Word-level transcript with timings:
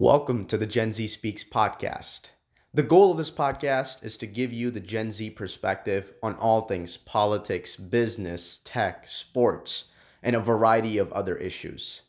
Welcome 0.00 0.46
to 0.46 0.56
the 0.56 0.64
Gen 0.64 0.92
Z 0.92 1.08
Speaks 1.08 1.42
podcast. 1.42 2.30
The 2.72 2.84
goal 2.84 3.10
of 3.10 3.16
this 3.16 3.32
podcast 3.32 4.04
is 4.04 4.16
to 4.18 4.28
give 4.28 4.52
you 4.52 4.70
the 4.70 4.78
Gen 4.78 5.10
Z 5.10 5.30
perspective 5.30 6.12
on 6.22 6.36
all 6.36 6.60
things 6.60 6.96
politics, 6.96 7.74
business, 7.74 8.60
tech, 8.62 9.08
sports, 9.08 9.86
and 10.22 10.36
a 10.36 10.40
variety 10.40 10.98
of 10.98 11.12
other 11.12 11.34
issues. 11.34 12.02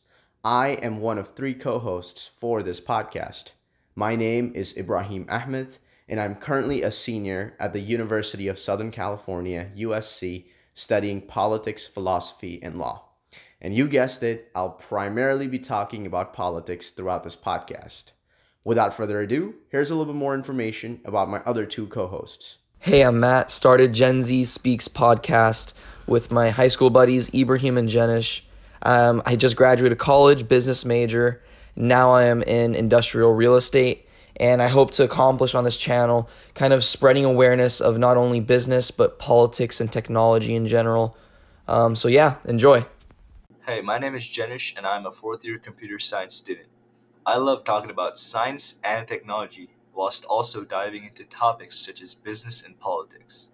I 0.44 0.74
am 0.74 1.00
one 1.00 1.18
of 1.18 1.30
three 1.30 1.52
co 1.52 1.80
hosts 1.80 2.28
for 2.28 2.62
this 2.62 2.80
podcast. 2.80 3.54
My 3.96 4.14
name 4.14 4.52
is 4.54 4.76
Ibrahim 4.76 5.26
Ahmed, 5.28 5.78
and 6.08 6.20
I'm 6.20 6.36
currently 6.36 6.82
a 6.84 6.92
senior 6.92 7.56
at 7.58 7.72
the 7.72 7.80
University 7.80 8.46
of 8.46 8.60
Southern 8.60 8.92
California, 8.92 9.72
USC, 9.76 10.44
studying 10.74 11.22
politics, 11.22 11.88
philosophy, 11.88 12.62
and 12.62 12.78
law. 12.78 13.09
And 13.62 13.74
you 13.74 13.88
guessed 13.88 14.22
it, 14.22 14.50
I'll 14.54 14.70
primarily 14.70 15.46
be 15.46 15.58
talking 15.58 16.06
about 16.06 16.32
politics 16.32 16.90
throughout 16.90 17.24
this 17.24 17.36
podcast. 17.36 18.12
Without 18.64 18.94
further 18.94 19.20
ado, 19.20 19.54
here's 19.68 19.90
a 19.90 19.94
little 19.94 20.14
bit 20.14 20.18
more 20.18 20.34
information 20.34 21.00
about 21.04 21.28
my 21.28 21.40
other 21.40 21.66
two 21.66 21.86
co 21.86 22.06
hosts. 22.06 22.58
Hey, 22.78 23.02
I'm 23.02 23.20
Matt. 23.20 23.50
Started 23.50 23.92
Gen 23.92 24.22
Z 24.22 24.46
Speaks 24.46 24.88
podcast 24.88 25.74
with 26.06 26.30
my 26.30 26.48
high 26.48 26.68
school 26.68 26.88
buddies, 26.88 27.28
Ibrahim 27.34 27.76
and 27.76 27.90
Jenish. 27.90 28.40
Um, 28.80 29.22
I 29.26 29.36
just 29.36 29.56
graduated 29.56 29.98
college, 29.98 30.48
business 30.48 30.86
major. 30.86 31.42
Now 31.76 32.12
I 32.12 32.24
am 32.24 32.42
in 32.42 32.74
industrial 32.74 33.34
real 33.34 33.56
estate, 33.56 34.08
and 34.36 34.62
I 34.62 34.68
hope 34.68 34.92
to 34.92 35.04
accomplish 35.04 35.54
on 35.54 35.64
this 35.64 35.76
channel 35.76 36.30
kind 36.54 36.72
of 36.72 36.82
spreading 36.82 37.26
awareness 37.26 37.82
of 37.82 37.98
not 37.98 38.16
only 38.16 38.40
business, 38.40 38.90
but 38.90 39.18
politics 39.18 39.82
and 39.82 39.92
technology 39.92 40.54
in 40.54 40.66
general. 40.66 41.14
Um, 41.68 41.94
so, 41.94 42.08
yeah, 42.08 42.36
enjoy. 42.46 42.86
Hey, 43.66 43.82
my 43.82 43.98
name 43.98 44.14
is 44.14 44.22
Jenish 44.22 44.74
and 44.78 44.86
I'm 44.86 45.04
a 45.04 45.12
fourth 45.12 45.44
year 45.44 45.58
computer 45.58 45.98
science 45.98 46.34
student. 46.34 46.68
I 47.26 47.36
love 47.36 47.62
talking 47.62 47.90
about 47.90 48.18
science 48.18 48.76
and 48.82 49.06
technology 49.06 49.68
whilst 49.94 50.24
also 50.24 50.64
diving 50.64 51.04
into 51.04 51.24
topics 51.24 51.76
such 51.76 52.00
as 52.00 52.14
business 52.14 52.62
and 52.62 52.80
politics. 52.80 53.50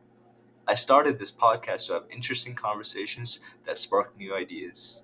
I 0.64 0.76
started 0.76 1.18
this 1.18 1.32
podcast 1.32 1.88
to 1.88 1.94
have 1.94 2.04
interesting 2.08 2.54
conversations 2.54 3.40
that 3.66 3.78
spark 3.78 4.16
new 4.16 4.32
ideas. 4.32 5.02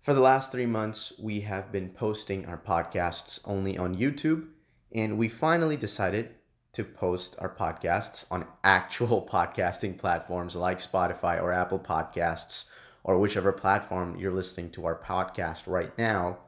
For 0.00 0.12
the 0.12 0.20
last 0.20 0.50
three 0.50 0.66
months, 0.66 1.12
we 1.16 1.42
have 1.42 1.70
been 1.70 1.90
posting 1.90 2.46
our 2.46 2.58
podcasts 2.58 3.38
only 3.44 3.78
on 3.78 3.94
YouTube, 3.94 4.48
and 4.90 5.16
we 5.16 5.28
finally 5.28 5.76
decided 5.76 6.30
to 6.72 6.82
post 6.82 7.36
our 7.38 7.54
podcasts 7.54 8.26
on 8.28 8.46
actual 8.64 9.22
podcasting 9.32 9.96
platforms 9.96 10.56
like 10.56 10.80
Spotify 10.80 11.40
or 11.40 11.52
Apple 11.52 11.78
Podcasts 11.78 12.64
or 13.04 13.18
whichever 13.18 13.52
platform 13.52 14.16
you're 14.18 14.32
listening 14.32 14.70
to 14.70 14.84
our 14.86 15.00
podcast 15.00 15.66
right 15.66 15.96
now. 15.98 16.38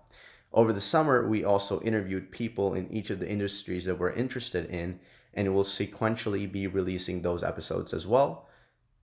Over 0.52 0.72
the 0.72 0.80
summer, 0.80 1.26
we 1.26 1.44
also 1.44 1.80
interviewed 1.80 2.30
people 2.30 2.74
in 2.74 2.92
each 2.92 3.10
of 3.10 3.20
the 3.20 3.28
industries 3.28 3.86
that 3.86 3.98
we're 3.98 4.12
interested 4.12 4.66
in, 4.66 5.00
and 5.32 5.54
we'll 5.54 5.64
sequentially 5.64 6.50
be 6.50 6.66
releasing 6.66 7.22
those 7.22 7.42
episodes 7.42 7.94
as 7.94 8.06
well. 8.06 8.48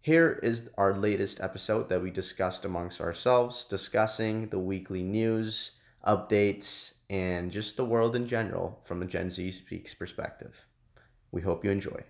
Here 0.02 0.40
is 0.44 0.70
our 0.78 0.96
latest 0.96 1.42
episode 1.42 1.90
that 1.90 2.02
we 2.02 2.12
discussed 2.12 2.66
amongst 2.66 3.02
ourselves, 3.02 3.66
discussing 3.66 4.50
the 4.50 4.60
weekly 4.60 5.04
news, 5.04 5.72
updates, 6.08 6.94
and 7.10 7.52
just 7.52 7.76
the 7.76 7.84
world 7.84 8.16
in 8.16 8.26
general 8.26 8.80
from 8.84 9.02
a 9.02 9.06
Gen 9.06 9.30
Z 9.30 9.52
Speaks 9.52 9.94
perspective. 9.94 10.66
We 11.32 11.42
hope 11.42 11.66
you 11.66 11.72
enjoy. 11.72 12.04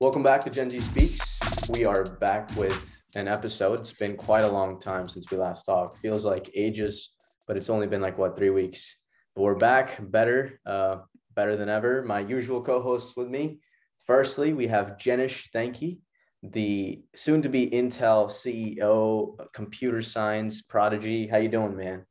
Welcome 0.00 0.22
back 0.22 0.40
to 0.42 0.50
Gen 0.50 0.68
Z 0.68 0.80
Speaks 0.80 1.33
we 1.68 1.86
are 1.86 2.04
back 2.20 2.54
with 2.56 3.02
an 3.16 3.26
episode. 3.26 3.80
It's 3.80 3.92
been 3.92 4.16
quite 4.16 4.44
a 4.44 4.48
long 4.48 4.78
time 4.78 5.08
since 5.08 5.30
we 5.30 5.38
last 5.38 5.64
talked. 5.64 5.98
Feels 5.98 6.24
like 6.24 6.50
ages, 6.54 7.10
but 7.46 7.56
it's 7.56 7.70
only 7.70 7.86
been 7.86 8.02
like 8.02 8.18
what 8.18 8.36
three 8.36 8.50
weeks. 8.50 8.98
But 9.34 9.42
we're 9.42 9.54
back, 9.54 9.98
better, 10.10 10.60
uh, 10.66 10.96
better 11.34 11.56
than 11.56 11.70
ever. 11.70 12.04
My 12.04 12.20
usual 12.20 12.62
co-hosts 12.62 13.16
with 13.16 13.28
me. 13.28 13.60
Firstly, 14.06 14.52
we 14.52 14.66
have 14.66 14.98
Jenish 14.98 15.48
Thanky, 15.54 16.00
the 16.42 17.02
soon-to-be 17.14 17.70
Intel 17.70 18.28
CEO, 18.28 19.36
computer 19.54 20.02
science 20.02 20.60
prodigy. 20.60 21.26
How 21.26 21.38
you 21.38 21.48
doing, 21.48 21.76
man? 21.76 22.04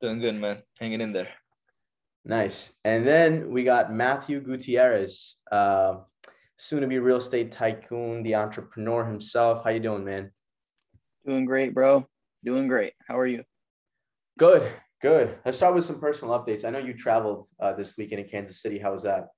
Doing 0.00 0.20
good, 0.20 0.34
man. 0.34 0.62
Hanging 0.80 1.00
in 1.00 1.12
there. 1.12 1.28
Nice. 2.24 2.72
And 2.82 3.06
then 3.06 3.50
we 3.50 3.62
got 3.62 3.92
Matthew 3.92 4.40
Gutierrez, 4.40 5.36
uh, 5.52 5.98
soon 6.56 6.80
to 6.80 6.86
be 6.86 6.98
real 6.98 7.16
estate 7.16 7.52
tycoon, 7.52 8.22
the 8.22 8.34
entrepreneur 8.34 9.04
himself. 9.04 9.62
How 9.64 9.70
you 9.70 9.80
doing, 9.80 10.04
man? 10.04 10.30
Doing 11.26 11.44
great, 11.44 11.74
bro. 11.74 12.06
Doing 12.44 12.68
great. 12.68 12.94
How 13.08 13.18
are 13.18 13.26
you? 13.26 13.44
Good, 14.38 14.70
good. 15.02 15.38
Let's 15.44 15.56
start 15.56 15.74
with 15.74 15.84
some 15.84 16.00
personal 16.00 16.38
updates. 16.38 16.64
I 16.64 16.70
know 16.70 16.78
you 16.78 16.94
traveled 16.94 17.46
uh, 17.60 17.72
this 17.72 17.96
weekend 17.96 18.20
in 18.22 18.28
Kansas 18.28 18.62
City. 18.62 18.78
How 18.78 18.92
was 18.92 19.02
that? 19.02 19.28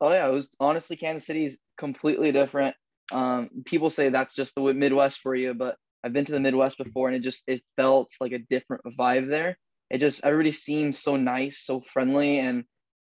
Oh 0.00 0.12
yeah, 0.12 0.28
it 0.28 0.32
was 0.32 0.54
honestly 0.60 0.96
Kansas 0.96 1.26
City 1.26 1.44
is 1.44 1.58
completely 1.76 2.32
different. 2.32 2.74
Um, 3.12 3.50
people 3.64 3.90
say 3.90 4.08
that's 4.08 4.34
just 4.34 4.54
the 4.54 4.62
Midwest 4.74 5.20
for 5.20 5.34
you, 5.34 5.52
but 5.54 5.76
I've 6.02 6.12
been 6.12 6.24
to 6.24 6.32
the 6.32 6.40
Midwest 6.40 6.78
before, 6.78 7.08
and 7.08 7.16
it 7.16 7.22
just 7.22 7.42
it 7.46 7.62
felt 7.76 8.10
like 8.20 8.32
a 8.32 8.38
different 8.38 8.82
vibe 8.98 9.28
there. 9.28 9.58
It 9.90 9.98
just 9.98 10.24
everybody 10.24 10.52
seemed 10.52 10.96
so 10.96 11.16
nice, 11.16 11.64
so 11.64 11.82
friendly, 11.92 12.38
and 12.38 12.64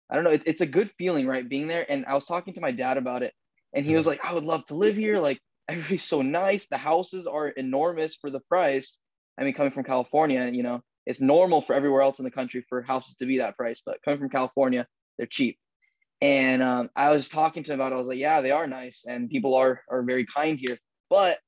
I 0.10 0.16
don't 0.16 0.24
know. 0.24 0.32
It, 0.32 0.44
it's 0.46 0.62
a 0.62 0.66
good 0.66 0.90
feeling, 0.98 1.28
right, 1.28 1.48
being 1.48 1.68
there. 1.68 1.90
And 1.92 2.06
I 2.06 2.16
was 2.16 2.26
talking 2.26 2.54
to 2.56 2.62
my 2.62 2.72
dad 2.72 2.98
about 2.98 3.22
it, 3.22 3.34
and 3.74 3.86
he 3.86 3.96
was 3.96 4.08
like, 4.08 4.20
I 4.24 4.34
would 4.34 4.44
love 4.44 4.66
to 4.68 4.76
live 4.76 4.96
here. 4.96 5.20
Like 5.20 5.40
everybody's 5.70 6.04
so 6.04 6.22
nice. 6.22 6.68
The 6.68 6.78
houses 6.78 7.28
are 7.28 7.50
enormous 7.50 8.16
for 8.16 8.30
the 8.30 8.40
price. 8.42 8.98
I 9.40 9.44
mean, 9.44 9.54
coming 9.54 9.72
from 9.72 9.84
California, 9.84 10.50
you 10.52 10.64
know, 10.64 10.82
it's 11.06 11.22
normal 11.22 11.62
for 11.62 11.74
everywhere 11.74 12.02
else 12.02 12.20
in 12.20 12.26
the 12.26 12.32
country 12.32 12.66
for 12.68 12.82
houses 12.82 13.16
to 13.16 13.26
be 13.26 13.38
that 13.38 13.58
price, 13.58 13.82
but 13.86 14.02
coming 14.04 14.20
from 14.20 14.30
California, 14.30 14.86
they're 15.18 15.28
cheap. 15.28 15.58
And 16.22 16.62
um, 16.62 16.90
I 16.96 17.12
was 17.12 17.30
talking 17.30 17.64
to 17.64 17.74
him 17.74 17.80
about 17.80 17.94
it. 17.94 17.96
I 17.96 18.00
was 18.00 18.08
like, 18.08 18.18
yeah, 18.18 18.42
they 18.42 18.52
are 18.52 18.68
nice 18.68 19.06
and 19.08 19.30
people 19.30 19.56
are 19.56 19.82
are 19.90 20.04
very 20.04 20.26
kind 20.26 20.60
here. 20.60 20.78
But 21.10 21.40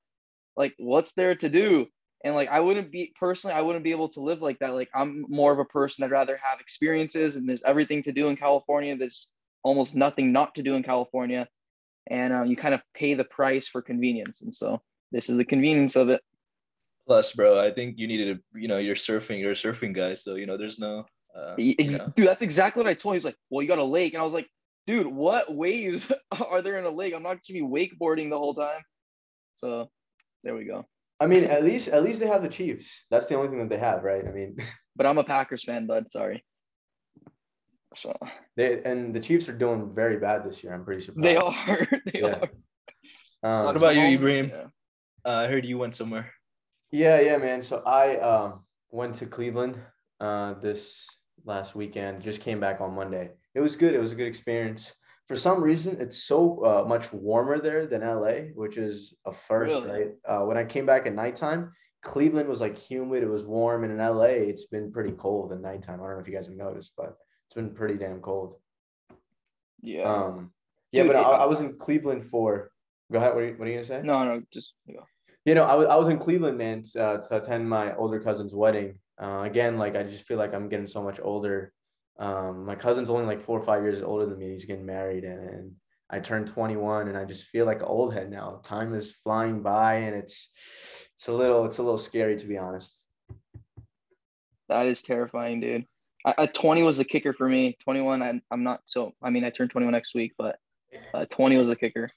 like, 0.56 0.74
what's 0.78 1.14
there 1.14 1.36
to 1.36 1.50
do? 1.50 1.88
And 2.24 2.36
like, 2.36 2.50
I 2.50 2.60
wouldn't 2.60 2.92
be 2.92 3.14
personally, 3.20 3.56
I 3.56 3.62
wouldn't 3.62 3.84
be 3.84 3.92
able 3.92 4.10
to 4.10 4.22
live 4.22 4.42
like 4.42 4.60
that. 4.60 4.74
Like, 4.74 4.90
I'm 4.94 5.26
more 5.28 5.52
of 5.52 5.60
a 5.60 5.66
person. 5.66 6.04
I'd 6.04 6.12
rather 6.12 6.40
have 6.42 6.60
experiences, 6.60 7.36
and 7.36 7.50
there's 7.50 7.64
everything 7.66 8.04
to 8.04 8.12
do 8.12 8.28
in 8.28 8.38
California. 8.38 8.96
There's 8.96 9.28
almost 9.64 9.96
nothing 9.96 10.32
not 10.32 10.56
to 10.56 10.64
do 10.64 10.76
in 10.76 10.84
California 10.84 11.48
and 12.08 12.34
um, 12.34 12.48
you 12.48 12.56
kind 12.56 12.74
of 12.74 12.82
pay 12.94 13.14
the 13.14 13.24
price 13.24 13.68
for 13.68 13.82
convenience. 13.82 14.42
And 14.42 14.54
so 14.54 14.82
this 15.12 15.30
is 15.30 15.38
the 15.38 15.46
convenience 15.46 15.96
of 15.96 16.10
it. 16.10 16.22
Plus, 17.08 17.34
bro, 17.34 17.60
I 17.60 17.72
think 17.72 17.98
you 17.98 18.08
needed 18.08 18.38
to, 18.38 18.60
you 18.60 18.68
know, 18.68 18.78
you're 18.78 18.96
surfing, 18.96 19.40
you're 19.40 19.52
a 19.52 19.56
surfing 19.56 19.94
guy, 19.94 20.14
so 20.14 20.36
you 20.36 20.46
know, 20.46 20.58
there's 20.58 20.80
no. 20.80 21.06
Uh, 21.36 21.56
you 21.58 21.76
know. 21.90 22.12
Dude, 22.16 22.28
that's 22.28 22.44
exactly 22.44 22.84
what 22.84 22.90
I 22.90 22.94
told 22.94 23.14
him. 23.14 23.18
He's 23.18 23.26
like, 23.26 23.38
"Well, 23.50 23.62
you 23.62 23.68
got 23.68 23.80
a 23.80 23.84
lake," 23.84 24.14
and 24.14 24.22
I 24.22 24.26
was 24.26 24.34
like, 24.34 24.48
"Dude, 24.86 25.08
what 25.08 25.54
waves 25.54 26.12
are 26.32 26.62
there 26.62 26.78
in 26.78 26.86
a 26.86 26.90
lake? 26.90 27.14
I'm 27.14 27.24
not 27.24 27.30
going 27.30 27.42
to 27.48 27.54
be 27.54 27.62
wakeboarding 27.62 28.30
the 28.30 28.38
whole 28.38 28.54
time." 28.54 28.82
So, 29.54 29.90
there 30.44 30.56
we 30.56 30.66
go. 30.66 30.86
I 31.22 31.28
mean, 31.28 31.46
at 31.46 31.64
least 31.64 31.88
at 31.88 32.04
least 32.04 32.20
they 32.20 32.28
have 32.28 32.42
the 32.42 32.50
Chiefs. 32.50 33.06
That's 33.10 33.28
the 33.28 33.36
only 33.36 33.50
thing 33.50 33.60
that 33.60 33.70
they 33.70 33.78
have, 33.78 34.04
right? 34.04 34.24
I 34.28 34.32
mean, 34.32 34.58
but 34.96 35.06
I'm 35.06 35.18
a 35.18 35.24
Packers 35.24 35.64
fan, 35.64 35.88
bud. 35.88 36.12
Sorry. 36.12 36.44
So 37.94 38.16
they 38.56 38.82
and 38.84 39.14
the 39.14 39.20
Chiefs 39.20 39.50
are 39.50 39.58
doing 39.58 39.94
very 39.94 40.18
bad 40.18 40.46
this 40.46 40.64
year. 40.64 40.74
I'm 40.74 40.86
pretty 40.86 41.02
surprised. 41.02 41.28
They 41.28 41.38
are. 41.38 41.88
they 42.06 42.22
yeah. 42.22 42.46
are. 43.44 43.60
Um, 43.60 43.66
what 43.66 43.76
about 43.76 43.96
you, 43.96 44.04
Ibrahim? 44.04 44.50
Yeah. 44.50 44.68
Uh, 45.26 45.38
I 45.38 45.48
heard 45.48 45.66
you 45.66 45.78
went 45.78 45.96
somewhere. 45.96 46.32
Yeah, 46.92 47.20
yeah, 47.20 47.38
man. 47.38 47.62
So 47.62 47.82
I 47.86 48.18
um, 48.18 48.62
went 48.92 49.16
to 49.16 49.26
Cleveland 49.26 49.78
uh, 50.20 50.54
this 50.56 51.08
last 51.46 51.76
weekend. 51.76 52.22
Just 52.22 52.42
came 52.42 52.60
back 52.60 52.82
on 52.82 52.96
Monday. 52.96 53.32
It 53.56 53.60
was 53.60 53.76
good. 53.76 53.94
It 53.94 54.00
was 54.00 54.12
a 54.12 54.16
good 54.16 54.28
experience. 54.28 54.94
For 55.28 55.36
some 55.36 55.64
reason, 55.64 55.98
it's 56.00 56.24
so 56.24 56.66
uh, 56.66 56.88
much 56.88 57.14
warmer 57.14 57.60
there 57.60 57.86
than 57.88 58.02
LA, 58.02 58.52
which 58.54 58.78
is 58.78 59.14
a 59.26 59.32
first, 59.32 59.84
really? 59.84 59.90
right? 59.90 60.12
Uh, 60.28 60.46
when 60.46 60.58
I 60.58 60.66
came 60.66 60.86
back 60.86 61.08
at 61.08 61.16
nighttime, 61.16 61.72
Cleveland 62.04 62.50
was 62.50 62.60
like 62.60 62.78
humid. 62.78 63.24
It 63.24 63.30
was 63.30 63.46
warm, 63.46 63.84
and 63.84 63.94
in 63.94 64.00
LA, 64.00 64.24
it's 64.52 64.66
been 64.66 64.92
pretty 64.92 65.12
cold 65.12 65.54
at 65.54 65.62
nighttime. 65.62 66.02
I 66.02 66.06
don't 66.06 66.16
know 66.16 66.20
if 66.20 66.28
you 66.28 66.34
guys 66.34 66.48
have 66.48 66.56
noticed, 66.56 66.94
but 66.98 67.16
it's 67.52 67.56
been 67.56 67.72
pretty 67.72 67.96
damn 67.96 68.22
cold. 68.22 68.56
Yeah. 69.82 70.04
Um. 70.04 70.52
Yeah, 70.94 71.04
Dude, 71.04 71.12
but 71.12 71.18
I, 71.18 71.22
I, 71.22 71.46
was 71.46 71.60
in 71.60 71.74
Cleveland 71.78 72.26
for. 72.26 72.72
Go 73.12 73.18
ahead. 73.18 73.34
What 73.34 73.44
are 73.44 73.48
you, 73.48 73.54
what 73.58 73.68
are 73.68 73.72
you 73.72 73.76
gonna 73.76 73.88
say? 73.88 74.02
No, 74.06 74.24
no, 74.24 74.42
just 74.54 74.72
go. 74.88 75.04
You 75.44 75.56
know, 75.56 75.66
I 75.66 75.76
was 75.76 75.88
I 75.88 75.96
was 75.98 76.08
in 76.08 76.18
Cleveland, 76.18 76.58
man, 76.58 76.84
to, 76.94 77.04
uh, 77.04 77.18
to 77.18 77.38
attend 77.38 77.70
my 77.70 77.94
older 77.96 78.22
cousin's 78.22 78.54
wedding. 78.54 79.00
Uh, 79.22 79.42
again, 79.42 79.78
like 79.78 79.98
I 79.98 80.04
just 80.04 80.26
feel 80.26 80.38
like 80.38 80.54
I'm 80.54 80.70
getting 80.70 80.88
so 80.88 81.04
much 81.04 81.20
older. 81.22 81.74
Um, 82.20 82.66
my 82.66 82.76
cousin's 82.76 83.10
only 83.10 83.26
like 83.26 83.44
four 83.44 83.60
or 83.60 83.66
five 83.66 83.84
years 83.84 84.02
older 84.02 84.26
than 84.26 84.40
me. 84.40 84.54
He's 84.54 84.64
getting 84.64 84.86
married, 84.86 85.26
and, 85.26 85.50
and 85.50 85.72
I 86.10 86.20
turned 86.20 86.48
21, 86.48 87.10
and 87.10 87.18
I 87.18 87.26
just 87.26 87.48
feel 87.48 87.66
like 87.66 87.82
an 87.82 87.88
old 87.88 88.14
head 88.14 88.32
now. 88.32 88.62
Time 88.64 88.94
is 88.94 89.12
flying 89.12 89.62
by, 89.62 89.96
and 89.96 90.16
it's 90.16 90.50
it's 91.16 91.28
a 91.28 91.34
little 91.34 91.66
it's 91.66 91.80
a 91.80 91.84
little 91.84 91.98
scary 91.98 92.38
to 92.38 92.48
be 92.48 92.58
honest. 92.58 93.04
That 94.70 94.86
is 94.86 95.02
terrifying, 95.02 95.60
dude. 95.60 95.86
I, 96.26 96.46
20 96.46 96.84
was 96.84 96.98
the 96.98 97.06
kicker 97.06 97.34
for 97.34 97.48
me. 97.48 97.78
21, 97.84 98.22
I'm, 98.22 98.42
I'm 98.52 98.64
not 98.64 98.82
so, 98.86 99.14
I 99.22 99.30
mean, 99.30 99.44
I 99.44 99.50
turned 99.50 99.72
21 99.72 99.92
next 99.92 100.14
week, 100.14 100.34
but 100.38 100.60
uh, 101.14 101.26
20 101.26 101.58
was 101.58 101.68
the 101.68 101.76
kicker. 101.76 102.10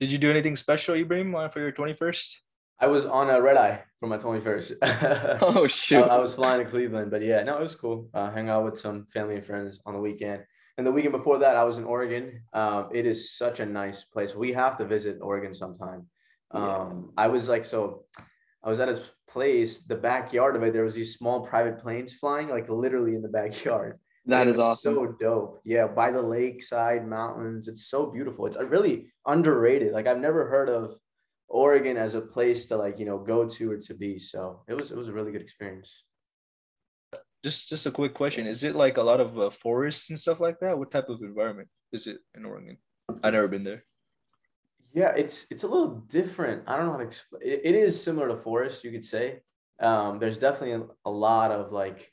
Did 0.00 0.12
you 0.12 0.18
do 0.18 0.30
anything 0.30 0.56
special, 0.56 0.94
Ibrahim, 0.94 1.32
for 1.50 1.60
your 1.60 1.72
21st? 1.72 2.36
I 2.80 2.86
was 2.86 3.06
on 3.06 3.28
a 3.28 3.40
red 3.40 3.56
eye 3.56 3.82
for 3.98 4.06
my 4.06 4.18
21st. 4.18 5.38
Oh 5.42 5.66
shoot! 5.66 6.04
I, 6.04 6.16
I 6.16 6.18
was 6.18 6.34
flying 6.34 6.64
to 6.64 6.70
Cleveland, 6.70 7.10
but 7.10 7.22
yeah, 7.22 7.42
no, 7.42 7.58
it 7.58 7.62
was 7.62 7.74
cool. 7.74 8.08
Uh, 8.14 8.30
hang 8.30 8.48
out 8.48 8.64
with 8.64 8.78
some 8.78 9.06
family 9.12 9.34
and 9.36 9.44
friends 9.44 9.80
on 9.84 9.94
the 9.94 10.00
weekend. 10.00 10.44
And 10.76 10.86
the 10.86 10.92
weekend 10.92 11.12
before 11.12 11.40
that, 11.40 11.56
I 11.56 11.64
was 11.64 11.78
in 11.78 11.84
Oregon. 11.84 12.40
Um, 12.52 12.88
it 12.94 13.04
is 13.04 13.36
such 13.36 13.58
a 13.58 13.66
nice 13.66 14.04
place. 14.04 14.36
We 14.36 14.52
have 14.52 14.76
to 14.76 14.84
visit 14.84 15.18
Oregon 15.20 15.52
sometime. 15.52 16.06
Um, 16.52 17.12
I 17.16 17.26
was 17.26 17.48
like, 17.48 17.64
so 17.64 18.04
I 18.62 18.68
was 18.68 18.80
at 18.80 18.88
a 18.88 19.00
place, 19.28 19.82
the 19.82 19.94
backyard 19.94 20.56
of 20.56 20.62
it, 20.62 20.72
there 20.72 20.84
was 20.84 20.94
these 20.94 21.16
small 21.16 21.46
private 21.46 21.78
planes 21.78 22.12
flying, 22.12 22.48
like 22.48 22.68
literally 22.68 23.14
in 23.14 23.22
the 23.22 23.28
backyard. 23.28 23.98
that 24.26 24.46
It 24.46 24.50
is 24.50 24.56
was 24.56 24.60
awesome. 24.60 24.94
So 24.94 25.16
dope. 25.20 25.60
Yeah, 25.64 25.86
by 25.86 26.10
the 26.10 26.22
lakeside 26.22 27.06
mountains. 27.06 27.68
It's 27.68 27.86
so 27.88 28.06
beautiful. 28.06 28.46
It's 28.46 28.56
uh, 28.56 28.66
really 28.66 29.12
underrated. 29.26 29.92
Like 29.92 30.06
I've 30.06 30.18
never 30.18 30.48
heard 30.48 30.68
of 30.68 30.96
Oregon 31.48 31.96
as 31.96 32.14
a 32.14 32.20
place 32.20 32.66
to 32.66 32.76
like, 32.76 32.98
you 32.98 33.06
know, 33.06 33.18
go 33.18 33.48
to 33.48 33.72
or 33.72 33.78
to 33.78 33.94
be. 33.94 34.18
So 34.18 34.62
it 34.68 34.78
was 34.78 34.90
it 34.90 34.96
was 34.96 35.08
a 35.08 35.12
really 35.12 35.32
good 35.32 35.42
experience. 35.42 36.04
Just 37.44 37.68
just 37.68 37.86
a 37.86 37.92
quick 37.92 38.14
question: 38.14 38.46
Is 38.46 38.64
it 38.64 38.74
like 38.74 38.96
a 38.96 39.02
lot 39.02 39.20
of 39.20 39.38
uh, 39.38 39.50
forests 39.50 40.10
and 40.10 40.18
stuff 40.18 40.40
like 40.40 40.58
that? 40.60 40.76
What 40.76 40.90
type 40.90 41.08
of 41.08 41.22
environment 41.22 41.68
is 41.92 42.08
it 42.08 42.18
in 42.34 42.44
Oregon? 42.44 42.76
I've 43.22 43.32
never 43.32 43.48
been 43.48 43.64
there. 43.64 43.84
Yeah, 44.92 45.12
it's 45.16 45.46
it's 45.50 45.64
a 45.64 45.68
little 45.68 46.02
different. 46.08 46.62
I 46.66 46.76
don't 46.76 46.86
know 46.86 46.92
how 46.92 46.98
to 46.98 47.04
explain. 47.04 47.42
It, 47.44 47.60
it 47.64 47.74
is 47.74 48.02
similar 48.02 48.28
to 48.28 48.36
forest, 48.36 48.84
you 48.84 48.90
could 48.90 49.04
say. 49.04 49.40
Um, 49.80 50.18
there's 50.18 50.38
definitely 50.38 50.86
a, 51.04 51.10
lot 51.10 51.50
of 51.50 51.72
like. 51.72 52.12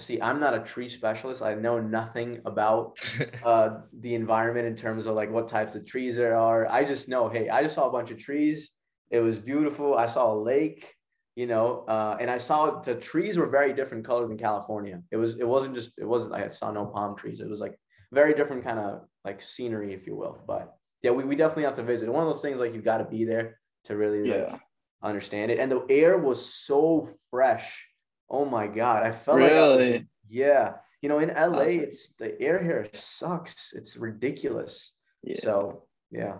See, 0.00 0.20
I'm 0.20 0.40
not 0.40 0.54
a 0.54 0.60
tree 0.60 0.88
specialist. 0.88 1.42
I 1.42 1.54
know 1.54 1.78
nothing 1.78 2.40
about 2.44 2.98
uh, 3.44 3.80
the 4.00 4.14
environment 4.14 4.66
in 4.66 4.74
terms 4.74 5.06
of 5.06 5.14
like 5.14 5.30
what 5.30 5.48
types 5.48 5.74
of 5.74 5.84
trees 5.84 6.16
there 6.16 6.36
are. 6.36 6.66
I 6.68 6.84
just 6.84 7.08
know, 7.08 7.28
hey, 7.28 7.48
I 7.48 7.62
just 7.62 7.74
saw 7.74 7.88
a 7.88 7.92
bunch 7.92 8.10
of 8.10 8.18
trees. 8.18 8.70
It 9.10 9.20
was 9.20 9.38
beautiful. 9.38 9.94
I 9.94 10.06
saw 10.06 10.32
a 10.32 10.34
lake, 10.34 10.94
you 11.36 11.46
know, 11.46 11.84
uh, 11.86 12.16
and 12.18 12.30
I 12.30 12.38
saw 12.38 12.80
the 12.80 12.94
trees 12.94 13.36
were 13.36 13.48
very 13.48 13.74
different 13.74 14.06
color 14.06 14.26
than 14.26 14.38
California. 14.38 15.02
It 15.10 15.18
was, 15.18 15.38
it 15.38 15.46
wasn't 15.46 15.74
just, 15.74 15.92
it 15.98 16.06
wasn't. 16.06 16.32
Like 16.32 16.46
I 16.46 16.48
saw 16.48 16.72
no 16.72 16.86
palm 16.86 17.14
trees. 17.14 17.40
It 17.40 17.48
was 17.48 17.60
like 17.60 17.78
very 18.12 18.32
different 18.34 18.64
kind 18.64 18.78
of 18.78 19.02
like 19.24 19.42
scenery, 19.42 19.92
if 19.92 20.06
you 20.06 20.16
will. 20.16 20.38
But 20.46 20.74
yeah, 21.02 21.10
we, 21.10 21.24
we 21.24 21.36
definitely 21.36 21.64
have 21.64 21.74
to 21.76 21.82
visit. 21.82 22.08
One 22.12 22.26
of 22.26 22.32
those 22.32 22.42
things 22.42 22.58
like 22.58 22.74
you 22.74 22.80
got 22.82 22.98
to 22.98 23.04
be 23.04 23.24
there 23.24 23.58
to 23.84 23.96
really 23.96 24.24
like 24.24 24.48
Yeah. 24.50 24.58
understand 25.02 25.50
it. 25.50 25.58
And 25.58 25.70
the 25.70 25.84
air 25.88 26.16
was 26.18 26.44
so 26.54 27.10
fresh. 27.30 27.88
Oh 28.30 28.44
my 28.44 28.66
god, 28.66 29.02
I 29.02 29.12
felt 29.12 29.40
like 29.40 29.52
I 29.52 30.04
yeah. 30.28 30.74
You 31.02 31.08
know, 31.08 31.18
in 31.18 31.30
LA, 31.30 31.82
it's 31.82 32.10
the 32.14 32.40
air 32.40 32.62
here 32.62 32.86
sucks. 32.92 33.72
It's 33.74 33.96
ridiculous. 33.96 34.94
Yeah. 35.24 35.36
So 35.40 35.86
yeah. 36.10 36.36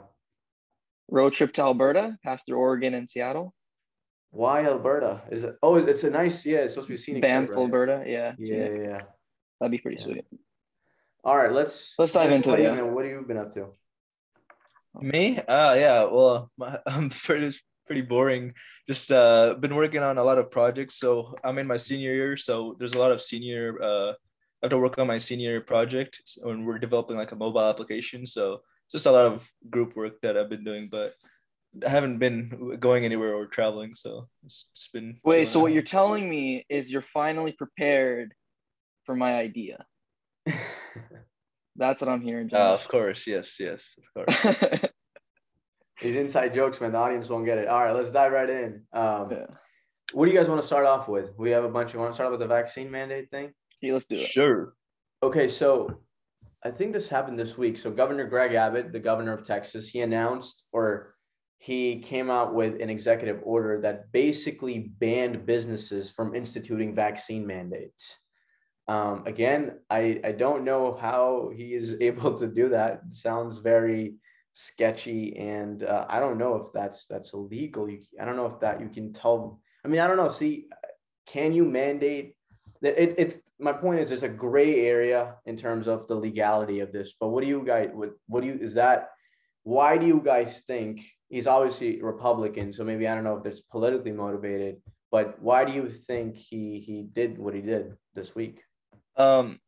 Road 1.10 1.32
trip 1.34 1.52
to 1.54 1.62
Alberta, 1.62 2.16
past 2.22 2.46
through 2.46 2.58
Oregon 2.58 2.94
and 2.94 3.08
Seattle. 3.08 3.52
Why 4.30 4.64
Alberta? 4.64 5.22
Is 5.30 5.44
it? 5.44 5.56
Oh, 5.62 5.74
it's 5.76 6.04
a 6.04 6.10
nice. 6.10 6.46
Yeah, 6.46 6.58
it's 6.60 6.74
supposed 6.74 6.88
to 6.88 6.92
be 6.92 6.96
scenic. 6.96 7.22
Banff, 7.22 7.50
right? 7.50 7.58
Alberta. 7.58 8.04
Yeah. 8.06 8.32
Yeah, 8.38 8.56
yeah, 8.56 8.82
yeah. 8.82 9.00
That'd 9.60 9.72
be 9.72 9.78
pretty 9.78 9.98
Yeah. 9.98 10.04
sweet. 10.04 10.24
All 11.24 11.36
right, 11.36 11.52
let's 11.52 11.94
Let's 11.98 12.12
dive 12.14 12.30
into 12.32 12.54
it, 12.54 12.62
yeah. 12.62 12.80
What 12.82 13.04
have 13.04 13.12
you 13.12 13.22
been 13.26 13.36
up 13.36 13.52
to? 13.54 13.70
Me? 15.00 15.38
Uh 15.38 15.74
yeah, 15.74 16.04
well, 16.04 16.50
my, 16.58 16.78
I'm 16.86 17.10
pretty 17.10 17.56
pretty 17.86 18.02
boring. 18.02 18.54
Just 18.88 19.10
uh 19.10 19.54
been 19.60 19.74
working 19.74 20.02
on 20.02 20.18
a 20.18 20.24
lot 20.24 20.38
of 20.38 20.50
projects. 20.50 20.96
So 20.98 21.34
I'm 21.44 21.58
in 21.58 21.66
my 21.66 21.76
senior 21.78 22.14
year, 22.14 22.36
so 22.36 22.76
there's 22.78 22.94
a 22.94 22.98
lot 22.98 23.12
of 23.12 23.20
senior 23.22 23.80
uh 23.82 24.12
I 24.12 24.66
have 24.66 24.70
to 24.70 24.78
work 24.78 24.98
on 24.98 25.06
my 25.08 25.18
senior 25.18 25.60
project 25.60 26.22
so- 26.26 26.50
and 26.50 26.66
we're 26.66 26.78
developing 26.78 27.16
like 27.16 27.32
a 27.32 27.36
mobile 27.36 27.62
application. 27.64 28.26
So 28.26 28.62
just 28.90 29.06
a 29.06 29.10
lot 29.10 29.26
of 29.32 29.50
group 29.70 29.96
work 29.96 30.20
that 30.22 30.36
I've 30.36 30.50
been 30.50 30.64
doing, 30.64 30.88
but 30.90 31.14
I 31.84 31.88
haven't 31.88 32.18
been 32.18 32.76
going 32.78 33.04
anywhere 33.06 33.34
or 33.34 33.46
traveling, 33.46 33.94
so 33.94 34.28
it's 34.44 34.66
just 34.76 34.92
been 34.92 35.16
Wait, 35.24 35.48
so 35.48 35.58
what 35.58 35.68
home. 35.70 35.74
you're 35.74 35.82
telling 35.82 36.28
me 36.28 36.66
is 36.68 36.90
you're 36.92 37.00
finally 37.14 37.52
prepared 37.52 38.34
for 39.06 39.16
my 39.16 39.34
idea. 39.34 39.86
That's 41.76 42.02
what 42.02 42.10
I'm 42.10 42.20
hearing. 42.20 42.50
Uh, 42.52 42.74
of 42.74 42.86
course, 42.88 43.26
yes, 43.26 43.56
yes, 43.58 43.96
of 43.98 44.26
course. 44.26 44.86
These 46.02 46.16
inside 46.16 46.54
jokes, 46.54 46.80
man. 46.80 46.92
The 46.92 46.98
audience 46.98 47.28
won't 47.28 47.44
get 47.46 47.58
it. 47.58 47.68
All 47.68 47.84
right, 47.84 47.94
let's 47.94 48.10
dive 48.10 48.32
right 48.32 48.50
in. 48.50 48.82
Um, 48.92 49.28
Yeah. 49.30 49.46
What 50.12 50.26
do 50.26 50.32
you 50.32 50.36
guys 50.36 50.48
want 50.48 50.60
to 50.60 50.66
start 50.66 50.84
off 50.84 51.08
with? 51.08 51.30
We 51.38 51.50
have 51.52 51.64
a 51.64 51.70
bunch. 51.70 51.94
You 51.94 52.00
want 52.00 52.10
to 52.10 52.14
start 52.14 52.30
with 52.30 52.40
the 52.40 52.46
vaccine 52.46 52.90
mandate 52.90 53.30
thing? 53.30 53.52
Yeah, 53.80 53.94
let's 53.94 54.06
do 54.06 54.16
it. 54.16 54.26
Sure. 54.26 54.74
Okay, 55.22 55.48
so 55.48 56.02
I 56.64 56.70
think 56.70 56.92
this 56.92 57.08
happened 57.08 57.38
this 57.38 57.56
week. 57.56 57.78
So 57.78 57.90
Governor 57.90 58.26
Greg 58.26 58.52
Abbott, 58.52 58.92
the 58.92 59.00
governor 59.00 59.32
of 59.32 59.44
Texas, 59.44 59.88
he 59.88 60.00
announced 60.00 60.64
or 60.72 61.14
he 61.58 62.00
came 62.00 62.30
out 62.30 62.54
with 62.54 62.80
an 62.80 62.90
executive 62.90 63.40
order 63.44 63.80
that 63.82 64.10
basically 64.12 64.92
banned 64.98 65.46
businesses 65.46 66.10
from 66.10 66.34
instituting 66.34 66.94
vaccine 66.94 67.46
mandates. 67.46 68.18
Um, 68.88 69.22
again, 69.26 69.78
I, 69.88 70.20
I 70.24 70.32
don't 70.32 70.64
know 70.64 70.96
how 71.00 71.50
he 71.54 71.74
is 71.74 71.96
able 72.00 72.38
to 72.38 72.46
do 72.46 72.68
that. 72.70 73.02
It 73.10 73.16
sounds 73.16 73.58
very 73.58 74.14
sketchy, 74.54 75.36
and 75.36 75.82
uh, 75.82 76.06
I 76.08 76.20
don't 76.20 76.38
know 76.38 76.56
if 76.56 76.72
that's 76.72 77.06
that's 77.06 77.32
illegal. 77.32 77.88
You, 77.88 78.00
I 78.20 78.24
don't 78.24 78.36
know 78.36 78.46
if 78.46 78.60
that 78.60 78.80
you 78.80 78.88
can 78.88 79.12
tell. 79.12 79.60
I 79.84 79.88
mean, 79.88 80.00
I 80.00 80.06
don't 80.06 80.16
know. 80.16 80.28
See, 80.28 80.66
can 81.26 81.52
you 81.52 81.64
mandate 81.64 82.34
that 82.82 83.00
it, 83.00 83.14
it's 83.16 83.38
my 83.58 83.72
point 83.72 84.00
is 84.00 84.08
there's 84.08 84.24
a 84.24 84.28
gray 84.28 84.86
area 84.86 85.36
in 85.46 85.56
terms 85.56 85.86
of 85.86 86.06
the 86.08 86.14
legality 86.14 86.80
of 86.80 86.92
this 86.92 87.14
but 87.18 87.28
what 87.28 87.42
do 87.42 87.48
you 87.48 87.62
guys 87.64 87.90
what 87.92 88.10
what 88.26 88.42
do 88.42 88.48
you 88.48 88.58
is 88.60 88.74
that 88.74 89.10
why 89.62 89.96
do 89.96 90.06
you 90.06 90.20
guys 90.24 90.62
think 90.66 91.04
he's 91.28 91.46
obviously 91.46 92.02
republican 92.02 92.72
so 92.72 92.84
maybe 92.84 93.06
i 93.06 93.14
don't 93.14 93.24
know 93.24 93.36
if 93.36 93.46
it's 93.46 93.60
politically 93.60 94.12
motivated 94.12 94.76
but 95.10 95.40
why 95.40 95.64
do 95.64 95.72
you 95.72 95.88
think 95.88 96.36
he 96.36 96.82
he 96.84 97.06
did 97.12 97.38
what 97.38 97.54
he 97.54 97.60
did 97.60 97.94
this 98.14 98.34
week 98.34 98.60
Um, 99.16 99.58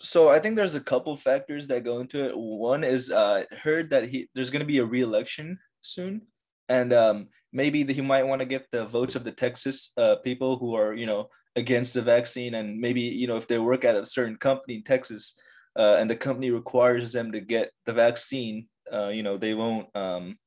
so 0.00 0.28
I 0.28 0.38
think 0.38 0.56
there's 0.56 0.74
a 0.74 0.80
couple 0.80 1.16
factors 1.16 1.66
that 1.68 1.84
go 1.84 2.00
into 2.00 2.24
it. 2.24 2.32
One 2.36 2.84
is 2.84 3.10
uh 3.10 3.44
heard 3.62 3.90
that 3.90 4.08
he 4.08 4.28
there's 4.34 4.50
gonna 4.50 4.64
be 4.64 4.78
a 4.78 4.84
re-election 4.84 5.58
soon, 5.82 6.22
and 6.68 6.92
um 6.92 7.28
maybe 7.52 7.84
he 7.92 8.00
might 8.00 8.26
want 8.26 8.40
to 8.40 8.46
get 8.46 8.66
the 8.70 8.86
votes 8.86 9.16
of 9.16 9.24
the 9.24 9.32
Texas 9.32 9.92
uh 9.96 10.16
people 10.16 10.56
who 10.58 10.74
are 10.74 10.94
you 10.94 11.06
know 11.06 11.28
against 11.56 11.94
the 11.94 12.02
vaccine, 12.02 12.54
and 12.54 12.78
maybe 12.78 13.00
you 13.00 13.26
know 13.26 13.36
if 13.36 13.48
they 13.48 13.58
work 13.58 13.84
at 13.84 13.96
a 13.96 14.06
certain 14.06 14.36
company 14.36 14.76
in 14.76 14.84
Texas, 14.84 15.34
uh, 15.76 15.96
and 15.98 16.08
the 16.08 16.16
company 16.16 16.50
requires 16.50 17.12
them 17.12 17.32
to 17.32 17.40
get 17.40 17.72
the 17.86 17.92
vaccine, 17.92 18.68
uh, 18.92 19.08
you 19.08 19.22
know 19.24 19.36
they 19.36 19.54
won't 19.54 19.88
um 19.96 20.38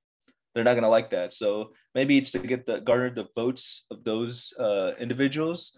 they're 0.56 0.64
not 0.64 0.76
gonna 0.76 0.90
like 0.90 1.10
that. 1.10 1.34
So 1.34 1.74
maybe 1.94 2.18
it's 2.18 2.32
to 2.32 2.40
get 2.40 2.66
the 2.66 2.80
garner 2.80 3.10
the 3.10 3.28
votes 3.36 3.86
of 3.92 4.04
those 4.06 4.54
uh 4.58 4.94
individuals 4.98 5.78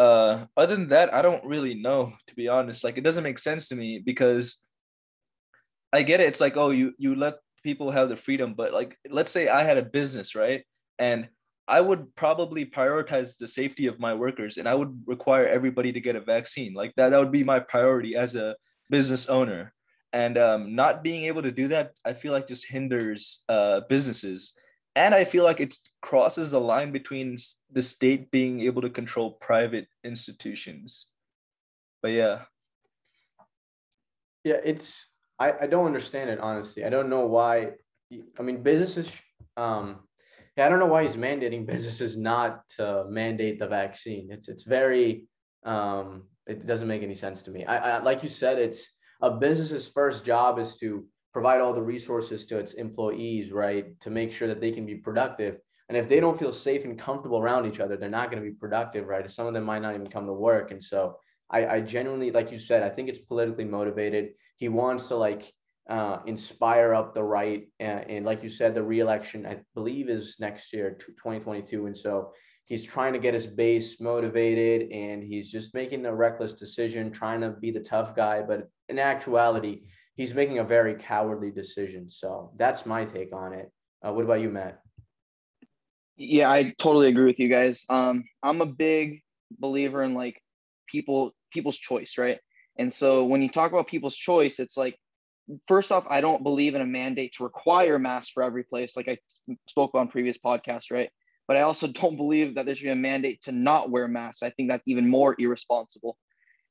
uh 0.00 0.46
other 0.56 0.74
than 0.76 0.88
that 0.88 1.12
i 1.12 1.20
don't 1.20 1.44
really 1.44 1.74
know 1.74 2.12
to 2.26 2.34
be 2.34 2.48
honest. 2.48 2.82
Like 2.84 2.96
it 2.96 3.04
doesn't 3.04 3.28
make 3.28 3.38
sense 3.38 3.68
to 3.68 3.76
me 3.76 4.00
because 4.10 4.58
i 5.92 6.02
get 6.02 6.20
it. 6.20 6.28
It's 6.28 6.40
like 6.40 6.56
oh 6.56 6.70
you 6.70 6.92
you 6.96 7.14
let 7.14 7.34
people 7.62 7.90
have 7.90 8.08
the 8.08 8.16
freedom. 8.16 8.54
But 8.54 8.72
like 8.72 8.96
let's 9.10 9.32
say 9.32 9.48
i 9.48 9.62
had 9.62 9.78
a 9.78 9.82
business 9.82 10.34
right? 10.34 10.64
And 10.98 11.28
i 11.68 11.80
would 11.80 12.02
probably 12.16 12.64
prioritize 12.64 13.36
the 13.36 13.46
safety 13.46 13.86
of 13.86 14.00
my 14.00 14.12
workers 14.24 14.56
and 14.58 14.66
i 14.66 14.74
would 14.74 14.92
require 15.06 15.46
everybody 15.46 15.92
to 15.92 16.00
get 16.00 16.16
a 16.16 16.20
vaccine. 16.36 16.72
Like 16.72 16.92
that 16.96 17.10
that 17.10 17.20
would 17.22 17.36
be 17.40 17.44
my 17.44 17.60
priority 17.60 18.16
as 18.16 18.34
a 18.36 18.56
business 18.88 19.28
owner. 19.28 19.72
And 20.12 20.36
um, 20.38 20.74
not 20.74 21.04
being 21.04 21.22
able 21.30 21.42
to 21.42 21.52
do 21.52 21.68
that 21.68 21.86
i 22.10 22.12
feel 22.20 22.32
like 22.32 22.48
just 22.48 22.66
hinders 22.76 23.44
uh, 23.48 23.76
businesses 23.88 24.40
and 24.96 25.14
i 25.14 25.24
feel 25.24 25.44
like 25.44 25.60
it 25.60 25.74
crosses 26.02 26.50
the 26.50 26.60
line 26.60 26.92
between 26.92 27.36
the 27.70 27.82
state 27.82 28.30
being 28.30 28.60
able 28.60 28.82
to 28.82 28.90
control 28.90 29.32
private 29.32 29.86
institutions 30.04 31.06
but 32.02 32.08
yeah 32.08 32.40
yeah 34.44 34.60
it's 34.64 35.08
i 35.38 35.52
i 35.62 35.66
don't 35.66 35.86
understand 35.86 36.30
it 36.30 36.40
honestly 36.40 36.84
i 36.84 36.88
don't 36.88 37.08
know 37.08 37.26
why 37.26 37.70
i 38.38 38.42
mean 38.42 38.62
businesses 38.62 39.10
um 39.56 40.00
yeah, 40.56 40.66
I 40.66 40.68
don't 40.68 40.78
know 40.78 40.86
why 40.86 41.04
he's 41.04 41.16
mandating 41.16 41.64
businesses 41.74 42.16
not 42.16 42.68
to 42.76 43.04
mandate 43.08 43.58
the 43.58 43.66
vaccine. 43.66 44.28
It's 44.30 44.48
it's 44.48 44.64
very 44.64 45.24
um 45.64 46.24
it 46.46 46.66
doesn't 46.66 46.88
make 46.88 47.02
any 47.02 47.14
sense 47.14 47.42
to 47.42 47.50
me. 47.50 47.64
I, 47.64 47.96
I 47.96 48.02
like 48.02 48.22
you 48.22 48.28
said, 48.28 48.58
it's 48.58 48.88
a 49.22 49.30
business's 49.30 49.88
first 49.88 50.24
job 50.24 50.58
is 50.58 50.76
to 50.76 51.06
provide 51.32 51.60
all 51.60 51.72
the 51.72 51.82
resources 51.82 52.46
to 52.46 52.58
its 52.58 52.74
employees, 52.74 53.52
right? 53.52 53.98
To 54.00 54.10
make 54.10 54.32
sure 54.32 54.48
that 54.48 54.60
they 54.60 54.72
can 54.72 54.86
be 54.86 54.96
productive. 54.96 55.58
And 55.88 55.96
if 55.96 56.08
they 56.08 56.20
don't 56.20 56.38
feel 56.38 56.52
safe 56.52 56.84
and 56.84 56.98
comfortable 56.98 57.38
around 57.38 57.66
each 57.66 57.80
other, 57.80 57.96
they're 57.96 58.08
not 58.08 58.30
going 58.30 58.42
to 58.42 58.48
be 58.48 58.54
productive, 58.54 59.06
right? 59.06 59.30
Some 59.30 59.46
of 59.46 59.54
them 59.54 59.64
might 59.64 59.82
not 59.82 59.94
even 59.94 60.08
come 60.08 60.26
to 60.26 60.32
work. 60.32 60.70
And 60.70 60.82
so 60.82 61.16
I, 61.50 61.66
I 61.66 61.80
genuinely, 61.80 62.30
like 62.30 62.52
you 62.52 62.58
said, 62.58 62.82
I 62.82 62.88
think 62.90 63.08
it's 63.08 63.18
politically 63.18 63.64
motivated. 63.64 64.30
He 64.56 64.68
wants 64.68 65.08
to 65.08 65.16
like 65.16 65.52
uh, 65.88 66.18
inspire 66.26 66.94
up 66.94 67.12
the 67.12 67.24
right. 67.24 67.68
And, 67.80 68.08
and 68.08 68.26
like 68.26 68.42
you 68.42 68.48
said, 68.48 68.74
the 68.74 68.82
reelection, 68.82 69.46
I 69.46 69.58
believe, 69.74 70.08
is 70.08 70.36
next 70.38 70.72
year, 70.72 70.96
2022. 70.96 71.86
And 71.86 71.96
so 71.96 72.32
he's 72.66 72.84
trying 72.84 73.12
to 73.12 73.18
get 73.18 73.34
his 73.34 73.48
base 73.48 74.00
motivated 74.00 74.92
and 74.92 75.24
he's 75.24 75.50
just 75.50 75.74
making 75.74 76.06
a 76.06 76.14
reckless 76.14 76.52
decision, 76.52 77.10
trying 77.10 77.40
to 77.40 77.50
be 77.50 77.72
the 77.72 77.80
tough 77.80 78.14
guy. 78.14 78.42
But 78.42 78.68
in 78.88 79.00
actuality, 79.00 79.82
he's 80.20 80.34
making 80.34 80.58
a 80.58 80.64
very 80.64 80.96
cowardly 80.96 81.50
decision. 81.50 82.10
So 82.10 82.50
that's 82.58 82.84
my 82.84 83.06
take 83.06 83.32
on 83.32 83.54
it. 83.54 83.72
Uh, 84.06 84.12
what 84.12 84.22
about 84.22 84.42
you, 84.42 84.50
Matt? 84.50 84.82
Yeah, 86.18 86.50
I 86.50 86.74
totally 86.78 87.08
agree 87.08 87.24
with 87.24 87.40
you 87.40 87.48
guys. 87.48 87.86
Um, 87.88 88.24
I'm 88.42 88.60
a 88.60 88.66
big 88.66 89.22
believer 89.50 90.02
in 90.02 90.12
like 90.12 90.38
people 90.86 91.32
people's 91.50 91.78
choice, 91.78 92.18
right? 92.18 92.38
And 92.78 92.92
so 92.92 93.24
when 93.24 93.40
you 93.40 93.48
talk 93.48 93.72
about 93.72 93.88
people's 93.88 94.14
choice, 94.14 94.60
it's 94.60 94.76
like 94.76 94.94
first 95.66 95.90
off, 95.90 96.04
I 96.10 96.20
don't 96.20 96.42
believe 96.42 96.74
in 96.74 96.82
a 96.82 96.86
mandate 96.86 97.32
to 97.38 97.44
require 97.44 97.98
masks 97.98 98.32
for 98.34 98.42
every 98.42 98.64
place, 98.64 98.98
like 98.98 99.08
I 99.08 99.16
spoke 99.70 99.92
on 99.94 100.08
previous 100.08 100.36
podcasts, 100.36 100.90
right? 100.90 101.08
But 101.48 101.56
I 101.56 101.62
also 101.62 101.86
don't 102.00 102.18
believe 102.18 102.56
that 102.56 102.66
there 102.66 102.76
should 102.76 102.84
be 102.84 102.90
a 102.90 102.94
mandate 102.94 103.40
to 103.44 103.52
not 103.52 103.90
wear 103.90 104.06
masks. 104.06 104.42
I 104.42 104.50
think 104.50 104.68
that's 104.68 104.86
even 104.86 105.08
more 105.08 105.34
irresponsible. 105.38 106.18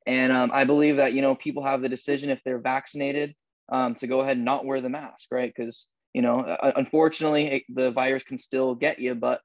And 0.06 0.32
um, 0.32 0.52
I 0.54 0.66
believe 0.66 0.98
that 0.98 1.14
you 1.14 1.22
know 1.22 1.36
people 1.36 1.64
have 1.64 1.82
the 1.82 1.90
decision 1.90 2.30
if 2.30 2.40
they're 2.44 2.60
vaccinated 2.60 3.36
um, 3.72 3.96
to 3.96 4.08
go 4.08 4.22
ahead 4.22 4.38
and 4.38 4.46
not 4.46 4.66
wear 4.66 4.82
the 4.82 4.90
mask, 4.90 5.28
right? 5.32 5.54
Because 5.56 5.88
you 6.14 6.22
know, 6.22 6.58
unfortunately, 6.76 7.46
it, 7.48 7.64
the 7.70 7.92
virus 7.92 8.24
can 8.24 8.38
still 8.38 8.76
get 8.76 9.00
you, 9.00 9.14
but 9.16 9.42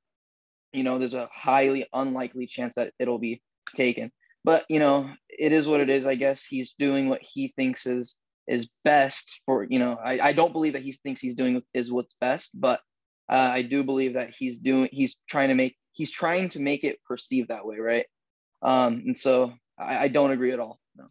you 0.72 0.82
know, 0.82 0.98
there's 0.98 1.14
a 1.14 1.28
highly 1.32 1.86
unlikely 1.92 2.46
chance 2.46 2.74
that 2.74 2.92
it'll 2.98 3.18
be 3.18 3.42
taken. 3.76 4.10
But 4.44 4.64
you 4.68 4.78
know, 4.78 5.10
it 5.28 5.52
is 5.52 5.66
what 5.66 5.80
it 5.80 5.90
is. 5.90 6.06
I 6.06 6.14
guess 6.14 6.44
he's 6.44 6.74
doing 6.78 7.08
what 7.08 7.22
he 7.22 7.52
thinks 7.56 7.86
is 7.86 8.16
is 8.46 8.68
best 8.84 9.40
for 9.46 9.64
you 9.64 9.78
know. 9.78 9.98
I, 10.02 10.18
I 10.20 10.32
don't 10.32 10.52
believe 10.52 10.74
that 10.74 10.82
he 10.82 10.92
thinks 10.92 11.20
he's 11.20 11.34
doing 11.34 11.62
is 11.72 11.92
what's 11.92 12.14
best, 12.20 12.50
but 12.54 12.80
uh, 13.28 13.50
I 13.52 13.62
do 13.62 13.84
believe 13.84 14.14
that 14.14 14.30
he's 14.30 14.58
doing. 14.58 14.88
He's 14.92 15.16
trying 15.28 15.48
to 15.48 15.54
make 15.54 15.76
he's 15.92 16.10
trying 16.10 16.50
to 16.50 16.60
make 16.60 16.84
it 16.84 17.02
perceived 17.06 17.48
that 17.48 17.66
way, 17.66 17.78
right? 17.78 18.06
Um, 18.62 19.02
and 19.06 19.16
so 19.16 19.52
I, 19.78 20.04
I 20.04 20.08
don't 20.08 20.30
agree 20.30 20.52
at 20.52 20.60
all. 20.60 20.78
No. 20.96 21.06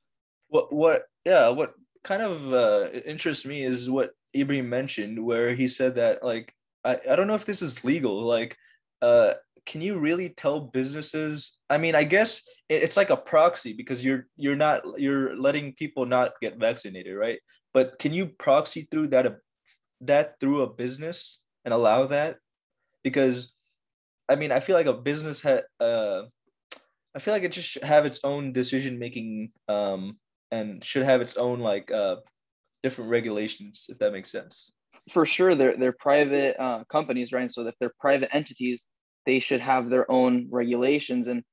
What 0.49 0.73
what 0.73 1.03
yeah 1.25 1.49
what 1.49 1.73
kind 2.03 2.21
of 2.21 2.53
uh, 2.53 2.89
interests 3.05 3.45
me 3.45 3.63
is 3.63 3.89
what 3.89 4.11
Ibrahim 4.35 4.69
mentioned, 4.69 5.23
where 5.23 5.53
he 5.53 5.67
said 5.67 5.95
that 5.95 6.23
like 6.23 6.53
I, 6.83 6.99
I 7.09 7.15
don't 7.15 7.27
know 7.27 7.35
if 7.35 7.45
this 7.45 7.61
is 7.61 7.83
legal. 7.83 8.21
Like, 8.21 8.57
uh, 9.01 9.33
can 9.65 9.81
you 9.81 9.97
really 9.97 10.29
tell 10.29 10.59
businesses? 10.59 11.53
I 11.69 11.77
mean, 11.77 11.95
I 11.95 12.03
guess 12.03 12.41
it, 12.69 12.83
it's 12.83 12.97
like 12.97 13.09
a 13.09 13.17
proxy 13.17 13.73
because 13.73 14.03
you're 14.03 14.27
you're 14.35 14.55
not 14.55 14.83
you're 14.97 15.35
letting 15.37 15.73
people 15.73 16.05
not 16.05 16.33
get 16.41 16.59
vaccinated, 16.59 17.15
right? 17.17 17.39
But 17.73 17.99
can 17.99 18.13
you 18.13 18.27
proxy 18.27 18.87
through 18.91 19.07
that 19.09 19.37
that 20.01 20.39
through 20.39 20.61
a 20.61 20.73
business 20.73 21.43
and 21.65 21.73
allow 21.73 22.07
that? 22.07 22.37
Because 23.03 23.53
I 24.27 24.35
mean, 24.35 24.51
I 24.51 24.59
feel 24.59 24.75
like 24.75 24.87
a 24.87 24.93
business 24.93 25.41
had 25.41 25.63
uh 25.79 26.23
I 27.15 27.19
feel 27.19 27.33
like 27.33 27.43
it 27.43 27.51
just 27.51 27.69
should 27.69 27.83
have 27.83 28.05
its 28.05 28.19
own 28.23 28.53
decision 28.53 28.97
making 28.99 29.51
um 29.67 30.17
and 30.51 30.83
should 30.83 31.03
have 31.03 31.21
its 31.21 31.37
own 31.37 31.59
like 31.59 31.91
uh 31.91 32.17
different 32.83 33.09
regulations, 33.09 33.85
if 33.89 33.97
that 33.99 34.11
makes 34.11 34.31
sense. 34.31 34.71
For 35.11 35.25
sure, 35.25 35.55
they're 35.55 35.77
they're 35.77 35.95
private 35.99 36.61
uh, 36.61 36.83
companies, 36.91 37.31
right? 37.31 37.51
So 37.51 37.65
if 37.67 37.75
they're 37.79 37.93
private 37.99 38.33
entities, 38.33 38.87
they 39.25 39.39
should 39.39 39.61
have 39.61 39.89
their 39.89 40.09
own 40.11 40.47
regulations. 40.51 41.27
And 41.27 41.43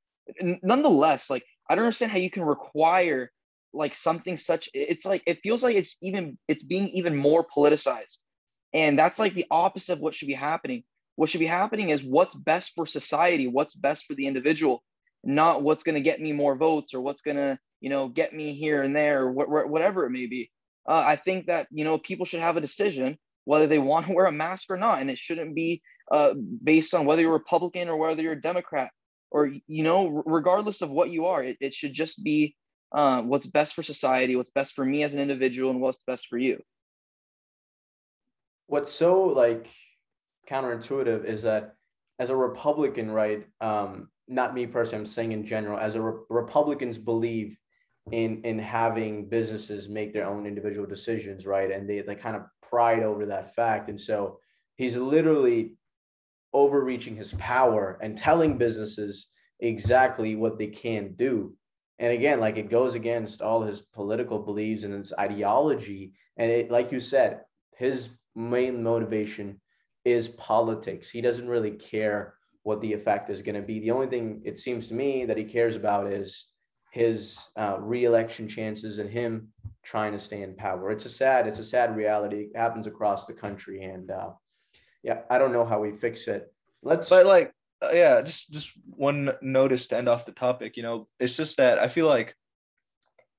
nonetheless, 0.62 1.30
like 1.30 1.44
I 1.68 1.74
don't 1.74 1.84
understand 1.84 2.12
how 2.12 2.18
you 2.18 2.30
can 2.30 2.42
require 2.42 3.30
like 3.72 3.94
something 3.94 4.36
such. 4.36 4.68
It's 4.74 5.06
like 5.06 5.22
it 5.26 5.38
feels 5.42 5.62
like 5.62 5.76
it's 5.76 5.96
even 6.02 6.38
it's 6.48 6.62
being 6.62 6.88
even 6.90 7.16
more 7.16 7.46
politicized, 7.56 8.18
and 8.72 8.98
that's 8.98 9.18
like 9.18 9.34
the 9.34 9.46
opposite 9.50 9.94
of 9.94 10.00
what 10.00 10.14
should 10.14 10.28
be 10.28 10.34
happening. 10.34 10.84
What 11.16 11.28
should 11.28 11.40
be 11.40 11.46
happening 11.46 11.90
is 11.90 12.02
what's 12.02 12.34
best 12.34 12.72
for 12.74 12.86
society, 12.86 13.46
what's 13.46 13.74
best 13.74 14.06
for 14.06 14.14
the 14.14 14.26
individual, 14.26 14.82
not 15.24 15.62
what's 15.62 15.82
going 15.82 15.94
to 15.94 16.00
get 16.00 16.20
me 16.20 16.32
more 16.32 16.56
votes 16.56 16.94
or 16.94 17.00
what's 17.00 17.22
going 17.22 17.36
to 17.36 17.58
you 17.80 17.90
know 17.90 18.08
get 18.08 18.34
me 18.34 18.54
here 18.54 18.82
and 18.82 18.94
there, 18.94 19.22
or 19.22 19.32
whatever 19.32 20.06
it 20.06 20.10
may 20.10 20.26
be 20.26 20.50
uh, 20.88 21.04
I 21.06 21.16
think 21.16 21.46
that 21.46 21.68
you 21.70 21.84
know 21.84 21.98
people 21.98 22.26
should 22.26 22.40
have 22.40 22.56
a 22.56 22.60
decision 22.60 23.18
whether 23.44 23.66
they 23.66 23.78
want 23.78 24.06
to 24.06 24.12
wear 24.12 24.26
a 24.26 24.32
mask 24.32 24.70
or 24.70 24.76
not, 24.76 25.00
and 25.00 25.10
it 25.10 25.18
shouldn't 25.18 25.54
be 25.54 25.82
uh, 26.12 26.34
based 26.62 26.94
on 26.94 27.06
whether 27.06 27.22
you're 27.22 27.32
Republican 27.32 27.88
or 27.88 27.96
whether 27.96 28.22
you're 28.22 28.32
a 28.34 28.40
Democrat, 28.40 28.90
or 29.30 29.50
you 29.66 29.82
know, 29.82 30.22
regardless 30.26 30.82
of 30.82 30.90
what 30.90 31.10
you 31.10 31.26
are. 31.26 31.42
It, 31.42 31.56
it 31.60 31.74
should 31.74 31.94
just 31.94 32.22
be 32.22 32.54
uh, 32.92 33.22
what's 33.22 33.46
best 33.46 33.74
for 33.74 33.82
society, 33.82 34.36
what's 34.36 34.50
best 34.50 34.74
for 34.74 34.84
me 34.84 35.02
as 35.02 35.14
an 35.14 35.20
individual, 35.20 35.70
and 35.70 35.80
what's 35.80 35.98
best 36.06 36.28
for 36.28 36.38
you. 36.38 36.60
What's 38.66 38.92
so 38.92 39.24
like 39.24 39.68
counterintuitive 40.48 41.24
is 41.24 41.42
that 41.42 41.74
as 42.18 42.30
a 42.30 42.36
Republican, 42.36 43.10
right? 43.10 43.46
Um, 43.60 44.08
not 44.30 44.54
me 44.54 44.66
personally, 44.66 45.02
I'm 45.02 45.06
saying 45.06 45.32
in 45.32 45.44
general, 45.44 45.78
as 45.78 45.96
a 45.96 46.00
re- 46.00 46.20
Republicans 46.30 46.98
believe 46.98 47.58
in 48.12 48.42
in 48.44 48.58
having 48.58 49.28
businesses 49.28 49.88
make 49.88 50.12
their 50.12 50.26
own 50.26 50.46
individual 50.46 50.86
decisions, 50.86 51.46
right? 51.46 51.70
And 51.70 51.88
they 51.88 52.00
they 52.00 52.14
kind 52.14 52.36
of 52.36 52.42
pride 52.62 53.02
over 53.02 53.26
that 53.26 53.54
fact. 53.54 53.88
And 53.88 54.00
so 54.00 54.38
he's 54.76 54.96
literally 54.96 55.74
overreaching 56.52 57.16
his 57.16 57.32
power 57.34 57.98
and 58.02 58.16
telling 58.16 58.58
businesses 58.58 59.28
exactly 59.60 60.36
what 60.36 60.58
they 60.58 60.68
can 60.68 61.14
do. 61.14 61.54
And 61.98 62.12
again, 62.12 62.40
like 62.40 62.56
it 62.56 62.70
goes 62.70 62.94
against 62.94 63.42
all 63.42 63.62
his 63.62 63.80
political 63.80 64.38
beliefs 64.38 64.84
and 64.84 64.94
his 64.94 65.12
ideology. 65.18 66.14
And 66.36 66.50
it, 66.50 66.70
like 66.70 66.92
you 66.92 67.00
said, 67.00 67.42
his 67.76 68.18
main 68.34 68.82
motivation 68.82 69.60
is 70.04 70.28
politics. 70.28 71.10
He 71.10 71.20
doesn't 71.20 71.48
really 71.48 71.72
care 71.72 72.34
what 72.62 72.80
the 72.80 72.92
effect 72.92 73.30
is 73.30 73.42
going 73.42 73.54
to 73.54 73.62
be. 73.62 73.80
The 73.80 73.90
only 73.90 74.06
thing 74.06 74.42
it 74.44 74.58
seems 74.58 74.88
to 74.88 74.94
me 74.94 75.24
that 75.24 75.36
he 75.36 75.44
cares 75.44 75.76
about 75.76 76.12
is 76.12 76.48
his 76.92 77.40
uh, 77.56 77.76
reelection 77.78 78.48
chances 78.48 78.98
and 78.98 79.08
him 79.08 79.48
trying 79.82 80.12
to 80.12 80.18
stay 80.18 80.42
in 80.42 80.54
power. 80.54 80.90
It's 80.90 81.06
a 81.06 81.10
sad, 81.10 81.46
it's 81.46 81.58
a 81.58 81.64
sad 81.64 81.96
reality. 81.96 82.48
It 82.52 82.56
happens 82.56 82.86
across 82.86 83.26
the 83.26 83.32
country, 83.32 83.84
and 83.84 84.10
uh, 84.10 84.30
yeah, 85.02 85.20
I 85.30 85.38
don't 85.38 85.52
know 85.52 85.64
how 85.64 85.80
we 85.80 85.92
fix 85.92 86.28
it. 86.28 86.52
Let's. 86.82 87.08
But 87.08 87.26
like, 87.26 87.52
uh, 87.82 87.90
yeah, 87.92 88.20
just 88.20 88.52
just 88.52 88.72
one 88.84 89.32
notice 89.40 89.86
to 89.88 89.96
end 89.96 90.08
off 90.08 90.26
the 90.26 90.32
topic. 90.32 90.76
You 90.76 90.82
know, 90.82 91.08
it's 91.18 91.36
just 91.36 91.56
that 91.56 91.78
I 91.78 91.88
feel 91.88 92.06
like 92.06 92.34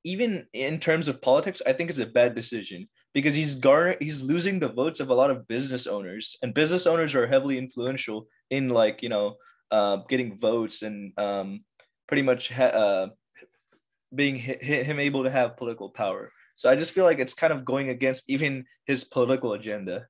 even 0.03 0.47
in 0.53 0.79
terms 0.79 1.07
of 1.07 1.21
politics, 1.21 1.61
I 1.65 1.73
think 1.73 1.89
it's 1.89 1.99
a 1.99 2.05
bad 2.05 2.33
decision 2.33 2.89
because 3.13 3.35
he's 3.35 3.55
gar 3.55 3.97
he's 3.99 4.23
losing 4.23 4.59
the 4.59 4.69
votes 4.69 4.99
of 4.99 5.09
a 5.09 5.13
lot 5.13 5.29
of 5.29 5.47
business 5.47 5.85
owners, 5.87 6.37
and 6.41 6.53
business 6.53 6.87
owners 6.87 7.13
are 7.15 7.27
heavily 7.27 7.57
influential 7.57 8.27
in 8.51 8.69
like 8.69 9.01
you 9.01 9.09
know 9.09 9.37
uh, 9.71 9.97
getting 10.07 10.37
votes 10.37 10.83
and 10.83 11.17
um, 11.17 11.63
pretty 12.07 12.21
much 12.21 12.49
ha- 12.49 12.65
uh, 12.65 13.07
being 14.13 14.35
him 14.35 14.99
able 14.99 15.23
to 15.23 15.31
have 15.31 15.57
political 15.57 15.89
power. 15.89 16.31
So 16.55 16.69
I 16.69 16.75
just 16.75 16.91
feel 16.91 17.05
like 17.05 17.17
it's 17.17 17.33
kind 17.33 17.51
of 17.51 17.65
going 17.65 17.89
against 17.89 18.29
even 18.29 18.65
his 18.85 19.03
political 19.03 19.53
agenda. 19.53 20.05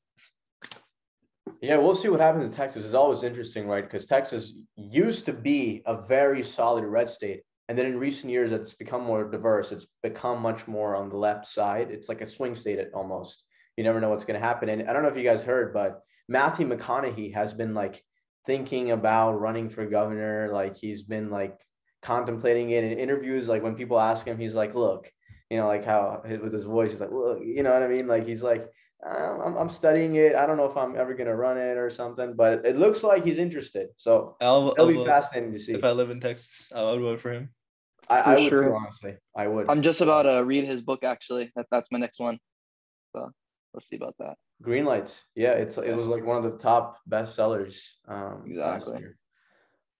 Yeah, 1.61 1.77
we'll 1.77 1.95
see 1.95 2.09
what 2.09 2.19
happens 2.19 2.49
in 2.49 2.55
Texas. 2.55 2.85
It's 2.85 2.95
always 2.95 3.23
interesting, 3.23 3.67
right? 3.67 3.83
Because 3.83 4.05
Texas 4.05 4.53
used 4.75 5.25
to 5.27 5.33
be 5.33 5.83
a 5.85 6.01
very 6.01 6.43
solid 6.43 6.83
red 6.83 7.09
state. 7.09 7.43
And 7.69 7.77
then 7.77 7.85
in 7.85 7.99
recent 7.99 8.31
years, 8.31 8.51
it's 8.51 8.73
become 8.73 9.03
more 9.03 9.29
diverse. 9.29 9.71
It's 9.71 9.87
become 10.01 10.41
much 10.41 10.67
more 10.67 10.95
on 10.95 11.09
the 11.09 11.17
left 11.17 11.45
side. 11.45 11.89
It's 11.91 12.09
like 12.09 12.21
a 12.21 12.25
swing 12.25 12.55
state 12.55 12.79
almost. 12.93 13.43
You 13.77 13.83
never 13.83 14.01
know 14.01 14.09
what's 14.09 14.25
going 14.25 14.39
to 14.39 14.45
happen. 14.45 14.69
And 14.69 14.89
I 14.89 14.93
don't 14.93 15.03
know 15.03 15.09
if 15.09 15.15
you 15.15 15.23
guys 15.23 15.43
heard, 15.43 15.73
but 15.73 16.01
Matthew 16.27 16.67
McConaughey 16.67 17.33
has 17.33 17.53
been 17.53 17.73
like 17.73 18.03
thinking 18.45 18.91
about 18.91 19.39
running 19.39 19.69
for 19.69 19.85
governor. 19.85 20.49
Like 20.51 20.75
he's 20.77 21.03
been 21.03 21.29
like 21.29 21.57
contemplating 22.01 22.71
it 22.71 22.83
in 22.83 22.97
interviews. 22.97 23.47
Like 23.47 23.63
when 23.63 23.75
people 23.75 23.99
ask 23.99 24.25
him, 24.25 24.37
he's 24.37 24.53
like, 24.53 24.75
look, 24.75 25.11
you 25.49 25.57
know, 25.57 25.67
like 25.67 25.85
how 25.85 26.21
with 26.23 26.53
his 26.53 26.65
voice, 26.65 26.91
he's 26.91 27.01
like, 27.01 27.11
look, 27.11 27.39
you 27.43 27.63
know 27.63 27.73
what 27.73 27.83
I 27.83 27.87
mean? 27.87 28.07
Like 28.07 28.25
he's 28.25 28.43
like, 28.43 28.69
um, 29.05 29.41
I'm, 29.43 29.57
I'm 29.57 29.69
studying 29.69 30.15
it. 30.15 30.35
I 30.35 30.45
don't 30.45 30.57
know 30.57 30.65
if 30.65 30.77
I'm 30.77 30.95
ever 30.95 31.13
going 31.13 31.27
to 31.27 31.35
run 31.35 31.57
it 31.57 31.77
or 31.77 31.89
something, 31.89 32.35
but 32.35 32.65
it 32.65 32.77
looks 32.77 33.03
like 33.03 33.23
he's 33.23 33.39
interested. 33.39 33.89
So 33.97 34.37
I'll, 34.41 34.69
it'll 34.69 34.81
I'll 34.81 34.87
be 34.87 34.93
vote. 34.95 35.07
fascinating 35.07 35.53
to 35.53 35.59
see. 35.59 35.73
If 35.73 35.83
I 35.83 35.91
live 35.91 36.11
in 36.11 36.19
Texas, 36.19 36.71
I 36.73 36.83
would 36.83 37.01
vote 37.01 37.19
for 37.19 37.33
him. 37.33 37.49
I, 38.09 38.19
I 38.19 38.35
would 38.35 38.49
sure. 38.49 38.63
too, 38.65 38.75
honestly. 38.75 39.15
I 39.35 39.47
would. 39.47 39.69
I'm 39.69 39.81
just 39.81 40.01
about 40.01 40.23
to 40.23 40.43
read 40.45 40.65
his 40.65 40.81
book, 40.81 41.03
actually. 41.03 41.51
That, 41.55 41.65
that's 41.71 41.89
my 41.91 41.99
next 41.99 42.19
one. 42.19 42.39
So 43.15 43.31
let's 43.73 43.87
see 43.87 43.95
about 43.95 44.15
that. 44.19 44.35
Green 44.61 44.85
Lights. 44.85 45.23
Yeah, 45.35 45.51
it's 45.51 45.77
it 45.77 45.95
was 45.95 46.05
like 46.05 46.25
one 46.25 46.37
of 46.37 46.43
the 46.43 46.57
top 46.57 46.97
bestsellers. 47.09 47.83
Um, 48.07 48.43
exactly. 48.45 49.01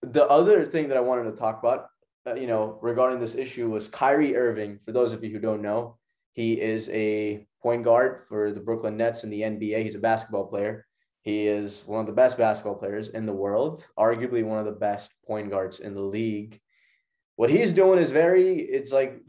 The 0.03 0.27
other 0.27 0.65
thing 0.65 0.89
that 0.89 0.97
I 0.97 1.01
wanted 1.01 1.23
to 1.25 1.35
talk 1.35 1.59
about 1.59 1.87
uh, 2.27 2.35
you 2.35 2.47
know, 2.47 2.77
regarding 2.81 3.19
this 3.19 3.35
issue 3.35 3.69
was 3.69 3.87
Kyrie 3.87 4.35
Irving. 4.35 4.79
For 4.85 4.91
those 4.91 5.13
of 5.13 5.23
you 5.23 5.31
who 5.31 5.39
don't 5.39 5.61
know, 5.61 5.97
he 6.33 6.61
is 6.61 6.89
a 6.89 7.45
point 7.61 7.83
guard 7.83 8.25
for 8.29 8.51
the 8.51 8.59
Brooklyn 8.59 8.97
Nets 8.97 9.23
in 9.23 9.29
the 9.29 9.41
NBA. 9.41 9.83
He's 9.83 9.95
a 9.95 9.99
basketball 9.99 10.47
player. 10.47 10.85
He 11.23 11.47
is 11.47 11.83
one 11.85 12.01
of 12.01 12.07
the 12.07 12.13
best 12.13 12.37
basketball 12.37 12.75
players 12.75 13.09
in 13.09 13.25
the 13.25 13.33
world, 13.33 13.85
arguably 13.97 14.43
one 14.43 14.59
of 14.59 14.65
the 14.65 14.71
best 14.71 15.11
point 15.25 15.49
guards 15.49 15.79
in 15.79 15.93
the 15.93 16.01
league. 16.01 16.59
What 17.35 17.49
he's 17.49 17.73
doing 17.73 17.99
is 17.99 18.11
very, 18.11 18.59
it's 18.59 18.91
like, 18.91 19.19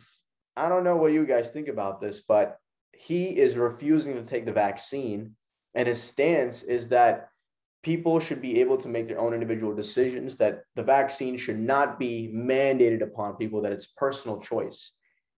I 0.56 0.68
don't 0.68 0.84
know 0.84 0.96
what 0.96 1.12
you 1.12 1.26
guys 1.26 1.50
think 1.50 1.68
about 1.68 2.00
this, 2.00 2.20
but 2.20 2.58
he 2.94 3.38
is 3.38 3.56
refusing 3.56 4.14
to 4.14 4.22
take 4.22 4.46
the 4.46 4.52
vaccine. 4.52 5.36
And 5.74 5.88
his 5.88 6.02
stance 6.02 6.62
is 6.62 6.88
that 6.88 7.28
people 7.82 8.20
should 8.20 8.40
be 8.40 8.60
able 8.60 8.76
to 8.76 8.88
make 8.88 9.08
their 9.08 9.20
own 9.20 9.34
individual 9.34 9.74
decisions 9.74 10.36
that 10.36 10.62
the 10.76 10.82
vaccine 10.82 11.36
should 11.36 11.58
not 11.58 11.98
be 11.98 12.30
mandated 12.34 13.02
upon 13.02 13.36
people 13.36 13.62
that 13.62 13.72
it's 13.72 13.88
personal 13.96 14.40
choice 14.40 14.92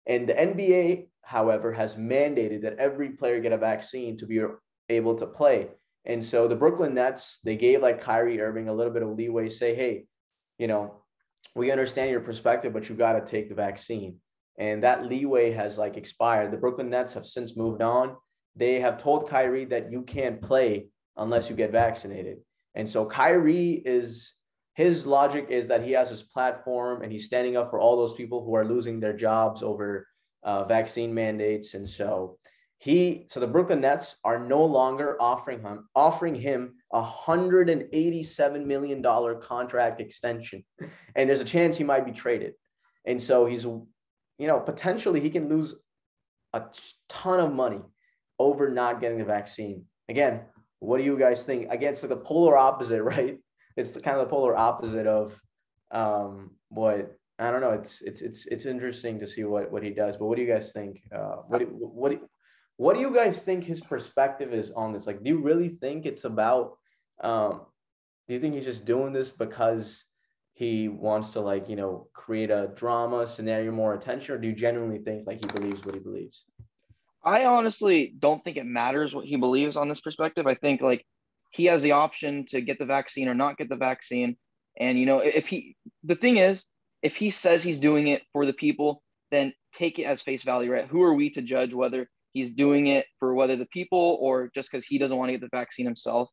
and 0.09 0.29
the 0.29 0.35
nba 0.35 1.07
however 1.23 1.73
has 1.73 1.97
mandated 1.97 2.63
that 2.63 2.77
every 2.79 3.11
player 3.11 3.41
get 3.41 3.53
a 3.53 3.57
vaccine 3.57 4.17
to 4.17 4.27
be 4.27 4.41
able 4.89 5.15
to 5.15 5.27
play 5.27 5.69
And 6.05 6.25
so 6.25 6.49
the 6.49 6.57
Brooklyn 6.57 6.95
Nets, 6.95 7.39
they 7.45 7.57
gave 7.57 7.81
like 7.81 8.01
Kyrie 8.01 8.41
Irving 8.41 8.69
a 8.69 8.75
little 8.75 8.93
bit 8.93 9.03
of 9.03 9.11
leeway, 9.11 9.49
say, 9.49 9.75
hey, 9.75 10.07
you 10.59 10.67
know, 10.67 11.03
we 11.55 11.71
understand 11.71 12.11
your 12.11 12.21
perspective, 12.21 12.73
but 12.73 12.89
you 12.89 12.97
got 12.97 13.13
to 13.13 13.25
take 13.25 13.49
the 13.49 13.55
vaccine. 13.55 14.17
And 14.67 14.77
that 14.87 15.07
leeway 15.13 15.47
has 15.61 15.73
like 15.83 15.97
expired. 15.97 16.49
The 16.51 16.63
Brooklyn 16.65 16.91
Nets 16.91 17.15
have 17.15 17.27
since 17.37 17.51
moved 17.63 17.83
on. 17.83 18.07
They 18.63 18.75
have 18.85 18.97
told 19.05 19.29
Kyrie 19.35 19.71
that 19.73 19.91
you 19.95 20.01
can't 20.17 20.41
play 20.51 20.71
unless 21.25 21.45
you 21.49 21.57
get 21.57 21.73
vaccinated. 21.85 22.37
And 22.79 22.87
so 22.89 23.01
Kyrie 23.21 23.83
is 23.99 24.09
his 24.83 24.95
logic 25.19 25.45
is 25.59 25.67
that 25.67 25.85
he 25.87 25.93
has 25.99 26.09
his 26.15 26.25
platform 26.35 27.03
and 27.03 27.11
he's 27.13 27.27
standing 27.31 27.57
up 27.59 27.69
for 27.71 27.79
all 27.81 27.97
those 27.97 28.19
people 28.21 28.39
who 28.45 28.55
are 28.59 28.73
losing 28.75 29.01
their 29.01 29.17
jobs 29.27 29.63
over 29.71 30.07
uh, 30.49 30.61
vaccine 30.77 31.13
mandates. 31.23 31.75
And 31.75 31.87
so 31.99 32.11
he, 32.87 33.27
so 33.33 33.39
the 33.41 33.53
Brooklyn 33.55 33.81
Nets 33.81 34.09
are 34.23 34.41
no 34.57 34.65
longer 34.65 35.09
offering 35.21 35.61
him 35.67 35.79
offering 36.07 36.37
him 36.49 36.61
a 36.93 37.03
hundred 37.03 37.67
and 37.75 37.83
eighty-seven 37.93 38.61
million 38.73 39.03
dollar 39.03 39.33
contract 39.53 40.01
extension, 40.01 40.61
and 41.15 41.25
there's 41.27 41.47
a 41.47 41.53
chance 41.57 41.77
he 41.77 41.85
might 41.93 42.07
be 42.11 42.13
traded. 42.25 42.53
And 43.11 43.19
so 43.29 43.47
he's, 43.47 43.67
you 44.39 44.47
know, 44.47 44.61
potentially 44.61 45.21
he 45.21 45.31
can 45.31 45.49
lose 45.49 45.75
a 46.53 46.63
ton 47.09 47.41
of 47.41 47.53
money 47.53 47.81
over 48.39 48.71
not 48.71 49.01
getting 49.01 49.19
the 49.19 49.25
vaccine. 49.25 49.85
Again, 50.09 50.41
what 50.81 50.99
do 50.99 51.05
you 51.05 51.19
guys 51.19 51.45
think? 51.45 51.71
Again, 51.71 51.93
it's 51.93 52.03
like 52.03 52.11
the 52.11 52.17
polar 52.17 52.57
opposite, 52.57 53.03
right? 53.15 53.39
It's 53.77 53.93
the 53.93 54.01
kind 54.01 54.19
of 54.19 54.27
the 54.27 54.31
polar 54.31 54.57
opposite 54.57 55.07
of 55.07 55.39
um, 55.91 56.51
what 56.69 57.17
I 57.39 57.51
don't 57.51 57.61
know. 57.61 57.71
It's 57.71 58.03
it's 58.03 58.21
it's 58.21 58.47
it's 58.47 58.67
interesting 58.67 59.19
to 59.21 59.27
see 59.27 59.45
what 59.45 59.71
what 59.71 59.83
he 59.83 59.91
does. 59.91 60.17
But 60.17 60.27
what 60.27 60.37
do 60.37 60.43
you 60.43 60.53
guys 60.53 60.73
think? 60.73 61.03
Uh, 61.15 61.37
what 61.47 61.63
what 61.73 62.21
what 62.77 62.95
do 62.95 63.01
you 63.01 63.15
guys 63.15 63.43
think 63.43 63.65
his 63.65 63.81
perspective 63.81 64.53
is 64.53 64.71
on 64.73 64.93
this? 64.93 65.07
Like, 65.07 65.23
do 65.23 65.31
you 65.31 65.41
really 65.41 65.69
think 65.69 66.05
it's 66.05 66.25
about? 66.25 66.73
Um, 67.23 67.63
do 68.29 68.35
you 68.35 68.41
think 68.41 68.55
he's 68.55 68.65
just 68.65 68.85
doing 68.85 69.13
this 69.13 69.31
because 69.31 70.05
he 70.63 70.87
wants 70.87 71.31
to 71.31 71.41
like 71.41 71.69
you 71.69 71.75
know 71.75 72.07
create 72.15 72.51
a 72.51 72.71
drama 72.77 73.27
scenario, 73.27 73.73
more 73.73 73.95
attention, 73.95 74.35
or 74.35 74.39
do 74.39 74.47
you 74.47 74.55
genuinely 74.55 74.99
think 74.99 75.27
like 75.27 75.41
he 75.41 75.47
believes 75.59 75.85
what 75.85 75.97
he 75.97 76.01
believes? 76.01 76.45
I 77.25 77.47
honestly 77.47 78.15
don't 78.19 78.43
think 78.45 78.57
it 78.57 78.67
matters 78.67 79.13
what 79.13 79.27
he 79.27 79.37
believes 79.37 79.77
on 79.77 79.89
this 79.89 80.01
perspective. 80.01 80.47
I 80.47 80.55
think 80.55 80.81
like 80.81 81.05
he 81.51 81.65
has 81.65 81.83
the 81.83 81.93
option 81.93 82.47
to 82.51 82.61
get 82.61 82.79
the 82.79 82.87
vaccine 82.87 83.29
or 83.29 83.35
not 83.35 83.57
get 83.57 83.69
the 83.69 83.77
vaccine. 83.77 84.37
And 84.79 84.99
you 84.99 85.05
know, 85.05 85.19
if 85.19 85.47
he 85.49 85.77
the 86.05 86.15
thing 86.17 86.37
is, 86.37 86.65
if 87.03 87.17
he 87.17 87.31
says 87.31 87.65
he's 87.65 87.81
doing 87.81 88.07
it 88.07 88.23
for 88.33 88.47
the 88.47 88.53
people, 88.53 89.03
then 89.33 89.53
take 89.73 89.99
it 89.99 90.05
as 90.05 90.23
face 90.23 90.45
value, 90.45 90.71
right? 90.71 90.87
Who 90.87 91.03
are 91.03 91.15
we 91.15 91.31
to 91.31 91.43
judge 91.43 91.75
whether 91.75 92.09
he's 92.35 92.53
doing 92.53 92.87
it 92.87 93.07
for 93.19 93.35
whether 93.35 93.57
the 93.57 93.67
people 93.67 94.17
or 94.21 94.49
just 94.55 94.71
because 94.71 94.87
he 94.87 94.99
doesn't 94.99 95.17
want 95.17 95.29
to 95.29 95.33
get 95.33 95.41
the 95.41 95.57
vaccine 95.57 95.87
himself? 95.87 96.29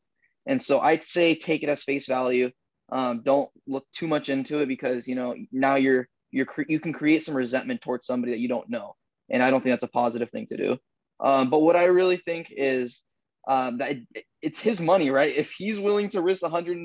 And 0.45 0.61
so 0.61 0.79
I'd 0.79 1.07
say 1.07 1.33
take 1.33 1.63
it 1.63 1.69
as 1.69 1.83
face 1.83 2.05
value. 2.05 2.51
Um, 2.91 3.21
don't 3.23 3.49
look 3.67 3.85
too 3.93 4.07
much 4.07 4.29
into 4.29 4.59
it 4.59 4.67
because 4.67 5.07
you 5.07 5.15
know 5.15 5.35
now 5.51 5.75
you're 5.75 6.07
you're 6.31 6.47
you 6.67 6.79
can 6.79 6.93
create 6.93 7.23
some 7.23 7.35
resentment 7.35 7.81
towards 7.81 8.07
somebody 8.07 8.31
that 8.31 8.39
you 8.39 8.47
don't 8.47 8.69
know 8.69 8.95
and 9.29 9.43
I 9.43 9.49
don't 9.49 9.61
think 9.61 9.73
that's 9.73 9.83
a 9.83 9.87
positive 9.87 10.29
thing 10.31 10.47
to 10.47 10.57
do. 10.57 10.77
Um, 11.19 11.49
but 11.49 11.59
what 11.59 11.75
I 11.75 11.85
really 11.85 12.17
think 12.17 12.51
is 12.55 13.03
um, 13.47 13.77
that 13.79 13.97
it, 14.13 14.25
it's 14.41 14.59
his 14.59 14.79
money, 14.79 15.09
right? 15.09 15.35
If 15.35 15.51
he's 15.51 15.79
willing 15.79 16.09
to 16.09 16.21
risk 16.21 16.43
a 16.43 16.49
hundred, 16.49 16.77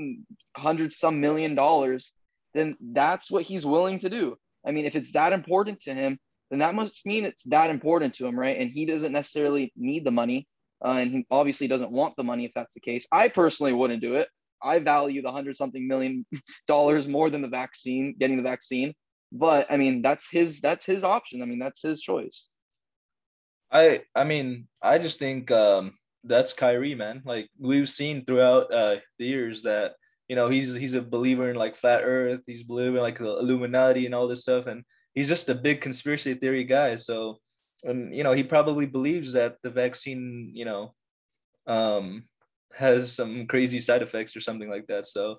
hundred 0.57 0.93
some 0.93 1.21
million 1.21 1.55
dollars, 1.55 2.13
then 2.53 2.77
that's 2.81 3.31
what 3.31 3.45
he's 3.45 3.67
willing 3.67 4.01
to 4.01 4.11
do. 4.11 4.37
I 4.67 4.73
mean, 4.73 4.85
if 4.85 4.97
it's 4.97 5.13
that 5.13 5.33
important 5.33 5.81
to 5.83 5.95
him, 5.95 6.19
then 6.51 6.61
that 6.61 6.75
must 6.75 7.05
mean 7.07 7.25
it's 7.25 7.45
that 7.45 7.71
important 7.71 8.15
to 8.15 8.27
him, 8.27 8.39
right? 8.39 8.59
And 8.59 8.71
he 8.71 8.87
doesn't 8.87 9.13
necessarily 9.13 9.73
need 9.77 10.05
the 10.05 10.11
money, 10.11 10.47
uh, 10.85 10.93
and 10.93 11.11
he 11.11 11.27
obviously 11.31 11.69
doesn't 11.69 11.91
want 11.91 12.15
the 12.17 12.25
money 12.25 12.45
if 12.45 12.53
that's 12.55 12.75
the 12.75 12.81
case. 12.81 13.07
I 13.11 13.29
personally 13.29 13.73
wouldn't 13.73 14.03
do 14.03 14.15
it. 14.15 14.29
I 14.65 14.79
value 14.79 15.23
the 15.23 15.33
hundred 15.33 15.57
something 15.57 15.87
million 15.87 16.27
dollars 16.69 17.07
more 17.07 17.31
than 17.31 17.43
the 17.43 17.49
vaccine, 17.49 18.17
getting 18.19 18.37
the 18.37 18.43
vaccine. 18.43 18.95
But 19.33 19.71
I 19.71 19.77
mean, 19.77 20.03
that's 20.03 20.31
his 20.31 20.61
that's 20.61 20.87
his 20.87 21.05
option. 21.05 21.43
I 21.43 21.47
mean, 21.47 21.59
that's 21.59 21.83
his 21.83 22.01
choice. 22.01 22.47
I 23.71 24.03
I 24.15 24.25
mean, 24.25 24.69
I 24.81 24.99
just 24.99 25.19
think 25.19 25.51
um 25.51 25.95
that's 26.23 26.53
Kyrie, 26.53 26.95
man. 26.95 27.23
Like 27.25 27.49
we've 27.59 27.89
seen 27.89 28.25
throughout 28.25 28.73
uh 28.73 28.97
the 29.19 29.27
years 29.27 29.63
that 29.63 29.95
you 30.29 30.37
know 30.37 30.49
he's 30.49 30.75
he's 30.75 30.95
a 30.95 31.03
believer 31.03 31.51
in 31.51 31.57
like 31.57 31.77
flat 31.77 32.03
Earth. 32.05 32.41
He's 32.47 32.63
believing 32.63 33.03
like 33.03 33.19
the 33.19 33.39
Illuminati 33.39 34.07
and 34.07 34.15
all 34.15 34.29
this 34.29 34.43
stuff, 34.43 34.67
and 34.67 34.85
he's 35.15 35.29
just 35.29 35.49
a 35.49 35.55
big 35.55 35.81
conspiracy 35.81 36.35
theory 36.35 36.65
guy. 36.65 36.97
So, 36.97 37.41
and 37.83 38.15
you 38.15 38.23
know 38.23 38.33
he 38.33 38.45
probably 38.45 38.87
believes 38.87 39.33
that 39.33 39.57
the 39.63 39.71
vaccine, 39.71 40.53
you 40.55 40.65
know, 40.65 40.95
um, 41.67 42.25
has 42.77 43.13
some 43.13 43.47
crazy 43.47 43.81
side 43.81 44.03
effects 44.03 44.37
or 44.37 44.41
something 44.41 44.71
like 44.71 44.87
that. 44.89 45.07
So, 45.07 45.37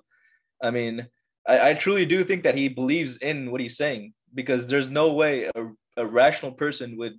I 0.62 0.70
mean, 0.70 1.06
I, 1.46 1.70
I 1.70 1.74
truly 1.74 2.06
do 2.06 2.24
think 2.24 2.42
that 2.44 2.56
he 2.56 2.68
believes 2.68 3.18
in 3.18 3.50
what 3.50 3.60
he's 3.60 3.76
saying 3.76 4.12
because 4.34 4.66
there's 4.66 4.90
no 4.90 5.12
way 5.12 5.50
a, 5.54 5.66
a 5.96 6.06
rational 6.06 6.52
person 6.52 6.96
would 6.98 7.14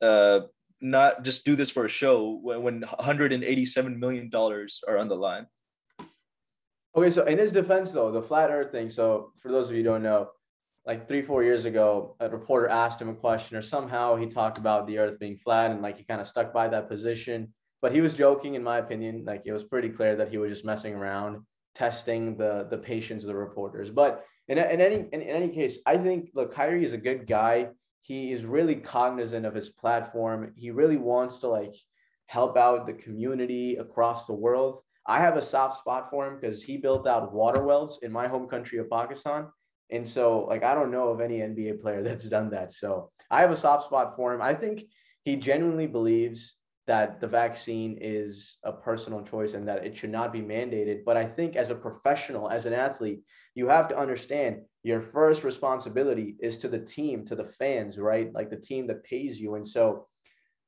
uh, 0.00 0.40
not 0.80 1.22
just 1.24 1.44
do 1.44 1.56
this 1.56 1.70
for 1.70 1.84
a 1.84 1.88
show 1.88 2.38
when, 2.42 2.62
when 2.62 2.80
187 2.80 3.98
million 3.98 4.30
dollars 4.30 4.80
are 4.88 4.98
on 4.98 5.08
the 5.08 5.14
line. 5.14 5.46
Okay, 6.94 7.10
so 7.10 7.24
in 7.24 7.38
his 7.38 7.52
defense 7.52 7.92
though, 7.92 8.10
the 8.10 8.22
flat 8.22 8.50
earth 8.50 8.72
thing, 8.72 8.90
so 8.90 9.32
for 9.40 9.50
those 9.50 9.70
of 9.70 9.76
you 9.76 9.82
don't 9.82 10.02
know, 10.02 10.28
like 10.84 11.06
three, 11.06 11.22
four 11.22 11.44
years 11.44 11.64
ago, 11.64 12.16
a 12.20 12.28
reporter 12.28 12.68
asked 12.68 13.00
him 13.00 13.08
a 13.08 13.14
question, 13.14 13.56
or 13.56 13.62
somehow 13.62 14.16
he 14.16 14.26
talked 14.26 14.58
about 14.58 14.86
the 14.86 14.98
earth 14.98 15.18
being 15.18 15.38
flat 15.38 15.70
and 15.70 15.80
like 15.80 15.96
he 15.96 16.04
kind 16.04 16.20
of 16.20 16.26
stuck 16.26 16.52
by 16.52 16.68
that 16.68 16.88
position. 16.88 17.54
But 17.82 17.92
he 17.92 18.00
was 18.00 18.14
joking, 18.14 18.54
in 18.54 18.62
my 18.62 18.78
opinion. 18.78 19.24
Like 19.26 19.42
it 19.44 19.52
was 19.52 19.64
pretty 19.64 19.90
clear 19.90 20.16
that 20.16 20.30
he 20.30 20.38
was 20.38 20.50
just 20.50 20.64
messing 20.64 20.94
around 20.94 21.44
testing 21.74 22.36
the 22.36 22.66
the 22.70 22.78
patience 22.78 23.24
of 23.24 23.28
the 23.28 23.34
reporters. 23.34 23.90
But 23.90 24.24
in, 24.48 24.56
in 24.58 24.80
any 24.80 24.96
in, 25.12 25.20
in 25.20 25.36
any 25.36 25.48
case, 25.48 25.78
I 25.84 25.96
think 25.96 26.30
look, 26.34 26.54
Kyrie 26.54 26.84
is 26.84 26.92
a 26.92 26.98
good 27.08 27.26
guy. 27.26 27.68
He 28.00 28.32
is 28.32 28.44
really 28.44 28.76
cognizant 28.76 29.44
of 29.46 29.54
his 29.54 29.70
platform. 29.70 30.52
He 30.56 30.70
really 30.70 30.96
wants 30.96 31.40
to 31.40 31.48
like 31.48 31.74
help 32.26 32.56
out 32.56 32.86
the 32.86 32.94
community 32.94 33.76
across 33.76 34.26
the 34.26 34.34
world. 34.34 34.80
I 35.06 35.18
have 35.20 35.36
a 35.36 35.42
soft 35.42 35.78
spot 35.78 36.08
for 36.10 36.26
him 36.26 36.38
because 36.40 36.62
he 36.62 36.76
built 36.76 37.06
out 37.06 37.32
water 37.32 37.62
wells 37.64 37.98
in 38.02 38.12
my 38.12 38.28
home 38.28 38.48
country 38.48 38.78
of 38.78 38.88
Pakistan. 38.88 39.46
And 39.90 40.08
so, 40.08 40.46
like, 40.48 40.64
I 40.64 40.74
don't 40.74 40.90
know 40.90 41.08
of 41.08 41.20
any 41.20 41.38
NBA 41.38 41.82
player 41.82 42.02
that's 42.06 42.24
done 42.24 42.50
that. 42.50 42.72
So 42.72 43.10
I 43.30 43.40
have 43.40 43.50
a 43.50 43.56
soft 43.56 43.84
spot 43.84 44.16
for 44.16 44.32
him. 44.32 44.40
I 44.40 44.54
think 44.54 44.84
he 45.24 45.36
genuinely 45.36 45.86
believes 45.86 46.54
that 46.86 47.20
the 47.20 47.28
vaccine 47.28 47.96
is 48.00 48.58
a 48.64 48.72
personal 48.72 49.22
choice 49.22 49.54
and 49.54 49.68
that 49.68 49.86
it 49.86 49.96
should 49.96 50.10
not 50.10 50.32
be 50.32 50.40
mandated. 50.40 51.04
But 51.04 51.16
I 51.16 51.24
think 51.24 51.54
as 51.54 51.70
a 51.70 51.74
professional, 51.74 52.48
as 52.48 52.66
an 52.66 52.72
athlete, 52.72 53.20
you 53.54 53.68
have 53.68 53.88
to 53.88 53.98
understand 53.98 54.62
your 54.82 55.00
first 55.00 55.44
responsibility 55.44 56.36
is 56.40 56.58
to 56.58 56.68
the 56.68 56.80
team, 56.80 57.24
to 57.26 57.36
the 57.36 57.44
fans, 57.44 57.98
right? 57.98 58.32
Like 58.34 58.50
the 58.50 58.56
team 58.56 58.88
that 58.88 59.04
pays 59.04 59.40
you. 59.40 59.54
And 59.54 59.66
so 59.66 60.08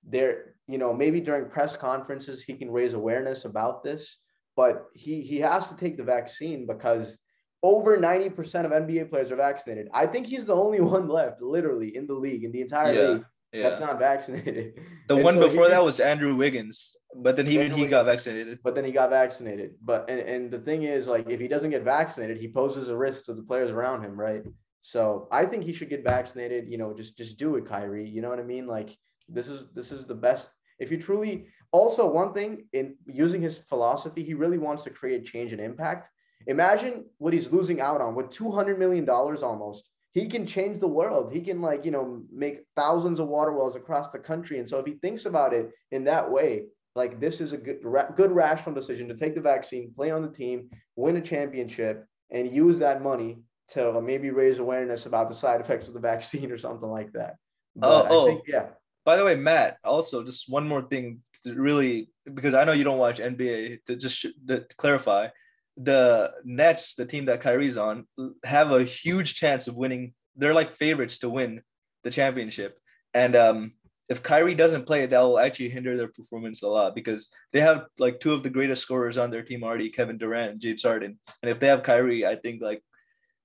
there, 0.06 0.54
you 0.68 0.78
know, 0.78 0.92
maybe 0.92 1.20
during 1.20 1.50
press 1.50 1.74
conferences, 1.74 2.44
he 2.44 2.54
can 2.54 2.70
raise 2.70 2.94
awareness 2.94 3.44
about 3.44 3.82
this, 3.82 4.18
but 4.54 4.84
he 4.94 5.20
he 5.22 5.40
has 5.40 5.68
to 5.70 5.76
take 5.76 5.96
the 5.96 6.04
vaccine 6.04 6.66
because 6.66 7.18
over 7.62 7.96
90% 7.96 8.36
of 8.66 8.72
NBA 8.72 9.08
players 9.08 9.32
are 9.32 9.36
vaccinated. 9.36 9.88
I 9.92 10.06
think 10.06 10.26
he's 10.26 10.44
the 10.44 10.54
only 10.54 10.80
one 10.94 11.08
left, 11.08 11.40
literally, 11.42 11.96
in 11.96 12.06
the 12.06 12.14
league, 12.14 12.44
in 12.44 12.52
the 12.52 12.60
entire 12.60 12.92
yeah. 12.92 13.08
league 13.08 13.24
yeah. 13.54 13.62
that's 13.62 13.80
not 13.80 13.98
vaccinated. 13.98 14.74
The 15.08 15.14
and 15.14 15.24
one 15.24 15.34
so 15.34 15.48
before 15.48 15.64
he, 15.64 15.70
that 15.70 15.84
was 15.84 16.00
Andrew 16.00 16.34
Wiggins, 16.34 16.96
but 17.14 17.36
then 17.36 17.46
even 17.48 17.70
he 17.72 17.86
got 17.86 18.06
vaccinated. 18.06 18.58
But 18.64 18.74
then 18.74 18.84
he 18.84 18.90
got 18.90 19.10
vaccinated. 19.10 19.74
But 19.80 20.10
and, 20.10 20.20
and 20.20 20.50
the 20.50 20.58
thing 20.58 20.82
is, 20.82 21.06
like, 21.06 21.28
if 21.28 21.40
he 21.40 21.48
doesn't 21.48 21.70
get 21.70 21.84
vaccinated, 21.84 22.38
he 22.38 22.48
poses 22.48 22.88
a 22.88 22.96
risk 22.96 23.26
to 23.26 23.34
the 23.34 23.42
players 23.42 23.70
around 23.70 24.02
him, 24.02 24.18
right? 24.18 24.42
So 24.82 25.28
I 25.30 25.46
think 25.46 25.64
he 25.64 25.72
should 25.72 25.88
get 25.88 26.02
vaccinated. 26.06 26.68
You 26.68 26.78
know, 26.78 26.92
just 26.92 27.16
just 27.16 27.38
do 27.38 27.56
it, 27.56 27.66
Kyrie. 27.66 28.08
You 28.08 28.20
know 28.22 28.28
what 28.28 28.40
I 28.40 28.44
mean? 28.44 28.66
Like 28.66 28.96
this 29.28 29.48
is 29.48 29.66
this 29.74 29.92
is 29.92 30.06
the 30.06 30.14
best. 30.14 30.50
If 30.78 30.90
you 30.90 31.00
truly 31.00 31.46
also 31.70 32.06
one 32.06 32.32
thing 32.34 32.66
in 32.72 32.96
using 33.06 33.40
his 33.40 33.58
philosophy, 33.58 34.24
he 34.24 34.34
really 34.34 34.58
wants 34.58 34.84
to 34.84 34.90
create 34.90 35.24
change 35.24 35.52
and 35.52 35.60
impact. 35.60 36.10
Imagine 36.46 37.04
what 37.18 37.32
he's 37.32 37.50
losing 37.50 37.80
out 37.80 38.00
on 38.00 38.14
with 38.14 38.30
two 38.30 38.50
hundred 38.50 38.78
million 38.78 39.04
dollars 39.04 39.42
almost 39.42 39.88
he 40.14 40.26
can 40.26 40.46
change 40.46 40.78
the 40.78 40.86
world. 40.86 41.32
He 41.32 41.40
can 41.40 41.60
like, 41.60 41.84
you 41.84 41.90
know, 41.90 42.22
make 42.32 42.62
thousands 42.76 43.18
of 43.18 43.26
water 43.26 43.52
wells 43.52 43.74
across 43.74 44.10
the 44.10 44.18
country. 44.18 44.60
And 44.60 44.70
so 44.70 44.78
if 44.78 44.86
he 44.86 44.92
thinks 44.92 45.26
about 45.26 45.52
it 45.52 45.70
in 45.90 46.04
that 46.04 46.30
way, 46.30 46.66
like 46.94 47.18
this 47.18 47.40
is 47.40 47.52
a 47.52 47.56
good, 47.56 47.80
good 48.16 48.30
rational 48.30 48.76
decision 48.76 49.08
to 49.08 49.16
take 49.16 49.34
the 49.34 49.40
vaccine, 49.40 49.92
play 49.94 50.12
on 50.12 50.22
the 50.22 50.28
team, 50.28 50.70
win 50.94 51.16
a 51.16 51.20
championship, 51.20 52.06
and 52.30 52.54
use 52.54 52.78
that 52.78 53.02
money 53.02 53.38
to 53.70 53.96
uh, 53.96 54.00
maybe 54.00 54.30
raise 54.30 54.60
awareness 54.60 55.06
about 55.06 55.28
the 55.28 55.34
side 55.34 55.60
effects 55.60 55.88
of 55.88 55.94
the 55.94 56.00
vaccine 56.12 56.52
or 56.52 56.58
something 56.58 56.88
like 56.88 57.12
that. 57.12 57.34
But 57.74 57.88
oh, 57.88 58.06
oh, 58.08 58.26
think, 58.26 58.42
yeah. 58.46 58.66
By 59.04 59.16
the 59.16 59.24
way, 59.24 59.34
Matt, 59.34 59.78
also 59.82 60.22
just 60.22 60.48
one 60.48 60.68
more 60.68 60.82
thing 60.82 61.22
to 61.42 61.54
really, 61.54 62.08
because 62.32 62.54
I 62.54 62.62
know 62.62 62.72
you 62.72 62.84
don't 62.84 62.98
watch 62.98 63.18
NBA, 63.18 63.84
to 63.86 63.96
just 63.96 64.24
to 64.46 64.64
clarify, 64.78 65.28
the 65.76 66.32
Nets, 66.44 66.94
the 66.94 67.06
team 67.06 67.26
that 67.26 67.40
Kyrie's 67.40 67.76
on, 67.76 68.06
have 68.44 68.70
a 68.70 68.84
huge 68.84 69.34
chance 69.34 69.66
of 69.66 69.76
winning. 69.76 70.14
They're 70.36 70.54
like 70.54 70.72
favorites 70.72 71.18
to 71.20 71.28
win 71.28 71.62
the 72.04 72.10
championship. 72.10 72.78
And 73.12 73.36
um, 73.36 73.72
if 74.08 74.22
Kyrie 74.22 74.54
doesn't 74.54 74.86
play, 74.86 75.06
that 75.06 75.20
will 75.20 75.38
actually 75.38 75.70
hinder 75.70 75.96
their 75.96 76.08
performance 76.08 76.62
a 76.62 76.68
lot 76.68 76.94
because 76.94 77.28
they 77.52 77.60
have 77.60 77.86
like 77.98 78.20
two 78.20 78.32
of 78.32 78.42
the 78.42 78.50
greatest 78.50 78.82
scorers 78.82 79.18
on 79.18 79.30
their 79.30 79.42
team 79.42 79.64
already, 79.64 79.90
Kevin 79.90 80.18
Durant 80.18 80.52
and 80.52 80.60
James 80.60 80.82
Harden. 80.82 81.18
And 81.42 81.50
if 81.50 81.60
they 81.60 81.68
have 81.68 81.82
Kyrie, 81.82 82.26
I 82.26 82.36
think 82.36 82.60
like 82.60 82.82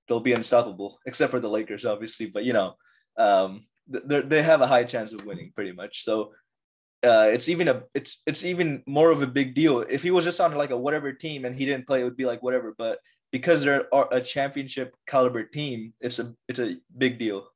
they'll 0.06 0.20
be 0.20 0.32
unstoppable, 0.32 0.98
except 1.06 1.30
for 1.30 1.40
the 1.40 1.48
Lakers, 1.48 1.86
obviously. 1.86 2.26
But 2.26 2.44
you 2.44 2.52
know, 2.52 2.74
um, 3.16 3.66
they 3.88 4.20
they 4.20 4.42
have 4.42 4.60
a 4.60 4.66
high 4.66 4.84
chance 4.84 5.12
of 5.12 5.24
winning 5.24 5.52
pretty 5.54 5.72
much. 5.72 6.04
So 6.04 6.32
uh, 7.02 7.28
it's 7.30 7.48
even 7.48 7.68
a 7.68 7.82
it's 7.94 8.22
it's 8.26 8.44
even 8.44 8.82
more 8.86 9.10
of 9.10 9.22
a 9.22 9.26
big 9.26 9.54
deal. 9.54 9.80
If 9.80 10.02
he 10.02 10.10
was 10.10 10.24
just 10.24 10.40
on 10.40 10.54
like 10.54 10.70
a 10.70 10.76
whatever 10.76 11.12
team 11.12 11.44
and 11.44 11.56
he 11.56 11.64
didn't 11.64 11.86
play, 11.86 12.00
it 12.00 12.04
would 12.04 12.16
be 12.16 12.26
like 12.26 12.42
whatever. 12.42 12.74
But 12.76 12.98
because 13.32 13.62
they're 13.62 13.86
a 14.12 14.20
championship 14.20 14.94
caliber 15.06 15.44
team, 15.44 15.94
it's 16.00 16.18
a 16.18 16.34
it's 16.48 16.58
a 16.58 16.76
big 16.96 17.18
deal. 17.18 17.48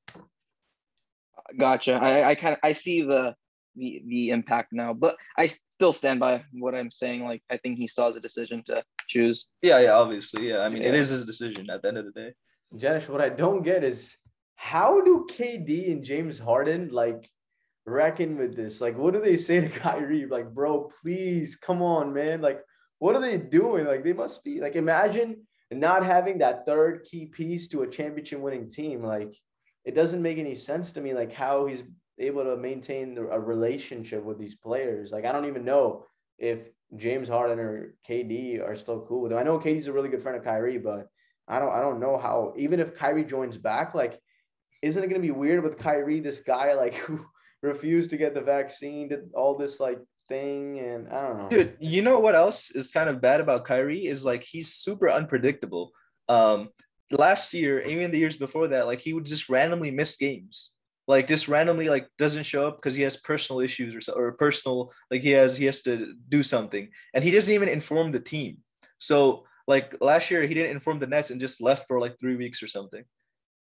Gotcha. 1.59 1.93
I, 1.93 2.31
I 2.31 2.35
kind 2.35 2.55
of 2.55 2.61
I 2.63 2.73
see 2.73 3.03
the 3.03 3.35
the 3.77 4.03
the 4.07 4.31
impact 4.31 4.73
now, 4.73 4.95
but 4.95 5.17
I 5.37 5.49
still 5.71 5.93
stand 5.93 6.21
by 6.21 6.45
what 6.53 6.75
I'm 6.75 6.91
saying. 6.91 7.25
Like 7.25 7.43
I 7.51 7.59
think 7.59 7.79
he 7.79 7.87
still 7.87 8.07
has 8.07 8.17
a 8.17 8.21
decision 8.21 8.63
to 8.67 8.83
choose. 9.09 9.47
Yeah, 9.63 9.81
yeah, 9.81 9.93
obviously, 9.93 10.49
yeah. 10.49 10.61
I 10.61 10.69
mean, 10.69 10.83
yeah. 10.83 10.89
it 10.89 10.95
is 10.95 11.09
his 11.11 11.25
decision 11.25 11.69
at 11.71 11.83
the 11.83 11.89
end 11.89 11.99
of 11.99 12.07
the 12.07 12.13
day. 12.13 12.33
Jenish, 12.75 13.09
what 13.09 13.21
I 13.21 13.29
don't 13.29 13.63
get 13.63 13.85
is 13.85 14.17
how 14.57 15.01
do 15.01 15.27
KD 15.31 15.93
and 15.93 16.03
James 16.03 16.39
Harden 16.39 16.89
like 16.89 17.29
reckon 17.87 18.37
with 18.39 18.57
this? 18.57 18.81
Like, 18.81 18.97
what 18.97 19.15
do 19.15 19.21
they 19.21 19.37
say 19.37 19.61
to 19.61 19.69
Kyrie? 19.81 20.27
Like, 20.27 20.53
bro, 20.53 20.91
please 21.03 21.57
come 21.57 21.83
on, 21.83 22.13
man. 22.13 22.41
Like, 22.41 22.61
what 22.99 23.17
are 23.17 23.21
they 23.21 23.39
doing? 23.39 23.87
Like, 23.87 24.05
they 24.05 24.13
must 24.13 24.45
be 24.45 24.61
like, 24.61 24.77
imagine 24.77 25.47
not 25.71 26.05
having 26.05 26.39
that 26.39 26.67
third 26.67 27.05
key 27.05 27.27
piece 27.27 27.69
to 27.69 27.83
a 27.83 27.89
championship 27.89 28.41
winning 28.41 28.71
team. 28.71 29.03
Like, 29.03 29.35
it 29.85 29.95
doesn't 29.95 30.23
make 30.23 30.39
any 30.39 30.55
sense 30.55 30.93
to 30.93 31.01
me, 31.01 31.15
like, 31.15 31.33
how 31.33 31.67
he's 31.67 31.83
able 32.19 32.45
to 32.45 32.57
maintain 32.57 33.19
a 33.19 33.41
relationship 33.41 34.25
with 34.25 34.39
these 34.39 34.55
players. 34.55 35.11
Like, 35.11 35.25
I 35.25 35.33
don't 35.33 35.47
even 35.47 35.65
know 35.65 36.07
if 36.39 36.69
James 36.97 37.29
Harden 37.29 37.59
or 37.59 37.95
KD 38.09 38.67
are 38.67 38.77
still 38.77 39.05
cool 39.07 39.23
with 39.23 39.33
him. 39.33 39.39
I 39.39 39.43
know 39.43 39.59
KD's 39.59 39.89
a 39.89 39.93
really 39.93 40.09
good 40.09 40.23
friend 40.23 40.39
of 40.39 40.45
Kyrie, 40.45 40.79
but 40.79 41.09
I 41.49 41.59
don't 41.59 41.73
I 41.73 41.81
don't 41.81 42.01
know 42.01 42.17
how 42.17 42.55
even 42.57 42.81
if 42.81 42.95
Kyrie 42.95 43.25
joins 43.25 43.57
back, 43.57 43.95
like 43.95 44.21
isn't 44.83 45.03
it 45.03 45.09
gonna 45.09 45.21
be 45.21 45.31
weird 45.31 45.63
with 45.63 45.79
Kyrie, 45.79 46.21
this 46.21 46.41
guy 46.41 46.75
like 46.75 46.95
who 47.07 47.25
refused 47.65 48.11
to 48.11 48.17
get 48.17 48.35
the 48.35 48.41
vaccine, 48.41 49.09
did 49.09 49.31
all 49.35 49.57
this 49.57 49.81
like 49.81 49.99
thing, 50.29 50.79
and 50.79 51.09
I 51.09 51.29
don't 51.29 51.39
know. 51.39 51.49
Dude, 51.49 51.77
you 51.81 52.03
know 52.03 52.21
what 52.21 52.35
else 52.35 52.71
is 52.71 52.91
kind 52.91 53.09
of 53.09 53.21
bad 53.21 53.41
about 53.41 53.65
Kyrie 53.65 54.07
is 54.07 54.25
like 54.25 54.43
he's 54.43 54.75
super 54.75 55.11
unpredictable. 55.11 55.93
Um 56.29 56.71
last 57.11 57.53
year, 57.55 57.81
even 57.83 58.11
the 58.11 58.19
years 58.19 58.37
before 58.37 58.69
that, 58.69 58.87
like 58.87 59.01
he 59.01 59.13
would 59.13 59.27
just 59.27 59.49
randomly 59.49 59.91
miss 59.91 60.17
games. 60.17 60.73
Like 61.07 61.29
just 61.29 61.49
randomly 61.49 61.89
like 61.89 62.09
doesn't 62.19 62.45
show 62.45 62.67
up 62.67 62.77
because 62.77 62.95
he 62.95 63.03
has 63.03 63.17
personal 63.19 63.61
issues 63.61 63.95
or 63.95 64.01
so, 64.01 64.15
or 64.15 64.33
personal 64.33 64.93
like 65.11 65.23
he 65.23 65.31
has 65.31 65.59
he 65.59 65.67
has 65.67 65.83
to 65.83 66.15
do 66.29 66.43
something 66.43 66.89
and 67.13 67.23
he 67.23 67.31
doesn't 67.31 67.53
even 67.53 67.69
inform 67.69 68.13
the 68.13 68.21
team. 68.21 68.59
So 68.99 69.45
like 69.67 69.97
last 70.01 70.31
year 70.31 70.47
he 70.47 70.55
didn't 70.55 70.73
inform 70.73 70.99
the 70.99 71.07
Nets 71.07 71.31
and 71.31 71.41
just 71.41 71.61
left 71.61 71.87
for 71.89 72.01
like 72.01 72.17
three 72.19 72.37
weeks 72.37 72.63
or 72.63 72.69
something. 72.69 73.05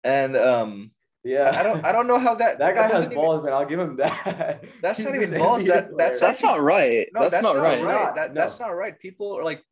And 0.03 0.35
um 0.35 0.91
yeah, 1.23 1.51
I 1.53 1.61
don't 1.61 1.85
I 1.85 1.91
don't 1.91 2.07
know 2.07 2.17
how 2.17 2.33
that 2.35 2.57
that 2.57 2.73
guy 2.73 2.87
that 2.87 2.91
has 2.91 3.07
balls, 3.07 3.41
even, 3.41 3.45
man. 3.45 3.53
I'll 3.53 3.65
give 3.65 3.79
him 3.79 3.95
that. 3.97 4.63
That's 4.81 4.99
not 4.99 5.13
even 5.13 5.37
balls. 5.37 5.65
That, 5.67 5.95
that's 5.95 6.19
that's 6.19 6.41
not 6.41 6.61
right. 6.61 7.07
No, 7.13 7.21
that's, 7.21 7.33
that's 7.33 7.43
not, 7.43 7.57
not, 7.57 7.61
right. 7.61 7.83
right. 7.83 8.15
That, 8.15 8.33
no. 8.33 8.41
That's 8.41 8.59
not 8.59 8.69
right. 8.69 8.97
People 8.97 9.37
are 9.37 9.43
like 9.43 9.63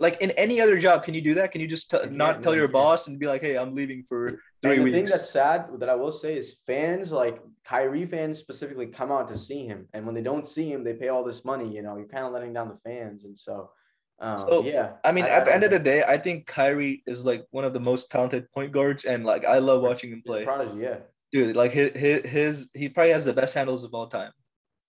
like 0.00 0.20
in 0.20 0.32
any 0.32 0.60
other 0.60 0.78
job, 0.78 1.04
can 1.04 1.14
you 1.14 1.20
do 1.20 1.34
that? 1.34 1.52
Can 1.52 1.60
you 1.60 1.68
just 1.68 1.92
t- 1.92 1.98
not 2.10 2.42
tell 2.42 2.56
your 2.56 2.66
boss 2.66 3.06
and 3.06 3.20
be 3.20 3.26
like, 3.26 3.40
hey, 3.40 3.56
I'm 3.56 3.74
leaving 3.74 4.02
for 4.02 4.40
three 4.62 4.72
and 4.72 4.80
the 4.80 4.84
weeks? 4.84 4.96
thing 4.96 5.04
that's 5.06 5.30
sad 5.30 5.66
that 5.78 5.88
I 5.88 5.94
will 5.94 6.10
say 6.10 6.36
is 6.36 6.56
fans 6.66 7.12
like 7.12 7.40
Kyrie 7.64 8.06
fans 8.06 8.40
specifically 8.40 8.86
come 8.86 9.12
out 9.12 9.28
to 9.28 9.36
see 9.36 9.64
him, 9.64 9.88
and 9.94 10.06
when 10.06 10.14
they 10.14 10.22
don't 10.22 10.46
see 10.46 10.72
him, 10.72 10.82
they 10.82 10.94
pay 10.94 11.08
all 11.08 11.22
this 11.22 11.44
money. 11.44 11.72
You 11.72 11.82
know, 11.82 11.96
you're 11.96 12.08
kind 12.08 12.26
of 12.26 12.32
letting 12.32 12.52
down 12.52 12.68
the 12.68 12.90
fans, 12.90 13.24
and 13.24 13.38
so 13.38 13.70
um, 14.18 14.38
so 14.38 14.64
yeah, 14.64 14.92
I 15.04 15.12
mean, 15.12 15.24
I, 15.24 15.28
at 15.28 15.42
I 15.42 15.44
the 15.44 15.54
end 15.54 15.64
of 15.64 15.70
the 15.70 15.78
day, 15.78 16.02
I 16.02 16.16
think 16.16 16.46
Kyrie 16.46 17.02
is 17.06 17.24
like 17.24 17.44
one 17.50 17.64
of 17.64 17.72
the 17.72 17.80
most 17.80 18.10
talented 18.10 18.50
point 18.52 18.72
guards, 18.72 19.04
and 19.04 19.24
like 19.24 19.44
I 19.44 19.58
love 19.58 19.82
watching 19.82 20.10
him 20.10 20.22
play. 20.24 20.44
Prodigy, 20.44 20.80
yeah, 20.80 20.96
dude. 21.32 21.56
Like 21.56 21.72
his, 21.72 21.92
his 21.92 22.30
his 22.30 22.70
he 22.72 22.88
probably 22.88 23.12
has 23.12 23.24
the 23.24 23.34
best 23.34 23.54
handles 23.54 23.84
of 23.84 23.92
all 23.92 24.08
time. 24.08 24.32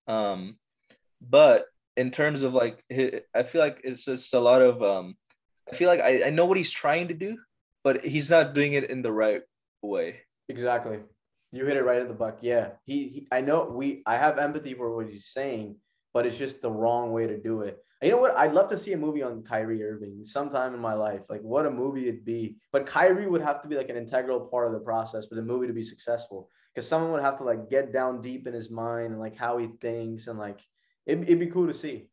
Um, 0.07 0.57
but 1.21 1.65
in 1.97 2.11
terms 2.11 2.43
of 2.43 2.53
like, 2.53 2.81
his, 2.87 3.21
I 3.35 3.43
feel 3.43 3.61
like 3.61 3.81
it's 3.83 4.05
just 4.05 4.33
a 4.33 4.39
lot 4.39 4.61
of 4.61 4.81
um, 4.81 5.17
I 5.69 5.75
feel 5.75 5.89
like 5.89 5.99
I, 5.99 6.27
I 6.27 6.29
know 6.29 6.45
what 6.45 6.57
he's 6.57 6.71
trying 6.71 7.09
to 7.09 7.13
do, 7.13 7.37
but 7.83 8.05
he's 8.05 8.29
not 8.29 8.53
doing 8.53 8.73
it 8.73 8.89
in 8.89 9.01
the 9.01 9.11
right 9.11 9.41
way. 9.81 10.21
Exactly. 10.47 10.99
You 11.51 11.65
hit 11.65 11.77
it 11.77 11.83
right 11.83 12.01
in 12.01 12.07
the 12.07 12.13
buck. 12.13 12.39
Yeah. 12.41 12.69
He, 12.85 13.07
he 13.09 13.27
I 13.31 13.41
know 13.41 13.65
we 13.65 14.03
I 14.05 14.17
have 14.17 14.37
empathy 14.37 14.73
for 14.73 14.95
what 14.95 15.09
he's 15.09 15.27
saying, 15.27 15.77
but 16.13 16.25
it's 16.25 16.37
just 16.37 16.61
the 16.61 16.71
wrong 16.71 17.11
way 17.11 17.27
to 17.27 17.37
do 17.37 17.61
it. 17.61 17.83
You 18.01 18.11
know 18.11 18.17
what? 18.17 18.37
I'd 18.37 18.53
love 18.53 18.69
to 18.69 18.77
see 18.77 18.93
a 18.93 18.97
movie 18.97 19.23
on 19.23 19.41
Kyrie 19.41 19.83
Irving 19.83 20.23
sometime 20.23 20.75
in 20.75 20.79
my 20.79 20.93
life. 20.93 21.21
Like 21.29 21.41
what 21.41 21.65
a 21.65 21.71
movie 21.71 22.07
it'd 22.07 22.25
be. 22.25 22.57
But 22.71 22.85
Kyrie 22.85 23.27
would 23.27 23.41
have 23.41 23.61
to 23.63 23.67
be 23.67 23.75
like 23.75 23.89
an 23.89 23.97
integral 23.97 24.39
part 24.39 24.67
of 24.67 24.73
the 24.73 24.79
process 24.79 25.25
for 25.25 25.35
the 25.35 25.41
movie 25.41 25.65
to 25.65 25.73
be 25.73 25.83
successful. 25.83 26.49
Because 26.73 26.87
someone 26.87 27.11
would 27.11 27.23
have 27.23 27.37
to 27.37 27.43
like 27.43 27.71
get 27.71 27.91
down 27.91 28.21
deep 28.21 28.45
in 28.45 28.53
his 28.53 28.69
mind 28.69 29.13
and 29.13 29.19
like 29.19 29.35
how 29.35 29.57
he 29.57 29.69
thinks 29.81 30.27
and 30.27 30.37
like 30.37 30.59
it, 31.07 31.19
it'd 31.21 31.39
be 31.39 31.47
cool 31.47 31.65
to 31.65 31.73
see. 31.73 32.07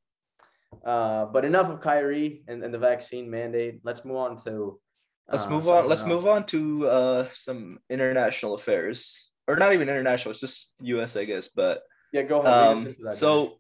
Uh, 0.85 1.27
but 1.27 1.45
enough 1.45 1.69
of 1.69 1.81
Kyrie 1.81 2.45
and, 2.49 2.65
and 2.65 2.73
the 2.73 2.79
vaccine 2.79 3.31
mandate. 3.31 3.81
Let's 3.85 4.05
move 4.07 4.17
on 4.17 4.43
to. 4.45 4.81
Uh, 5.29 5.33
let's 5.33 5.49
move 5.49 5.69
on. 5.69 5.89
Let's 5.89 6.01
else. 6.01 6.09
move 6.09 6.27
on 6.27 6.47
to 6.47 6.89
uh, 6.89 7.29
some 7.35 7.79
international 7.91 8.55
affairs, 8.55 9.31
or 9.47 9.57
not 9.57 9.75
even 9.75 9.89
international. 9.89 10.31
It's 10.31 10.41
just 10.41 10.75
U.S. 10.81 11.17
I 11.17 11.25
guess. 11.25 11.49
But 11.49 11.83
yeah, 12.13 12.23
go 12.23 12.41
ahead. 12.41 12.53
Um, 12.53 13.13
so 13.13 13.59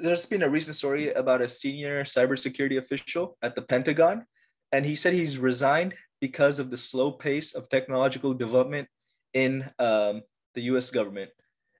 there's 0.00 0.26
been 0.26 0.42
a 0.42 0.48
recent 0.48 0.76
story 0.76 1.12
about 1.12 1.42
a 1.42 1.48
senior 1.48 2.04
cybersecurity 2.04 2.78
official 2.78 3.36
at 3.42 3.54
the 3.54 3.62
Pentagon, 3.62 4.26
and 4.72 4.84
he 4.84 4.96
said 4.96 5.14
he's 5.14 5.38
resigned 5.38 5.94
because 6.20 6.58
of 6.58 6.70
the 6.70 6.76
slow 6.76 7.12
pace 7.12 7.54
of 7.54 7.68
technological 7.68 8.34
development 8.34 8.88
in 9.34 9.70
um, 9.78 10.22
the 10.54 10.62
U.S. 10.72 10.90
government. 10.90 11.30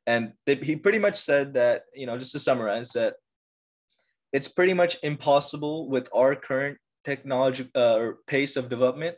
And 0.07 0.33
they, 0.47 0.57
he 0.57 0.77
pretty 0.77 0.99
much 0.99 1.17
said 1.17 1.55
that, 1.55 1.85
you 1.95 2.07
know, 2.07 2.19
just 2.19 2.33
to 2.33 2.39
summarize, 2.39 2.91
that 2.93 3.15
it's 4.33 4.49
pretty 4.49 4.75
much 4.75 4.97
impossible 5.03 5.89
with 5.89 6.09
our 6.15 6.35
current 6.35 6.79
technology 7.05 7.71
uh, 7.75 8.11
pace 8.27 8.57
of 8.57 8.69
development 8.69 9.17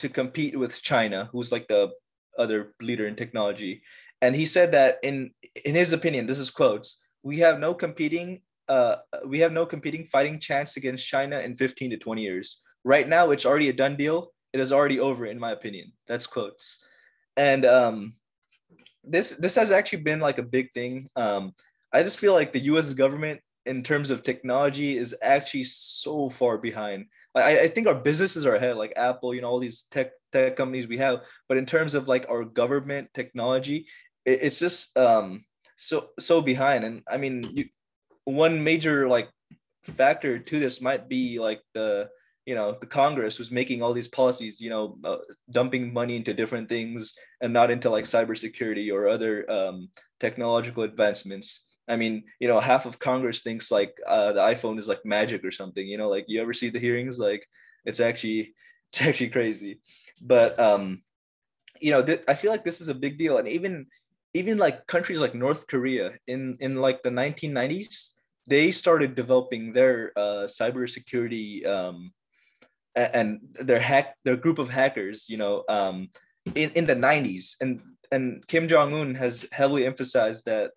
to 0.00 0.08
compete 0.08 0.58
with 0.58 0.82
China, 0.82 1.28
who's 1.32 1.50
like 1.50 1.66
the 1.68 1.90
other 2.38 2.74
leader 2.80 3.06
in 3.06 3.16
technology. 3.16 3.82
And 4.20 4.34
he 4.34 4.46
said 4.46 4.72
that 4.72 4.98
in 5.02 5.30
in 5.64 5.74
his 5.74 5.92
opinion, 5.92 6.26
this 6.26 6.38
is 6.38 6.50
quotes 6.50 7.00
we 7.22 7.38
have 7.38 7.58
no 7.58 7.74
competing 7.74 8.40
uh, 8.68 8.96
we 9.26 9.40
have 9.40 9.52
no 9.52 9.64
competing 9.64 10.04
fighting 10.04 10.38
chance 10.38 10.76
against 10.76 11.06
China 11.06 11.38
in 11.40 11.56
15 11.56 11.90
to 11.90 11.96
20 11.96 12.22
years. 12.22 12.60
Right 12.84 13.08
now, 13.08 13.30
it's 13.30 13.46
already 13.46 13.70
a 13.70 13.72
done 13.72 13.96
deal. 13.96 14.32
It 14.52 14.60
is 14.60 14.72
already 14.72 15.00
over, 15.00 15.26
in 15.26 15.38
my 15.38 15.52
opinion. 15.52 15.92
That's 16.06 16.26
quotes. 16.26 16.78
And 17.36 17.64
um, 17.64 18.14
this 19.04 19.30
this 19.30 19.54
has 19.54 19.70
actually 19.70 20.02
been 20.02 20.20
like 20.20 20.38
a 20.38 20.42
big 20.42 20.72
thing. 20.72 21.08
Um, 21.16 21.54
I 21.92 22.02
just 22.02 22.18
feel 22.18 22.34
like 22.34 22.52
the 22.52 22.60
U.S. 22.72 22.92
government, 22.92 23.40
in 23.64 23.82
terms 23.82 24.10
of 24.10 24.22
technology, 24.22 24.98
is 24.98 25.14
actually 25.22 25.64
so 25.64 26.28
far 26.28 26.58
behind. 26.58 27.06
I, 27.34 27.60
I 27.60 27.68
think 27.68 27.86
our 27.86 27.94
businesses 27.94 28.44
are 28.46 28.56
ahead, 28.56 28.76
like 28.76 28.92
Apple, 28.96 29.34
you 29.34 29.40
know, 29.40 29.48
all 29.48 29.60
these 29.60 29.82
tech 29.90 30.10
tech 30.32 30.56
companies 30.56 30.88
we 30.88 30.98
have. 30.98 31.20
But 31.48 31.58
in 31.58 31.66
terms 31.66 31.94
of 31.94 32.08
like 32.08 32.26
our 32.28 32.44
government 32.44 33.08
technology, 33.14 33.86
it, 34.24 34.42
it's 34.42 34.58
just 34.58 34.96
um, 34.96 35.44
so 35.78 36.10
so 36.18 36.42
behind. 36.42 36.84
And 36.84 37.02
i 37.08 37.16
mean 37.16 37.42
you 37.54 37.64
one 38.24 38.62
major 38.62 39.08
like 39.08 39.30
factor 39.84 40.38
to 40.38 40.60
this 40.60 40.82
might 40.82 41.08
be 41.08 41.38
like 41.38 41.62
the 41.72 42.10
you 42.44 42.54
know 42.54 42.76
the 42.78 42.86
congress 42.86 43.38
was 43.38 43.50
making 43.50 43.82
all 43.82 43.94
these 43.94 44.08
policies 44.08 44.60
you 44.60 44.68
know 44.68 44.98
uh, 45.04 45.16
dumping 45.50 45.92
money 45.92 46.16
into 46.16 46.34
different 46.34 46.68
things 46.68 47.14
and 47.40 47.52
not 47.52 47.70
into 47.70 47.88
like 47.88 48.04
cybersecurity 48.04 48.92
or 48.92 49.08
other 49.08 49.50
um, 49.50 49.88
technological 50.20 50.82
advancements. 50.82 51.64
I 51.88 51.96
mean 51.96 52.24
you 52.38 52.48
know 52.48 52.60
half 52.60 52.84
of 52.84 52.98
congress 52.98 53.42
thinks 53.42 53.70
like 53.70 53.94
uh, 54.06 54.32
the 54.32 54.40
iphone 54.52 54.78
is 54.78 54.88
like 54.88 55.04
magic 55.04 55.44
or 55.44 55.50
something 55.50 55.86
you 55.86 55.96
know 55.96 56.10
like 56.10 56.26
you 56.28 56.42
ever 56.42 56.52
see 56.52 56.70
the 56.70 56.78
hearings? 56.78 57.18
Like 57.18 57.46
it's 57.84 58.00
actually 58.00 58.54
it's 58.92 59.02
actually 59.02 59.30
crazy. 59.30 59.80
But 60.20 60.58
um 60.58 61.02
you 61.80 61.92
know 61.92 62.02
th- 62.02 62.24
i 62.26 62.34
feel 62.34 62.50
like 62.50 62.64
this 62.64 62.80
is 62.80 62.88
a 62.88 63.02
big 63.04 63.18
deal. 63.18 63.38
And 63.38 63.48
even 63.48 63.86
even 64.38 64.56
like 64.56 64.86
countries 64.86 65.18
like 65.18 65.34
North 65.34 65.66
Korea 65.66 66.12
in 66.26 66.56
in 66.60 66.76
like 66.76 67.02
the 67.02 67.10
1990s, 67.10 68.14
they 68.46 68.70
started 68.70 69.14
developing 69.14 69.72
their 69.72 70.12
uh, 70.16 70.46
cybersecurity 70.46 71.66
um, 71.66 72.12
and 72.94 73.40
their 73.54 73.80
hack 73.80 74.14
their 74.24 74.36
group 74.36 74.58
of 74.58 74.70
hackers, 74.70 75.28
you 75.28 75.36
know, 75.36 75.64
um, 75.68 76.08
in 76.54 76.70
in 76.70 76.86
the 76.86 76.96
90s, 76.96 77.56
and 77.60 77.80
and 78.10 78.46
Kim 78.46 78.68
Jong 78.68 78.94
Un 78.94 79.14
has 79.16 79.46
heavily 79.52 79.84
emphasized 79.86 80.46
that. 80.46 80.72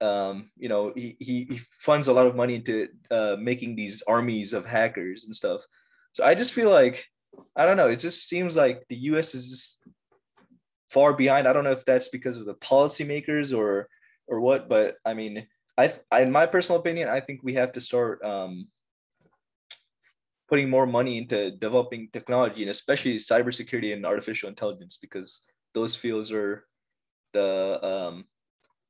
Um, 0.00 0.50
you 0.58 0.68
know, 0.68 0.92
he, 0.94 1.16
he, 1.18 1.46
he 1.48 1.58
funds 1.58 2.08
a 2.08 2.12
lot 2.12 2.26
of 2.26 2.36
money 2.36 2.56
into 2.56 2.88
uh, 3.10 3.36
making 3.38 3.76
these 3.76 4.02
armies 4.02 4.52
of 4.52 4.66
hackers 4.66 5.24
and 5.24 5.34
stuff. 5.34 5.64
So 6.12 6.24
I 6.24 6.34
just 6.34 6.52
feel 6.52 6.68
like 6.68 7.06
I 7.56 7.64
don't 7.64 7.76
know. 7.76 7.88
It 7.88 8.00
just 8.00 8.28
seems 8.28 8.56
like 8.56 8.84
the 8.88 8.96
U.S. 9.12 9.34
is 9.34 9.48
just 9.48 9.82
far 10.94 11.12
behind. 11.12 11.46
I 11.46 11.52
don't 11.52 11.64
know 11.64 11.72
if 11.72 11.84
that's 11.84 12.08
because 12.08 12.36
of 12.36 12.46
the 12.46 12.54
policymakers 12.54 13.56
or 13.56 13.88
or 14.26 14.40
what, 14.40 14.68
but 14.70 14.94
I 15.04 15.12
mean, 15.12 15.46
I, 15.76 15.92
I 16.10 16.22
in 16.22 16.32
my 16.32 16.46
personal 16.46 16.80
opinion, 16.80 17.08
I 17.08 17.20
think 17.20 17.40
we 17.42 17.54
have 17.54 17.72
to 17.72 17.80
start 17.80 18.24
um, 18.24 18.68
putting 20.48 20.70
more 20.70 20.86
money 20.86 21.18
into 21.18 21.50
developing 21.50 22.08
technology 22.12 22.62
and 22.62 22.70
especially 22.70 23.16
cybersecurity 23.16 23.92
and 23.92 24.06
artificial 24.06 24.48
intelligence 24.48 24.96
because 25.00 25.42
those 25.74 25.96
fields 25.96 26.32
are 26.32 26.64
the 27.32 27.84
um, 27.84 28.24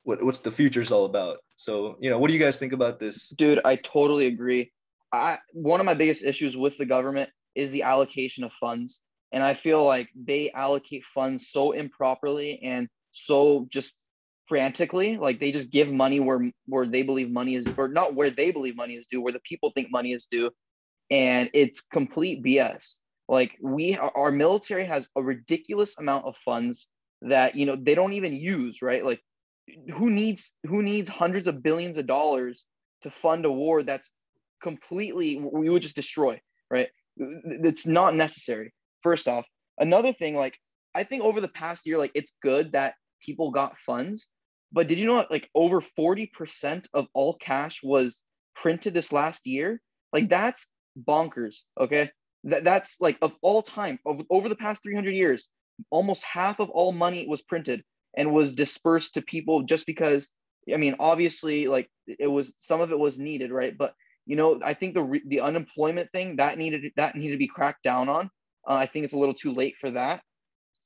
what 0.02 0.22
what's 0.22 0.40
the 0.40 0.50
future's 0.50 0.92
all 0.92 1.06
about. 1.06 1.38
So 1.56 1.96
you 2.00 2.10
know, 2.10 2.18
what 2.18 2.28
do 2.28 2.34
you 2.34 2.44
guys 2.44 2.58
think 2.58 2.74
about 2.74 3.00
this? 3.00 3.30
Dude, 3.30 3.60
I 3.64 3.76
totally 3.76 4.26
agree. 4.26 4.70
I 5.12 5.38
one 5.52 5.80
of 5.80 5.86
my 5.86 5.94
biggest 5.94 6.22
issues 6.24 6.56
with 6.56 6.76
the 6.76 6.86
government 6.86 7.30
is 7.54 7.70
the 7.70 7.82
allocation 7.82 8.44
of 8.44 8.52
funds. 8.52 9.00
And 9.34 9.42
I 9.42 9.54
feel 9.54 9.84
like 9.84 10.08
they 10.14 10.52
allocate 10.52 11.04
funds 11.04 11.48
so 11.48 11.72
improperly 11.72 12.60
and 12.62 12.88
so 13.10 13.66
just 13.68 13.96
frantically. 14.46 15.16
Like 15.16 15.40
they 15.40 15.50
just 15.50 15.72
give 15.72 15.88
money 15.88 16.20
where 16.20 16.52
where 16.66 16.86
they 16.86 17.02
believe 17.02 17.32
money 17.32 17.56
is 17.56 17.68
or 17.76 17.88
not 17.88 18.14
where 18.14 18.30
they 18.30 18.52
believe 18.52 18.76
money 18.76 18.94
is 18.94 19.06
due, 19.06 19.20
where 19.20 19.32
the 19.32 19.40
people 19.40 19.72
think 19.74 19.88
money 19.90 20.12
is 20.12 20.28
due. 20.30 20.52
And 21.10 21.50
it's 21.52 21.80
complete 21.80 22.44
BS. 22.44 22.98
Like 23.28 23.58
we 23.60 23.98
our 23.98 24.30
military 24.30 24.86
has 24.86 25.04
a 25.16 25.22
ridiculous 25.22 25.98
amount 25.98 26.26
of 26.26 26.36
funds 26.36 26.88
that 27.22 27.56
you 27.56 27.66
know 27.66 27.74
they 27.74 27.96
don't 27.96 28.12
even 28.12 28.34
use, 28.34 28.82
right? 28.82 29.04
Like 29.04 29.20
who 29.92 30.10
needs 30.10 30.52
who 30.64 30.80
needs 30.80 31.08
hundreds 31.08 31.48
of 31.48 31.60
billions 31.60 31.96
of 31.96 32.06
dollars 32.06 32.66
to 33.02 33.10
fund 33.10 33.46
a 33.46 33.50
war 33.50 33.82
that's 33.82 34.10
completely 34.62 35.42
we 35.42 35.70
would 35.70 35.82
just 35.82 35.96
destroy, 35.96 36.40
right? 36.70 36.86
It's 37.16 37.84
not 37.84 38.14
necessary. 38.14 38.72
First 39.04 39.28
off, 39.28 39.46
another 39.78 40.12
thing, 40.12 40.34
like 40.34 40.58
I 40.94 41.04
think 41.04 41.22
over 41.22 41.40
the 41.40 41.48
past 41.48 41.86
year, 41.86 41.98
like 41.98 42.12
it's 42.14 42.34
good 42.42 42.72
that 42.72 42.94
people 43.24 43.52
got 43.52 43.78
funds, 43.86 44.30
but 44.72 44.88
did 44.88 44.98
you 44.98 45.06
know 45.06 45.24
like 45.30 45.48
over 45.54 45.80
40% 45.80 46.88
of 46.94 47.06
all 47.14 47.36
cash 47.36 47.80
was 47.84 48.22
printed 48.56 48.94
this 48.94 49.12
last 49.12 49.46
year? 49.46 49.80
Like 50.12 50.28
that's 50.28 50.68
bonkers. 51.08 51.62
Okay. 51.80 52.10
That, 52.44 52.64
that's 52.64 53.00
like 53.00 53.18
of 53.22 53.32
all 53.42 53.62
time, 53.62 54.00
of, 54.04 54.20
over 54.30 54.48
the 54.48 54.56
past 54.56 54.82
300 54.82 55.14
years, 55.14 55.48
almost 55.90 56.24
half 56.24 56.60
of 56.60 56.70
all 56.70 56.92
money 56.92 57.26
was 57.28 57.42
printed 57.42 57.82
and 58.16 58.32
was 58.32 58.54
dispersed 58.54 59.14
to 59.14 59.22
people 59.22 59.62
just 59.62 59.86
because 59.86 60.30
I 60.72 60.78
mean, 60.78 60.96
obviously, 60.98 61.66
like 61.66 61.90
it 62.06 62.26
was 62.26 62.54
some 62.58 62.80
of 62.80 62.90
it 62.90 62.98
was 62.98 63.18
needed, 63.18 63.52
right? 63.52 63.76
But 63.76 63.94
you 64.26 64.36
know, 64.36 64.60
I 64.64 64.74
think 64.74 64.94
the 64.94 65.20
the 65.26 65.40
unemployment 65.40 66.10
thing 66.12 66.36
that 66.36 66.56
needed 66.58 66.90
that 66.96 67.16
needed 67.16 67.32
to 67.32 67.38
be 67.38 67.48
cracked 67.48 67.82
down 67.82 68.08
on. 68.08 68.30
Uh, 68.68 68.74
I 68.74 68.86
think 68.86 69.04
it's 69.04 69.14
a 69.14 69.18
little 69.18 69.34
too 69.34 69.52
late 69.52 69.76
for 69.80 69.90
that. 69.92 70.22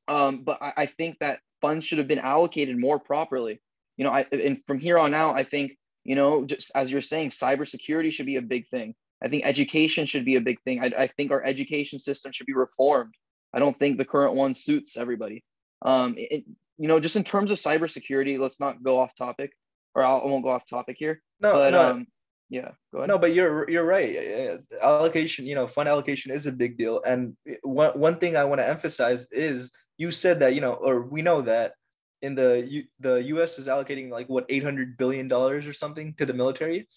Um, 0.09 0.43
but 0.43 0.61
I, 0.63 0.73
I, 0.77 0.87
think 0.87 1.19
that 1.21 1.41
funds 1.61 1.85
should 1.85 1.99
have 1.99 2.09
been 2.09 2.19
allocated 2.19 2.79
more 2.79 2.99
properly. 2.99 3.61
You 3.97 4.05
know, 4.05 4.11
I 4.11 4.25
and 4.33 4.63
from 4.67 4.79
here 4.79 4.99
on 4.99 5.13
out, 5.13 5.39
I 5.39 5.45
think 5.45 5.77
you 6.05 6.15
know, 6.15 6.47
just 6.47 6.73
as 6.75 6.91
you're 6.91 7.03
saying, 7.03 7.31
cybersecurity 7.31 8.13
should 8.13 8.27
be 8.27 8.37
a 8.37 8.43
big 8.43 8.69
thing. 8.69 8.95
I 9.23 9.29
think 9.29 9.45
education 9.45 10.07
should 10.07 10.25
be 10.25 10.37
a 10.37 10.41
big 10.41 10.63
thing. 10.63 10.81
I, 10.81 10.87
I 10.97 11.07
think 11.09 11.33
our 11.33 11.45
education 11.45 11.99
system 11.99 12.33
should 12.33 12.47
be 12.47 12.55
reformed. 12.55 13.15
I 13.53 13.59
don't 13.59 13.79
think 13.79 13.99
the 13.99 14.05
current 14.05 14.35
one 14.35 14.55
suits 14.55 14.97
everybody. 14.97 15.45
Um, 15.83 16.15
it, 16.17 16.45
you 16.79 16.89
know, 16.89 17.01
just 17.01 17.17
in 17.17 17.25
terms 17.25 17.51
of 17.51 17.59
cybersecurity, 17.59 18.39
let's 18.39 18.61
not 18.61 18.83
go 18.83 18.99
off 18.99 19.15
topic, 19.17 19.53
or 19.95 20.03
I'll, 20.03 20.23
I 20.23 20.25
will 20.25 20.39
not 20.39 20.45
go 20.45 20.51
off 20.51 20.69
topic 20.69 20.97
here. 20.99 21.21
No, 21.41 21.53
but, 21.53 21.71
no. 21.71 21.91
Um, 21.91 22.07
yeah 22.51 22.71
go 22.93 22.99
ahead. 22.99 23.09
No 23.09 23.19
but 23.19 23.35
you're 23.35 23.69
you're 23.71 23.85
right. 23.85 24.61
Allocation 24.83 25.47
you 25.47 25.55
know 25.55 25.67
fund 25.67 25.89
allocation 25.89 26.33
is 26.33 26.47
a 26.47 26.53
big 26.53 26.79
deal. 26.79 27.03
And 27.05 27.37
one, 27.63 27.99
one 27.99 28.19
thing 28.19 28.37
i 28.37 28.45
want 28.45 28.61
to 28.61 28.69
emphasize 28.69 29.27
is 29.31 29.71
you 29.97 30.11
said 30.11 30.41
that 30.41 30.55
you 30.55 30.61
know 30.61 30.73
or 30.73 31.03
we 31.03 31.23
know 31.23 31.43
that 31.43 31.73
in 32.21 32.35
the 32.35 32.67
U, 32.69 32.85
the 33.01 33.21
us 33.21 33.59
is 33.59 33.69
allocating 33.69 34.11
like 34.11 34.29
what 34.29 34.47
800 34.49 34.97
billion 34.97 35.29
dollars 35.29 35.69
or 35.69 35.73
something 35.73 36.15
to 36.15 36.27
the 36.27 36.35
military? 36.35 36.89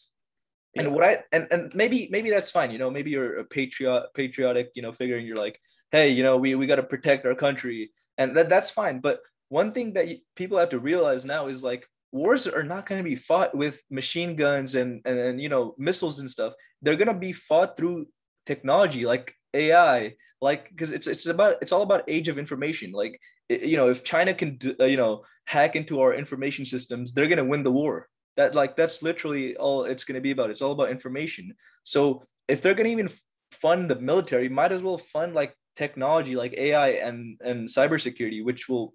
Yeah. 0.73 0.83
and 0.83 0.95
what 0.95 1.03
i 1.03 1.19
and, 1.33 1.47
and 1.51 1.75
maybe 1.75 2.07
maybe 2.11 2.29
that's 2.29 2.49
fine 2.49 2.71
you 2.71 2.79
know 2.79 2.89
maybe 2.89 3.11
you're 3.11 3.39
a 3.39 3.43
patriot 3.43 4.05
patriotic 4.15 4.69
you 4.73 4.81
know 4.81 4.93
figure 4.93 5.17
and 5.17 5.27
you're 5.27 5.35
like 5.35 5.59
hey 5.91 6.09
you 6.11 6.23
know 6.23 6.37
we, 6.37 6.55
we 6.55 6.67
got 6.67 6.77
to 6.77 6.83
protect 6.83 7.25
our 7.25 7.35
country. 7.35 7.91
And 8.17 8.35
that, 8.35 8.49
that's 8.49 8.69
fine. 8.69 8.99
But 8.99 9.19
one 9.49 9.71
thing 9.71 9.93
that 9.93 10.07
people 10.35 10.57
have 10.57 10.69
to 10.69 10.79
realize 10.79 11.25
now 11.25 11.47
is 11.47 11.63
like 11.63 11.87
wars 12.12 12.47
are 12.47 12.63
not 12.63 12.88
going 12.88 13.04
to 13.04 13.10
be 13.10 13.15
fought 13.15 13.56
with 13.56 13.82
machine 13.89 14.36
guns 14.36 14.76
and, 14.76 15.02
and 15.06 15.17
and 15.17 15.41
you 15.41 15.50
know 15.50 15.76
missiles 15.78 16.19
and 16.19 16.30
stuff. 16.30 16.54
They're 16.82 16.95
going 16.95 17.08
to 17.08 17.13
be 17.13 17.34
fought 17.34 17.78
through 17.78 18.08
technology 18.45 19.06
like 19.06 19.36
ai 19.54 20.15
like 20.41 20.69
because 20.69 20.91
it's 20.91 21.08
it's 21.08 21.26
about 21.28 21.58
it's 21.62 21.71
all 21.71 21.84
about 21.84 22.04
age 22.08 22.28
of 22.28 22.38
information. 22.38 22.91
Like 22.91 23.19
you 23.50 23.78
know 23.78 23.89
if 23.89 24.04
china 24.04 24.34
can 24.34 24.58
uh, 24.80 24.86
you 24.86 24.97
know 24.97 25.24
hack 25.45 25.76
into 25.76 26.00
our 26.00 26.13
information 26.13 26.65
systems 26.65 27.12
they're 27.12 27.28
going 27.28 27.38
to 27.38 27.45
win 27.45 27.63
the 27.63 27.71
war. 27.71 28.08
That 28.38 28.56
like 28.56 28.76
that's 28.76 29.04
literally 29.04 29.58
all 29.58 29.84
it's 29.84 30.04
going 30.04 30.15
to 30.15 30.21
be 30.21 30.32
about. 30.32 30.50
It's 30.50 30.62
all 30.62 30.71
about 30.71 30.89
information. 30.89 31.54
So 31.84 32.24
if 32.47 32.62
they're 32.62 32.74
going 32.74 32.86
to 32.86 32.91
even 32.91 33.10
fund 33.52 33.89
the 33.89 34.00
military 34.00 34.50
might 34.50 34.71
as 34.71 34.82
well 34.82 34.97
fund 34.97 35.34
like 35.34 35.54
technology 35.76 36.36
like 36.36 36.54
ai 36.58 36.89
and 36.89 37.39
and 37.41 37.67
cybersecurity 37.67 38.43
which 38.43 38.69
will 38.69 38.93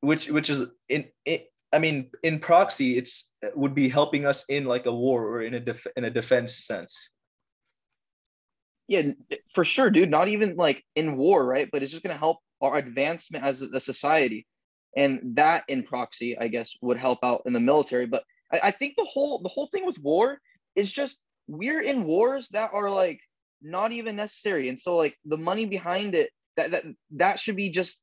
which 0.00 0.28
which 0.28 0.50
is 0.50 0.66
in, 0.88 1.04
in 1.24 1.40
I 1.72 1.78
mean, 1.78 2.10
in 2.22 2.38
proxy, 2.38 2.98
it's 2.98 3.30
would 3.54 3.74
be 3.74 3.88
helping 3.88 4.26
us 4.26 4.44
in 4.48 4.64
like 4.64 4.86
a 4.86 4.92
war 4.92 5.26
or 5.26 5.42
in 5.42 5.54
a 5.54 5.60
def- 5.60 5.86
in 5.96 6.04
a 6.04 6.10
defense 6.10 6.54
sense. 6.54 7.10
Yeah, 8.88 9.02
for 9.54 9.64
sure, 9.64 9.90
dude. 9.90 10.10
Not 10.10 10.28
even 10.28 10.56
like 10.56 10.84
in 10.96 11.16
war, 11.16 11.44
right? 11.44 11.68
But 11.72 11.82
it's 11.82 11.92
just 11.92 12.02
gonna 12.02 12.18
help 12.18 12.38
our 12.60 12.76
advancement 12.76 13.44
as 13.44 13.62
a 13.62 13.80
society, 13.80 14.46
and 14.96 15.34
that 15.36 15.64
in 15.68 15.82
proxy, 15.82 16.38
I 16.38 16.48
guess, 16.48 16.74
would 16.82 16.98
help 16.98 17.20
out 17.22 17.42
in 17.46 17.52
the 17.52 17.60
military. 17.60 18.06
But 18.06 18.24
I, 18.52 18.60
I 18.64 18.70
think 18.70 18.94
the 18.96 19.04
whole 19.04 19.40
the 19.40 19.48
whole 19.48 19.68
thing 19.68 19.86
with 19.86 19.98
war 19.98 20.38
is 20.76 20.92
just 20.92 21.18
we're 21.48 21.80
in 21.80 22.04
wars 22.04 22.48
that 22.50 22.70
are 22.74 22.90
like 22.90 23.20
not 23.62 23.92
even 23.92 24.16
necessary, 24.16 24.68
and 24.68 24.78
so 24.78 24.96
like 24.96 25.16
the 25.24 25.38
money 25.38 25.64
behind 25.64 26.14
it 26.14 26.30
that 26.56 26.70
that 26.72 26.84
that 27.12 27.40
should 27.40 27.56
be 27.56 27.70
just 27.70 28.02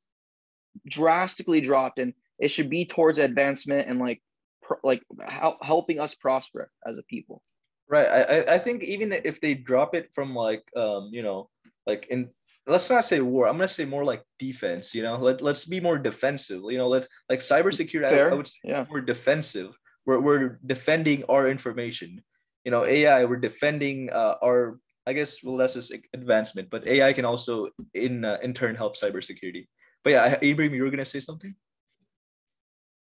drastically 0.88 1.60
dropped 1.60 1.98
and 1.98 2.14
it 2.40 2.48
should 2.48 2.70
be 2.70 2.84
towards 2.84 3.18
advancement 3.18 3.88
and 3.88 4.00
like 4.00 4.20
pro- 4.62 4.78
like 4.82 5.02
how, 5.22 5.56
helping 5.62 6.00
us 6.00 6.14
prosper 6.14 6.70
as 6.86 6.98
a 6.98 7.02
people. 7.04 7.42
Right 7.88 8.06
I, 8.06 8.54
I 8.54 8.58
think 8.58 8.82
even 8.82 9.12
if 9.12 9.40
they 9.40 9.54
drop 9.54 9.94
it 9.94 10.10
from 10.14 10.34
like 10.34 10.62
um 10.76 11.10
you 11.12 11.22
know 11.22 11.50
like 11.86 12.06
in 12.08 12.30
let's 12.66 12.88
not 12.88 13.04
say 13.04 13.20
war 13.20 13.48
i'm 13.48 13.56
gonna 13.56 13.66
say 13.66 13.84
more 13.84 14.04
like 14.04 14.22
defense 14.38 14.94
you 14.94 15.02
know? 15.02 15.16
Let, 15.16 15.42
let's 15.42 15.64
be 15.64 15.80
more 15.80 15.98
defensive 15.98 16.62
you 16.68 16.78
know? 16.78 16.88
Let's 16.88 17.08
like 17.28 17.40
cybersecurity 17.40 18.12
I, 18.12 18.30
I 18.30 18.34
would 18.34 18.46
say 18.46 18.58
yeah. 18.64 18.86
more 18.88 19.00
defensive. 19.00 19.76
We're, 20.06 20.20
we're 20.20 20.58
defending 20.64 21.24
our 21.28 21.48
information. 21.48 22.22
You 22.64 22.70
know 22.70 22.84
ai 22.86 23.24
we're 23.24 23.42
defending 23.42 24.10
uh, 24.10 24.36
our 24.42 24.78
i 25.06 25.12
guess 25.12 25.42
well 25.42 25.56
that's 25.56 25.74
just 25.74 25.92
advancement 26.14 26.70
but 26.70 26.86
ai 26.86 27.12
can 27.12 27.24
also 27.24 27.70
in 27.94 28.24
uh, 28.24 28.38
in 28.42 28.54
turn 28.54 28.76
help 28.76 28.96
cybersecurity. 28.96 29.66
But 30.04 30.10
yeah 30.12 30.38
ibrahim 30.42 30.74
you 30.74 30.84
were 30.84 30.90
gonna 30.90 31.04
say 31.04 31.20
something 31.20 31.56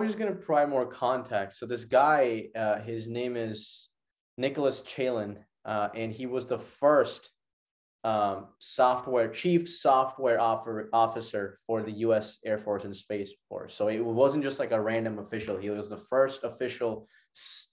I'm 0.03 0.09
just 0.09 0.19
gonna 0.19 0.35
provide 0.35 0.67
more 0.67 0.85
context. 0.85 1.59
So 1.59 1.65
this 1.65 1.85
guy, 1.85 2.49
uh, 2.57 2.81
his 2.81 3.07
name 3.07 3.37
is 3.37 3.87
Nicholas 4.37 4.81
Chaillan, 4.81 5.37
uh, 5.63 5.87
and 5.95 6.11
he 6.11 6.25
was 6.25 6.45
the 6.45 6.59
first 6.59 7.29
um, 8.03 8.47
software 8.59 9.29
chief 9.29 9.69
software 9.69 10.41
officer 10.41 11.57
for 11.65 11.83
the 11.83 11.93
U.S. 12.07 12.37
Air 12.43 12.57
Force 12.57 12.83
and 12.83 12.93
Space 12.93 13.31
Force. 13.47 13.75
So 13.75 13.87
it 13.87 14.03
wasn't 14.03 14.43
just 14.43 14.59
like 14.59 14.73
a 14.73 14.81
random 14.81 15.19
official. 15.19 15.55
He 15.55 15.69
was 15.69 15.87
the 15.87 16.03
first 16.09 16.43
official 16.43 17.07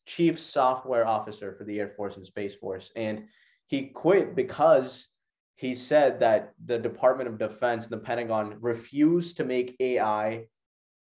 chief 0.07 0.39
software 0.39 1.09
officer 1.09 1.57
for 1.59 1.65
the 1.65 1.81
Air 1.81 1.89
Force 1.97 2.17
and 2.17 2.25
Space 2.25 2.55
Force, 2.55 2.93
and 2.95 3.25
he 3.67 3.89
quit 3.89 4.37
because 4.37 5.09
he 5.57 5.75
said 5.75 6.21
that 6.21 6.53
the 6.65 6.79
Department 6.79 7.29
of 7.29 7.39
Defense, 7.39 7.89
the 7.89 7.99
Pentagon, 7.99 8.57
refused 8.61 9.37
to 9.39 9.45
make 9.45 9.75
AI 9.81 10.45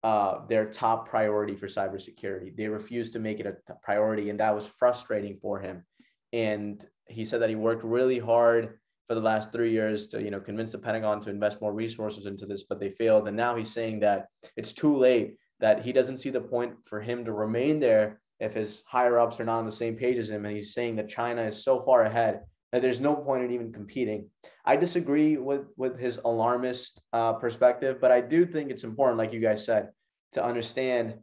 uh, 0.04 0.46
their 0.48 0.66
top 0.66 1.10
priority 1.10 1.56
for 1.56 1.68
cybersecurity. 1.68 2.56
They 2.56 2.68
refused 2.68 3.14
to 3.14 3.20
make 3.20 3.40
it 3.40 3.46
a 3.46 3.74
priority, 3.84 4.30
and 4.30 4.40
that 4.40 4.56
was 4.56 4.66
frustrating 4.66 5.38
for 5.42 5.60
him. 5.60 5.84
And 6.32 6.86
he 7.08 7.26
said 7.26 7.42
that 7.42 7.50
he 7.50 7.56
worked 7.56 7.84
really 7.84 8.20
hard 8.20 8.80
for 9.08 9.16
the 9.16 9.22
last 9.22 9.52
three 9.52 9.72
years 9.72 10.08
to, 10.08 10.22
you 10.22 10.30
know, 10.30 10.40
convince 10.40 10.72
the 10.72 10.78
Pentagon 10.78 11.20
to 11.22 11.30
invest 11.30 11.62
more 11.62 11.74
resources 11.74 12.28
into 12.28 12.46
this, 12.46 12.64
but 12.64 12.80
they 12.80 12.92
failed. 12.92 13.28
And 13.28 13.36
now 13.36 13.56
he's 13.56 13.74
saying 13.74 14.00
that 14.02 14.28
it's 14.56 14.74
too 14.74 14.96
late. 14.96 15.36
That 15.60 15.84
he 15.84 15.92
doesn't 15.92 16.20
see 16.20 16.30
the 16.30 16.40
point 16.40 16.76
for 16.88 17.02
him 17.02 17.26
to 17.26 17.34
remain 17.34 17.82
there 17.82 18.22
if 18.40 18.54
his 18.54 18.84
higher 18.88 19.20
ups 19.20 19.42
are 19.42 19.46
not 19.46 19.58
on 19.58 19.66
the 19.66 19.72
same 19.72 19.96
page 19.96 20.18
as 20.18 20.30
him. 20.30 20.46
And 20.46 20.56
he's 20.56 20.74
saying 20.74 20.96
that 20.96 21.10
China 21.10 21.44
is 21.44 21.62
so 21.62 21.82
far 21.82 22.06
ahead 22.06 22.42
that 22.72 22.82
there's 22.82 23.02
no 23.02 23.16
point 23.16 23.44
in 23.44 23.52
even 23.52 23.74
competing. 23.74 24.30
I 24.66 24.76
disagree 24.76 25.38
with 25.38 25.66
with 25.76 26.00
his 26.00 26.20
alarmist 26.24 27.02
uh, 27.14 27.34
perspective, 27.34 27.98
but 28.00 28.12
I 28.12 28.22
do 28.22 28.46
think 28.46 28.70
it's 28.70 28.84
important, 28.84 29.18
like 29.18 29.34
you 29.34 29.40
guys 29.40 29.66
said, 29.66 29.90
to 30.34 30.44
understand 30.44 31.16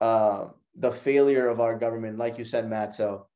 uh, 0.00 0.46
the 0.76 0.92
failure 0.92 1.48
of 1.48 1.60
our 1.60 1.76
government, 1.78 2.18
like 2.18 2.38
you 2.38 2.44
said, 2.44 2.68
Matt. 2.68 2.94
So 2.94 3.26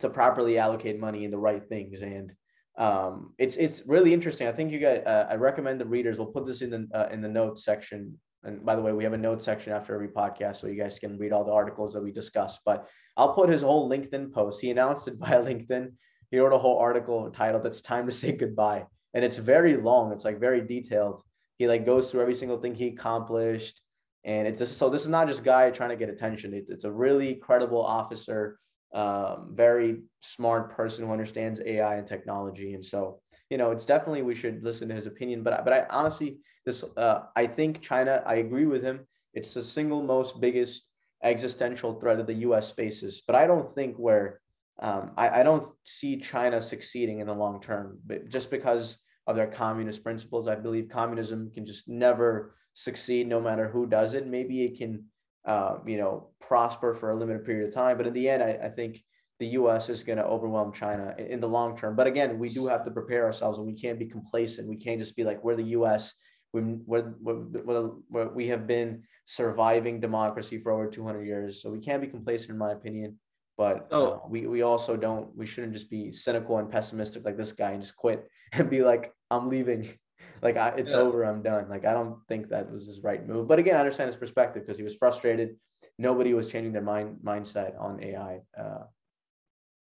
to 0.00 0.08
properly 0.08 0.58
allocate 0.58 0.98
money 0.98 1.24
in 1.24 1.30
the 1.30 1.38
right 1.38 1.66
things, 1.68 2.02
and 2.02 2.32
um, 2.78 3.34
it's 3.38 3.56
it's 3.56 3.82
really 3.86 4.14
interesting. 4.14 4.48
I 4.48 4.52
think 4.52 4.72
you 4.72 4.78
guys, 4.78 5.02
uh, 5.04 5.26
I 5.30 5.34
recommend 5.34 5.80
the 5.80 5.86
readers. 5.86 6.18
We'll 6.18 6.28
put 6.28 6.46
this 6.46 6.62
in 6.62 6.70
the 6.70 6.88
uh, 6.94 7.08
in 7.12 7.20
the 7.20 7.28
notes 7.28 7.64
section 7.64 8.18
And 8.42 8.64
by 8.64 8.74
the 8.74 8.82
way, 8.82 8.92
we 8.92 9.04
have 9.04 9.12
a 9.12 9.18
note 9.18 9.42
section 9.42 9.72
after 9.72 9.94
every 9.94 10.08
podcast, 10.08 10.56
so 10.56 10.66
you 10.66 10.80
guys 10.80 10.98
can 10.98 11.18
read 11.18 11.32
all 11.32 11.44
the 11.44 11.52
articles 11.52 11.92
that 11.92 12.02
we 12.02 12.10
discuss. 12.10 12.58
But 12.64 12.88
I'll 13.16 13.34
put 13.34 13.50
his 13.50 13.62
whole 13.62 13.90
LinkedIn 13.90 14.32
post. 14.32 14.60
He 14.62 14.70
announced 14.70 15.08
it 15.08 15.14
via 15.20 15.42
LinkedIn. 15.42 15.92
He 16.30 16.38
wrote 16.38 16.52
a 16.52 16.58
whole 16.58 16.78
article 16.78 17.30
titled 17.30 17.66
"It's 17.66 17.80
Time 17.80 18.06
to 18.06 18.12
Say 18.12 18.32
Goodbye," 18.32 18.86
and 19.14 19.24
it's 19.24 19.36
very 19.36 19.76
long. 19.76 20.12
It's 20.12 20.24
like 20.24 20.40
very 20.40 20.60
detailed. 20.60 21.22
He 21.58 21.68
like 21.68 21.84
goes 21.84 22.10
through 22.10 22.22
every 22.22 22.34
single 22.34 22.58
thing 22.58 22.74
he 22.74 22.88
accomplished, 22.88 23.80
and 24.24 24.46
it's 24.46 24.58
just 24.58 24.78
so 24.78 24.90
this 24.90 25.02
is 25.02 25.08
not 25.08 25.28
just 25.28 25.44
guy 25.44 25.70
trying 25.70 25.90
to 25.90 25.96
get 25.96 26.08
attention. 26.08 26.54
It, 26.54 26.66
it's 26.68 26.84
a 26.84 26.92
really 26.92 27.34
credible 27.34 27.84
officer, 27.84 28.58
um, 28.94 29.52
very 29.54 30.02
smart 30.20 30.74
person 30.74 31.06
who 31.06 31.12
understands 31.12 31.60
AI 31.64 31.96
and 31.96 32.06
technology, 32.06 32.74
and 32.74 32.84
so 32.84 33.20
you 33.50 33.58
know, 33.58 33.72
it's 33.72 33.84
definitely 33.84 34.22
we 34.22 34.36
should 34.36 34.62
listen 34.62 34.88
to 34.88 34.94
his 34.94 35.06
opinion. 35.06 35.42
But 35.42 35.64
but 35.64 35.72
I 35.72 35.86
honestly, 35.90 36.38
this 36.64 36.84
uh, 36.96 37.22
I 37.34 37.46
think 37.46 37.82
China. 37.82 38.22
I 38.24 38.36
agree 38.36 38.66
with 38.66 38.82
him. 38.82 39.00
It's 39.34 39.54
the 39.54 39.64
single 39.64 40.02
most 40.02 40.40
biggest 40.40 40.84
existential 41.22 42.00
threat 42.00 42.16
that 42.16 42.26
the 42.26 42.34
U.S. 42.46 42.70
faces. 42.70 43.22
But 43.26 43.36
I 43.36 43.46
don't 43.46 43.70
think 43.74 43.96
where 43.96 44.39
um, 44.80 45.12
I, 45.16 45.40
I 45.40 45.42
don't 45.42 45.68
see 45.84 46.18
China 46.18 46.60
succeeding 46.60 47.20
in 47.20 47.26
the 47.26 47.34
long 47.34 47.60
term, 47.60 47.98
but 48.06 48.28
just 48.28 48.50
because 48.50 48.98
of 49.30 49.36
their 49.36 49.46
communist 49.46 50.02
principles. 50.02 50.48
I 50.48 50.56
believe 50.56 50.88
communism 50.90 51.50
can 51.54 51.64
just 51.64 51.88
never 51.88 52.56
succeed, 52.74 53.28
no 53.28 53.40
matter 53.40 53.68
who 53.68 53.86
does 53.86 54.14
it. 54.14 54.26
Maybe 54.26 54.64
it 54.64 54.76
can, 54.76 55.04
uh, 55.46 55.76
you 55.86 55.98
know, 55.98 56.30
prosper 56.40 56.94
for 56.94 57.10
a 57.10 57.18
limited 57.18 57.44
period 57.44 57.68
of 57.68 57.74
time, 57.74 57.96
but 57.96 58.06
in 58.06 58.12
the 58.12 58.28
end, 58.28 58.42
I, 58.42 58.58
I 58.64 58.68
think 58.68 59.02
the 59.38 59.46
U.S. 59.48 59.88
is 59.88 60.02
going 60.02 60.18
to 60.18 60.24
overwhelm 60.24 60.72
China 60.72 61.14
in 61.16 61.40
the 61.40 61.48
long 61.48 61.76
term. 61.76 61.96
But 61.96 62.06
again, 62.06 62.38
we 62.38 62.48
do 62.48 62.66
have 62.66 62.84
to 62.84 62.90
prepare 62.90 63.24
ourselves, 63.24 63.58
and 63.58 63.66
we 63.66 63.74
can't 63.74 63.98
be 63.98 64.06
complacent. 64.06 64.68
We 64.68 64.76
can't 64.76 64.98
just 64.98 65.16
be 65.16 65.24
like 65.24 65.42
we're 65.42 65.56
the 65.56 65.62
U.S. 65.78 66.14
We 66.52 66.60
we're, 66.84 67.14
we're, 67.20 67.90
we're, 68.10 68.28
we 68.34 68.48
have 68.48 68.66
been 68.66 69.04
surviving 69.24 70.00
democracy 70.00 70.58
for 70.58 70.72
over 70.72 70.88
200 70.88 71.24
years, 71.24 71.62
so 71.62 71.70
we 71.70 71.78
can't 71.78 72.02
be 72.02 72.08
complacent, 72.08 72.50
in 72.50 72.58
my 72.58 72.72
opinion. 72.72 73.18
But 73.60 73.88
oh. 73.90 74.06
uh, 74.06 74.18
we 74.26 74.46
we 74.46 74.62
also 74.62 74.96
don't 74.96 75.36
we 75.36 75.44
shouldn't 75.44 75.74
just 75.74 75.90
be 75.90 76.12
cynical 76.12 76.56
and 76.56 76.70
pessimistic 76.70 77.26
like 77.26 77.36
this 77.36 77.52
guy 77.52 77.72
and 77.72 77.82
just 77.82 77.94
quit 77.94 78.26
and 78.52 78.70
be 78.70 78.80
like 78.80 79.12
I'm 79.30 79.50
leaving. 79.50 79.86
like 80.42 80.56
I, 80.56 80.70
it's 80.78 80.92
yeah. 80.92 81.00
over, 81.04 81.24
I'm 81.24 81.42
done. 81.42 81.68
Like 81.68 81.84
I 81.84 81.92
don't 81.92 82.16
think 82.26 82.48
that 82.48 82.72
was 82.72 82.86
his 82.86 83.02
right 83.02 83.22
move. 83.28 83.48
But 83.48 83.58
again, 83.58 83.76
I 83.76 83.80
understand 83.80 84.08
his 84.08 84.16
perspective 84.16 84.62
because 84.62 84.78
he 84.78 84.82
was 84.82 84.96
frustrated. 84.96 85.56
Nobody 85.98 86.32
was 86.32 86.50
changing 86.50 86.72
their 86.72 86.80
mind 86.80 87.18
mindset 87.22 87.78
on 87.78 88.02
AI. 88.02 88.40
Uh, 88.58 88.84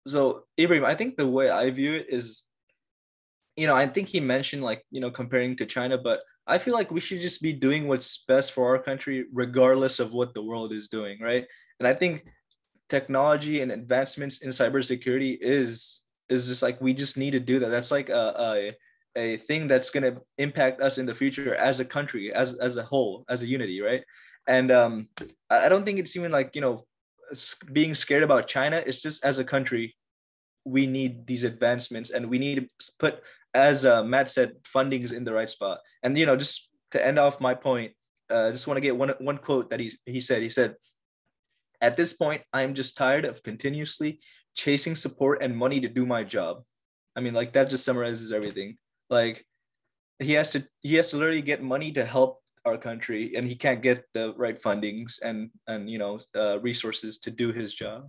so 0.07 0.45
Ibrahim, 0.59 0.87
I 0.87 0.95
think 0.95 1.19
the 1.19 1.29
way 1.29 1.51
I 1.51 1.69
view 1.71 1.93
it 1.93 2.07
is, 2.09 2.45
you 3.55 3.67
know, 3.67 3.77
I 3.77 3.87
think 3.87 4.09
he 4.09 4.19
mentioned 4.19 4.63
like, 4.63 4.83
you 4.91 5.03
know, 5.03 5.11
comparing 5.11 5.59
to 5.59 5.67
China, 5.67 5.99
but 5.99 6.21
I 6.47 6.57
feel 6.57 6.73
like 6.73 6.91
we 6.91 7.01
should 7.01 7.21
just 7.21 7.43
be 7.43 7.53
doing 7.53 7.87
what's 7.87 8.25
best 8.27 8.53
for 8.53 8.67
our 8.69 8.83
country, 8.83 9.27
regardless 9.31 10.01
of 10.01 10.15
what 10.15 10.33
the 10.33 10.43
world 10.43 10.73
is 10.73 10.89
doing, 10.89 11.19
right? 11.21 11.45
And 11.79 11.87
I 11.87 11.93
think 11.93 12.25
technology 12.89 13.61
and 13.61 13.71
advancements 13.71 14.39
in 14.39 14.51
cybersecurity 14.51 15.39
is 15.41 16.03
is 16.29 16.49
just 16.49 16.63
like 16.63 16.81
we 16.81 16.93
just 16.93 17.17
need 17.17 17.33
to 17.33 17.41
do 17.41 17.59
that. 17.59 17.71
That's 17.71 17.91
like 17.91 18.11
a, 18.11 18.75
a, 19.17 19.25
a 19.35 19.37
thing 19.39 19.67
that's 19.67 19.91
gonna 19.91 20.19
impact 20.37 20.81
us 20.81 20.99
in 20.99 21.07
the 21.07 21.15
future 21.15 21.55
as 21.55 21.81
a 21.81 21.85
country, 21.85 22.33
as 22.33 22.55
as 22.55 22.77
a 22.77 22.83
whole, 22.83 23.25
as 23.29 23.43
a 23.43 23.47
unity, 23.47 23.81
right? 23.81 24.05
And 24.47 24.71
um, 24.71 25.09
I 25.51 25.69
don't 25.69 25.85
think 25.85 25.99
it's 25.99 26.17
even 26.17 26.33
like 26.33 26.55
you 26.55 26.61
know 26.61 26.87
being 27.73 27.95
scared 27.95 28.23
about 28.23 28.49
China. 28.49 28.83
It's 28.85 29.03
just 29.03 29.25
as 29.25 29.39
a 29.39 29.45
country, 29.45 29.97
we 30.65 30.87
need 30.87 31.27
these 31.27 31.45
advancements 31.45 32.11
and 32.11 32.29
we 32.29 32.39
need 32.39 32.57
to 32.57 32.93
put, 32.99 33.23
as 33.55 33.85
uh, 33.85 34.03
Matt 34.03 34.31
said, 34.31 34.53
fundings 34.65 35.13
in 35.13 35.25
the 35.25 35.33
right 35.33 35.49
spot. 35.49 35.81
And 36.03 36.17
you 36.17 36.27
know, 36.27 36.37
just 36.37 36.71
to 36.93 37.05
end 37.05 37.19
off 37.19 37.41
my 37.41 37.55
point, 37.55 37.93
uh, 38.31 38.51
just 38.51 38.67
want 38.67 38.77
to 38.77 38.83
get 38.83 38.97
one 38.97 39.11
one 39.19 39.39
quote 39.39 39.71
that 39.71 39.81
he 39.81 39.93
he 40.05 40.21
said. 40.21 40.43
He 40.43 40.51
said, 40.51 40.77
"At 41.81 41.97
this 41.97 42.13
point, 42.13 42.43
I 42.53 42.63
am 42.63 42.75
just 42.75 42.97
tired 42.97 43.25
of 43.25 43.43
continuously 43.43 44.21
chasing 44.55 44.95
support 44.95 45.43
and 45.43 45.57
money 45.57 45.81
to 45.81 45.89
do 45.89 46.07
my 46.07 46.25
job." 46.25 46.63
I 47.17 47.21
mean, 47.21 47.35
like 47.35 47.53
that 47.55 47.71
just 47.71 47.85
summarizes 47.85 48.33
everything. 48.33 48.79
Like 49.11 49.45
he 50.19 50.33
has 50.33 50.51
to 50.51 50.67
he 50.81 50.95
has 50.97 51.11
to 51.11 51.17
literally 51.17 51.43
get 51.43 51.63
money 51.63 51.93
to 51.93 52.05
help 52.05 52.43
our 52.65 52.77
country 52.77 53.35
and 53.37 53.47
he 53.47 53.55
can't 53.55 53.83
get 53.83 54.05
the 54.15 54.35
right 54.37 54.61
fundings 54.61 55.21
and 55.23 55.51
and 55.67 55.89
you 55.89 55.99
know 55.99 56.21
uh, 56.37 56.59
resources 56.61 57.19
to 57.19 57.31
do 57.31 57.53
his 57.53 57.73
job 57.75 58.09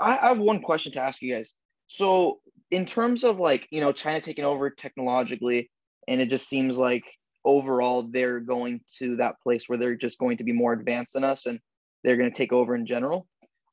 I, 0.00 0.28
have 0.28 0.38
one 0.38 0.62
question 0.62 0.92
to 0.92 1.00
ask 1.00 1.22
you 1.22 1.34
guys 1.34 1.54
so 1.86 2.40
in 2.70 2.84
terms 2.84 3.24
of 3.24 3.38
like 3.38 3.66
you 3.70 3.80
know 3.80 3.92
china 3.92 4.20
taking 4.20 4.44
over 4.44 4.70
technologically 4.70 5.70
and 6.08 6.20
it 6.20 6.28
just 6.28 6.48
seems 6.48 6.78
like 6.78 7.04
overall 7.44 8.02
they're 8.02 8.40
going 8.40 8.80
to 8.98 9.16
that 9.16 9.40
place 9.42 9.68
where 9.68 9.78
they're 9.78 9.96
just 9.96 10.18
going 10.18 10.36
to 10.36 10.44
be 10.44 10.52
more 10.52 10.72
advanced 10.72 11.14
than 11.14 11.24
us 11.24 11.46
and 11.46 11.60
they're 12.06 12.16
going 12.16 12.30
to 12.30 12.36
take 12.36 12.52
over 12.52 12.74
in 12.74 12.86
general. 12.86 13.26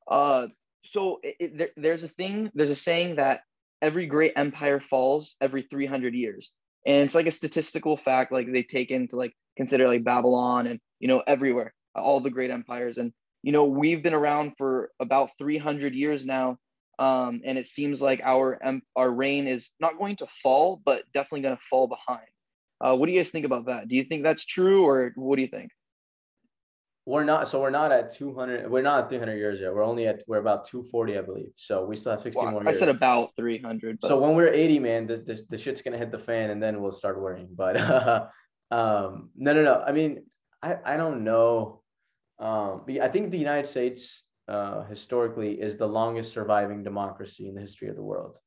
Uh 0.08 0.48
so 0.86 1.20
it, 1.24 1.36
it, 1.40 1.58
there, 1.58 1.70
there's 1.78 2.04
a 2.04 2.10
thing 2.10 2.52
there's 2.54 2.70
a 2.70 2.76
saying 2.76 3.16
that 3.16 3.42
every 3.82 4.06
great 4.06 4.34
empire 4.36 4.80
falls 4.80 5.36
every 5.40 5.62
300 5.62 6.14
years. 6.14 6.52
And 6.86 7.04
it's 7.04 7.16
like 7.16 7.28
a 7.28 7.32
statistical 7.32 7.96
fact 7.96 8.32
like 8.32 8.52
they 8.52 8.64
take 8.64 8.92
into 8.92 9.16
like 9.16 9.34
consider 9.56 9.88
like 9.88 10.04
babylon 10.04 10.68
and 10.68 10.80
you 11.00 11.08
know 11.08 11.24
everywhere 11.26 11.74
all 11.96 12.20
the 12.20 12.32
great 12.32 12.52
empires. 12.52 12.98
And 12.98 13.14
you 13.44 13.52
know 13.52 13.66
we've 13.66 14.04
been 14.04 14.16
around 14.16 14.54
for 14.58 14.90
about 15.00 15.30
300 15.38 15.94
years 15.94 16.26
now 16.26 16.58
um, 17.00 17.42
and 17.46 17.58
it 17.58 17.68
seems 17.68 18.02
like 18.02 18.22
our 18.24 18.60
our 18.96 19.12
reign 19.12 19.48
is 19.48 19.72
not 19.80 19.98
going 19.98 20.18
to 20.18 20.28
fall 20.42 20.82
but 20.84 21.04
definitely 21.14 21.42
going 21.42 21.56
to 21.56 21.64
fall 21.70 21.88
behind. 21.88 22.28
Uh, 22.82 22.96
what 22.96 23.06
do 23.06 23.14
you 23.14 23.20
guys 23.20 23.30
think 23.30 23.46
about 23.46 23.68
that? 23.68 23.88
Do 23.88 23.96
you 23.96 24.04
think 24.04 24.24
that's 24.24 24.46
true 24.46 24.86
or 24.86 25.14
what 25.16 25.38
do 25.38 25.42
you 25.44 25.48
think 25.48 25.72
we're 27.06 27.24
not 27.24 27.50
so 27.50 27.62
we're 27.62 27.70
not 27.70 27.92
at 27.92 28.16
200 28.16 28.70
we're 28.70 28.82
not 28.82 29.04
at 29.04 29.10
300 29.10 29.36
years 29.36 29.60
yet. 29.60 29.74
We're 29.74 29.84
only 29.84 30.08
at 30.08 30.24
we're 30.28 30.38
about 30.38 30.66
240 30.66 31.18
i 31.18 31.22
believe. 31.22 31.52
So 31.58 31.86
we 31.86 31.96
still 31.96 32.14
have 32.14 32.22
60 32.22 32.40
well, 32.40 32.52
more 32.52 32.64
years. 32.64 32.78
i 32.78 32.80
said 32.80 32.90
about 32.90 33.32
300 33.36 34.00
but... 34.00 34.08
so 34.08 34.20
when 34.20 34.36
we're 34.36 34.48
80 34.54 34.80
man 34.80 35.08
the, 35.08 35.18
the, 35.18 35.44
the, 35.50 35.58
shit's 35.58 35.82
gonna 35.82 35.98
hit 35.98 36.12
the 36.12 36.20
fan 36.20 36.50
and 36.50 36.64
then 36.64 36.82
we'll 36.82 36.92
start 36.92 37.20
worrying. 37.20 37.50
But 37.54 37.78
uh, 37.78 38.28
um 38.72 39.30
no 39.36 39.54
no 39.54 39.64
no. 39.64 39.84
I 39.86 39.92
mean 39.92 40.24
i 40.62 40.78
i 40.86 40.98
don't 40.98 41.24
know. 41.24 41.82
Um 42.40 42.86
i 43.02 43.08
think 43.10 43.32
the 43.32 43.38
united 43.38 43.68
states 43.68 44.24
uh 44.48 44.84
historically 44.84 45.62
is 45.62 45.76
the 45.76 45.88
longest 45.88 46.32
surviving 46.32 46.84
democracy 46.84 47.48
in 47.50 47.56
the 47.56 47.62
history 47.62 47.90
of 47.90 47.96
the 47.96 48.04
world. 48.04 48.38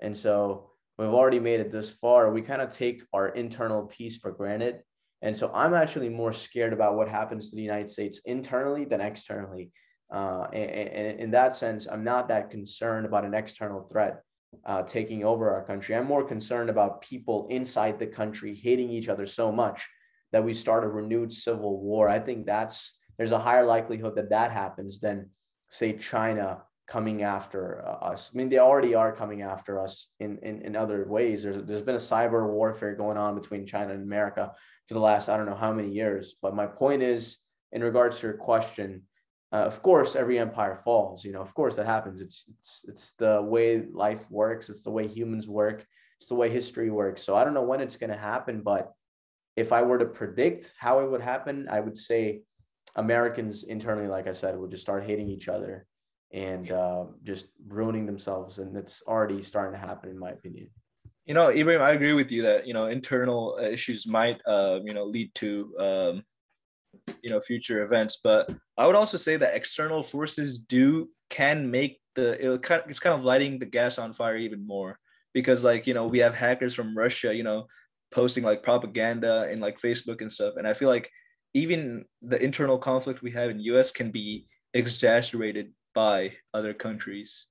And 0.00 0.16
so 0.16 0.72
we've 0.98 1.08
already 1.08 1.40
made 1.40 1.60
it 1.60 1.72
this 1.72 1.90
far. 1.90 2.30
We 2.30 2.42
kind 2.42 2.60
of 2.60 2.70
take 2.70 3.04
our 3.14 3.28
internal 3.28 3.86
peace 3.86 4.18
for 4.18 4.32
granted 4.32 4.82
and 5.22 5.36
so 5.36 5.50
I'm 5.54 5.72
actually 5.72 6.08
more 6.08 6.32
scared 6.32 6.72
about 6.72 6.96
what 6.96 7.08
happens 7.08 7.50
to 7.50 7.56
the 7.56 7.62
United 7.62 7.90
States 7.90 8.20
internally 8.24 8.84
than 8.84 9.00
externally. 9.00 9.70
Uh, 10.12 10.46
and, 10.52 10.70
and, 10.70 11.20
in 11.20 11.30
that 11.30 11.56
sense, 11.56 11.86
I'm 11.90 12.04
not 12.04 12.28
that 12.28 12.50
concerned 12.50 13.06
about 13.06 13.24
an 13.24 13.32
external 13.32 13.82
threat 13.82 14.20
uh, 14.66 14.82
taking 14.82 15.24
over 15.24 15.54
our 15.54 15.64
country. 15.64 15.94
I'm 15.94 16.06
more 16.06 16.24
concerned 16.24 16.68
about 16.68 17.00
people 17.00 17.46
inside 17.50 17.98
the 17.98 18.06
country 18.06 18.54
hating 18.54 18.90
each 18.90 19.08
other 19.08 19.26
so 19.26 19.50
much 19.50 19.88
that 20.32 20.44
we 20.44 20.52
start 20.52 20.84
a 20.84 20.88
renewed 20.88 21.32
civil 21.32 21.80
war. 21.80 22.08
I 22.08 22.18
think 22.18 22.44
that's 22.44 22.94
there's 23.16 23.32
a 23.32 23.38
higher 23.38 23.64
likelihood 23.64 24.16
that 24.16 24.30
that 24.30 24.50
happens 24.50 25.00
than, 25.00 25.30
say, 25.70 25.96
China 25.96 26.62
coming 26.86 27.22
after 27.22 27.84
uh, 27.86 28.06
us. 28.06 28.30
I 28.32 28.36
mean, 28.36 28.48
they 28.48 28.58
already 28.58 28.94
are 28.94 29.12
coming 29.12 29.42
after 29.42 29.80
us 29.80 30.08
in, 30.20 30.38
in, 30.42 30.62
in 30.62 30.76
other 30.76 31.04
ways. 31.06 31.42
There's, 31.42 31.64
there's 31.64 31.82
been 31.82 31.94
a 31.94 31.98
cyber 31.98 32.48
warfare 32.48 32.94
going 32.94 33.16
on 33.16 33.34
between 33.34 33.66
China 33.66 33.92
and 33.94 34.02
America 34.02 34.52
for 34.88 34.94
the 34.94 35.00
last 35.00 35.28
I 35.28 35.36
don't 35.36 35.46
know 35.46 35.54
how 35.54 35.72
many 35.72 35.90
years. 35.90 36.34
But 36.40 36.54
my 36.54 36.66
point 36.66 37.02
is, 37.02 37.38
in 37.70 37.82
regards 37.82 38.18
to 38.18 38.26
your 38.26 38.36
question, 38.36 39.02
uh, 39.52 39.64
of 39.64 39.82
course, 39.82 40.16
every 40.16 40.38
empire 40.38 40.80
falls. 40.84 41.24
You 41.24 41.32
know, 41.32 41.40
of 41.40 41.54
course 41.54 41.76
that 41.76 41.86
happens. 41.86 42.20
It's 42.20 42.44
it's 42.48 42.84
it's 42.88 43.12
the 43.18 43.40
way 43.42 43.84
life 43.92 44.30
works. 44.30 44.68
It's 44.68 44.82
the 44.82 44.90
way 44.90 45.06
humans 45.06 45.48
work. 45.48 45.86
It's 46.18 46.28
the 46.28 46.34
way 46.34 46.50
history 46.50 46.90
works. 46.90 47.22
So 47.22 47.36
I 47.36 47.44
don't 47.44 47.54
know 47.54 47.62
when 47.62 47.80
it's 47.80 47.96
going 47.96 48.10
to 48.10 48.16
happen, 48.16 48.62
but 48.62 48.92
if 49.56 49.72
I 49.72 49.82
were 49.82 49.98
to 49.98 50.04
predict 50.04 50.72
how 50.78 51.00
it 51.00 51.10
would 51.10 51.20
happen, 51.20 51.68
I 51.70 51.80
would 51.80 51.98
say 51.98 52.42
Americans 52.96 53.64
internally, 53.64 54.08
like 54.08 54.26
I 54.26 54.32
said, 54.32 54.56
would 54.56 54.70
just 54.70 54.82
start 54.82 55.04
hating 55.04 55.28
each 55.28 55.48
other 55.48 55.86
and 56.32 56.70
uh, 56.70 57.04
just 57.24 57.46
ruining 57.66 58.06
themselves, 58.06 58.58
and 58.58 58.76
it's 58.76 59.02
already 59.06 59.42
starting 59.42 59.78
to 59.78 59.86
happen, 59.86 60.10
in 60.10 60.18
my 60.18 60.30
opinion. 60.30 60.68
You 61.26 61.34
know, 61.34 61.50
Ibrahim, 61.50 61.82
I 61.82 61.92
agree 61.92 62.14
with 62.14 62.32
you 62.32 62.42
that 62.42 62.66
you 62.66 62.74
know 62.74 62.86
internal 62.86 63.58
issues 63.62 64.06
might 64.06 64.40
uh, 64.46 64.80
you 64.82 64.94
know 64.94 65.04
lead 65.04 65.34
to 65.36 65.74
um, 65.78 66.22
you 67.22 67.30
know 67.30 67.40
future 67.40 67.84
events, 67.84 68.18
but 68.22 68.50
I 68.76 68.86
would 68.86 68.96
also 68.96 69.16
say 69.16 69.36
that 69.36 69.54
external 69.54 70.02
forces 70.02 70.58
do 70.58 71.10
can 71.30 71.70
make 71.70 72.00
the 72.14 72.60
it's 72.86 73.00
kind 73.00 73.14
of 73.18 73.24
lighting 73.24 73.58
the 73.58 73.66
gas 73.66 73.98
on 73.98 74.12
fire 74.12 74.36
even 74.36 74.66
more 74.66 74.98
because 75.32 75.64
like 75.64 75.86
you 75.86 75.94
know 75.94 76.06
we 76.06 76.18
have 76.18 76.34
hackers 76.34 76.74
from 76.74 76.96
Russia, 76.96 77.34
you 77.34 77.42
know, 77.42 77.66
posting 78.10 78.42
like 78.42 78.62
propaganda 78.62 79.48
in 79.50 79.60
like 79.60 79.80
Facebook 79.80 80.22
and 80.22 80.32
stuff, 80.32 80.54
and 80.56 80.66
I 80.66 80.74
feel 80.74 80.88
like 80.88 81.10
even 81.54 82.06
the 82.22 82.42
internal 82.42 82.78
conflict 82.78 83.22
we 83.22 83.32
have 83.32 83.50
in 83.50 83.60
U.S. 83.60 83.90
can 83.92 84.10
be 84.10 84.46
exaggerated 84.74 85.72
by 85.94 86.32
other 86.54 86.74
countries 86.74 87.48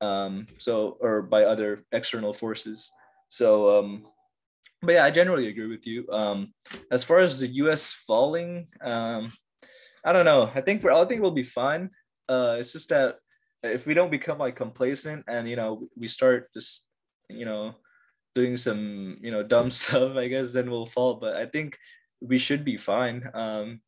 um, 0.00 0.46
so 0.58 0.96
or 1.00 1.22
by 1.22 1.44
other 1.44 1.84
external 1.92 2.32
forces. 2.32 2.90
So 3.28 3.78
um, 3.78 4.06
but 4.82 4.92
yeah, 4.92 5.04
I 5.04 5.10
generally 5.10 5.48
agree 5.48 5.68
with 5.68 5.86
you. 5.86 6.08
Um, 6.10 6.52
as 6.90 7.04
far 7.04 7.20
as 7.20 7.40
the 7.40 7.48
U.S. 7.64 7.92
falling, 8.06 8.68
um, 8.82 9.32
I 10.04 10.12
don't 10.12 10.24
know. 10.24 10.50
I 10.54 10.60
think 10.60 10.82
we're. 10.82 10.92
I 10.92 11.04
think 11.04 11.22
we'll 11.22 11.30
be 11.30 11.42
fine. 11.42 11.90
Uh, 12.28 12.56
it's 12.58 12.72
just 12.72 12.88
that 12.90 13.16
if 13.62 13.86
we 13.86 13.94
don't 13.94 14.10
become 14.10 14.38
like 14.38 14.56
complacent 14.56 15.24
and 15.28 15.48
you 15.48 15.56
know 15.56 15.88
we 15.96 16.08
start 16.08 16.52
just 16.52 16.86
you 17.28 17.44
know 17.44 17.74
doing 18.34 18.56
some 18.56 19.16
you 19.22 19.30
know 19.30 19.42
dumb 19.42 19.70
stuff, 19.70 20.16
I 20.16 20.28
guess 20.28 20.52
then 20.52 20.70
we'll 20.70 20.86
fall. 20.86 21.14
But 21.14 21.36
I 21.36 21.46
think 21.46 21.78
we 22.20 22.38
should 22.38 22.64
be 22.64 22.76
fine. 22.76 23.28
Um, 23.34 23.80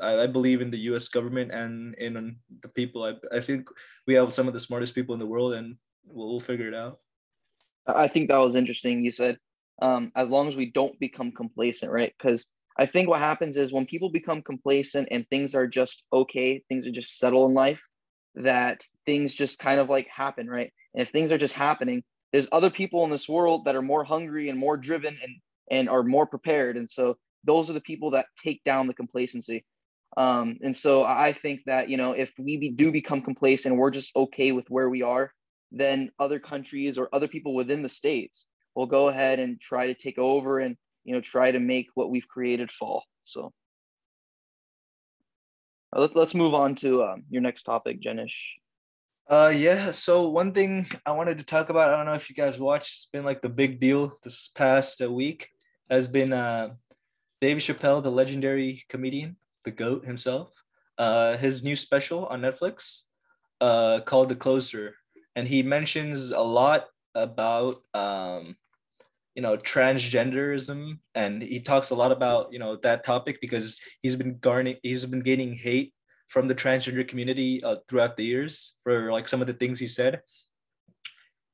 I, 0.00 0.22
I 0.22 0.26
believe 0.26 0.60
in 0.60 0.70
the 0.70 0.78
U.S. 0.90 1.08
government 1.08 1.52
and 1.52 1.94
in 1.96 2.36
the 2.62 2.68
people. 2.68 3.04
I 3.04 3.14
I 3.36 3.40
think 3.40 3.68
we 4.06 4.14
have 4.14 4.34
some 4.34 4.48
of 4.48 4.54
the 4.54 4.60
smartest 4.60 4.94
people 4.94 5.14
in 5.14 5.20
the 5.20 5.26
world, 5.26 5.54
and 5.54 5.76
we'll, 6.06 6.30
we'll 6.30 6.40
figure 6.40 6.68
it 6.68 6.74
out. 6.74 7.00
I 7.86 8.08
think 8.08 8.28
that 8.28 8.38
was 8.38 8.54
interesting. 8.54 9.04
You 9.04 9.12
said, 9.12 9.38
um, 9.80 10.12
as 10.14 10.28
long 10.28 10.48
as 10.48 10.56
we 10.56 10.70
don't 10.70 10.98
become 11.00 11.32
complacent, 11.32 11.90
right? 11.90 12.12
Because 12.18 12.46
I 12.78 12.86
think 12.86 13.08
what 13.08 13.20
happens 13.20 13.56
is 13.56 13.72
when 13.72 13.86
people 13.86 14.10
become 14.10 14.42
complacent 14.42 15.08
and 15.10 15.26
things 15.28 15.54
are 15.54 15.66
just 15.66 16.04
okay, 16.12 16.62
things 16.68 16.86
are 16.86 16.92
just 16.92 17.18
settle 17.18 17.46
in 17.46 17.54
life, 17.54 17.80
that 18.36 18.84
things 19.06 19.34
just 19.34 19.58
kind 19.58 19.80
of 19.80 19.88
like 19.88 20.06
happen, 20.08 20.48
right? 20.48 20.72
And 20.94 21.02
if 21.02 21.10
things 21.10 21.32
are 21.32 21.38
just 21.38 21.54
happening, 21.54 22.02
there's 22.32 22.48
other 22.52 22.70
people 22.70 23.04
in 23.04 23.10
this 23.10 23.28
world 23.28 23.64
that 23.64 23.74
are 23.74 23.82
more 23.82 24.04
hungry 24.04 24.48
and 24.48 24.58
more 24.58 24.76
driven 24.76 25.18
and 25.22 25.36
and 25.70 25.88
are 25.88 26.02
more 26.02 26.26
prepared. 26.26 26.76
And 26.76 26.88
so 26.88 27.16
those 27.44 27.68
are 27.68 27.74
the 27.74 27.80
people 27.80 28.10
that 28.12 28.26
take 28.42 28.62
down 28.64 28.86
the 28.86 28.94
complacency. 28.94 29.64
Um, 30.16 30.58
and 30.62 30.76
so 30.76 31.04
I 31.04 31.32
think 31.32 31.60
that 31.66 31.88
you 31.88 31.96
know 31.96 32.12
if 32.12 32.30
we 32.38 32.56
be, 32.56 32.70
do 32.70 32.90
become 32.90 33.22
complacent, 33.22 33.76
we're 33.76 33.90
just 33.90 34.14
okay 34.16 34.52
with 34.52 34.68
where 34.68 34.88
we 34.88 35.02
are, 35.02 35.32
then 35.70 36.10
other 36.18 36.38
countries 36.38 36.98
or 36.98 37.08
other 37.12 37.28
people 37.28 37.54
within 37.54 37.82
the 37.82 37.88
states 37.88 38.46
will 38.74 38.86
go 38.86 39.08
ahead 39.08 39.38
and 39.38 39.60
try 39.60 39.86
to 39.86 39.94
take 39.94 40.18
over 40.18 40.58
and 40.58 40.76
you 41.04 41.14
know 41.14 41.20
try 41.20 41.50
to 41.50 41.60
make 41.60 41.88
what 41.94 42.10
we've 42.10 42.28
created 42.28 42.70
fall. 42.72 43.04
So 43.24 43.52
uh, 45.94 46.00
let, 46.00 46.16
let's 46.16 46.34
move 46.34 46.54
on 46.54 46.74
to 46.76 47.04
um, 47.04 47.24
your 47.28 47.42
next 47.42 47.64
topic, 47.64 48.00
Jenish. 48.02 48.36
Uh 49.30 49.52
yeah, 49.54 49.90
so 49.90 50.26
one 50.30 50.52
thing 50.52 50.86
I 51.04 51.12
wanted 51.12 51.36
to 51.36 51.44
talk 51.44 51.68
about, 51.68 51.92
I 51.92 51.96
don't 51.98 52.06
know 52.06 52.14
if 52.14 52.30
you 52.30 52.34
guys 52.34 52.58
watched, 52.58 52.94
it's 52.94 53.08
been 53.12 53.26
like 53.26 53.42
the 53.42 53.50
big 53.50 53.78
deal 53.78 54.18
this 54.22 54.48
past 54.48 55.02
uh, 55.02 55.12
week 55.12 55.50
has 55.90 56.08
been 56.08 56.32
uh 56.32 56.70
Dave 57.40 57.58
Chappelle, 57.58 58.02
the 58.02 58.10
legendary 58.10 58.84
comedian, 58.88 59.36
the 59.68 59.76
GOAT 59.84 60.04
himself. 60.04 60.48
Uh 60.96 61.36
his 61.36 61.62
new 61.62 61.76
special 61.76 62.26
on 62.26 62.40
Netflix 62.40 63.02
uh 63.60 64.00
called 64.00 64.28
The 64.30 64.40
Closer. 64.44 64.94
And 65.36 65.46
he 65.46 65.62
mentions 65.62 66.32
a 66.32 66.46
lot 66.60 66.86
about 67.14 67.76
um 67.94 68.56
you 69.34 69.42
know 69.42 69.56
transgenderism. 69.56 70.98
And 71.14 71.42
he 71.42 71.60
talks 71.60 71.90
a 71.90 71.94
lot 72.02 72.12
about 72.12 72.52
you 72.52 72.58
know 72.58 72.76
that 72.82 73.04
topic 73.04 73.40
because 73.40 73.78
he's 74.02 74.16
been 74.16 74.38
garning 74.38 74.76
he's 74.82 75.06
been 75.06 75.26
gaining 75.30 75.54
hate 75.54 75.92
from 76.28 76.48
the 76.48 76.54
transgender 76.54 77.06
community 77.06 77.62
uh, 77.64 77.76
throughout 77.88 78.16
the 78.16 78.24
years 78.24 78.74
for 78.84 79.12
like 79.12 79.28
some 79.28 79.40
of 79.40 79.46
the 79.46 79.54
things 79.60 79.78
he 79.78 79.88
said. 79.88 80.20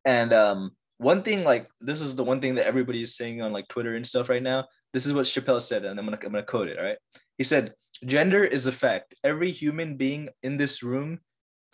And 0.04 0.32
um 0.32 0.60
one 0.98 1.22
thing 1.22 1.44
like 1.44 1.68
this 1.80 2.00
is 2.00 2.14
the 2.14 2.24
one 2.24 2.40
thing 2.40 2.54
that 2.54 2.66
everybody 2.66 3.02
is 3.02 3.16
saying 3.16 3.42
on 3.42 3.52
like 3.52 3.68
twitter 3.68 3.94
and 3.94 4.06
stuff 4.06 4.28
right 4.28 4.42
now. 4.42 4.64
This 4.92 5.06
is 5.06 5.12
what 5.12 5.26
chappelle 5.26 5.60
said 5.60 5.84
and 5.84 5.98
i'm 5.98 6.06
gonna 6.06 6.18
i'm 6.24 6.32
gonna 6.32 6.42
quote 6.42 6.68
it 6.68 6.78
all 6.78 6.84
right? 6.84 6.98
He 7.36 7.44
said 7.44 7.74
gender 8.06 8.44
is 8.44 8.66
a 8.66 8.72
fact. 8.72 9.14
Every 9.24 9.50
human 9.50 9.96
being 9.96 10.28
in 10.42 10.56
this 10.56 10.82
room 10.82 11.20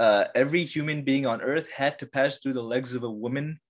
uh, 0.00 0.24
every 0.34 0.64
human 0.64 1.02
being 1.04 1.26
on 1.26 1.42
earth 1.42 1.70
had 1.70 1.98
to 1.98 2.06
pass 2.06 2.38
through 2.38 2.54
the 2.54 2.62
legs 2.62 2.94
of 2.94 3.02
a 3.02 3.10
woman 3.10 3.60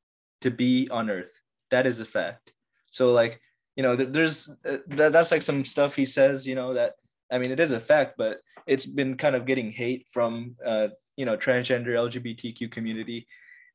to 0.41 0.49
be 0.49 0.89
on 0.89 1.11
earth. 1.11 1.43
That 1.73 1.87
is 1.87 1.99
a 1.99 2.05
fact. 2.05 2.53
So 2.91 3.11
like 3.13 3.41
you 3.75 3.83
know 3.83 3.97
there's 3.97 4.49
uh, 4.65 4.79
that, 4.89 5.13
that's 5.13 5.33
like 5.33 5.43
some 5.43 5.65
stuff 5.65 5.97
he 5.97 6.05
says 6.05 6.47
you 6.47 6.55
know 6.55 6.75
that 6.75 6.95
i 7.33 7.39
mean 7.39 7.53
it 7.53 7.61
is 7.61 7.71
a 7.71 7.81
fact 7.81 8.15
but 8.19 8.39
it's 8.67 8.85
been 8.85 9.17
kind 9.17 9.37
of 9.37 9.47
getting 9.47 9.71
hate 9.71 10.07
from 10.11 10.57
uh, 10.67 10.89
you 11.17 11.25
know 11.25 11.37
transgender 11.37 11.89
lgbtq 11.89 12.71
community. 12.71 13.27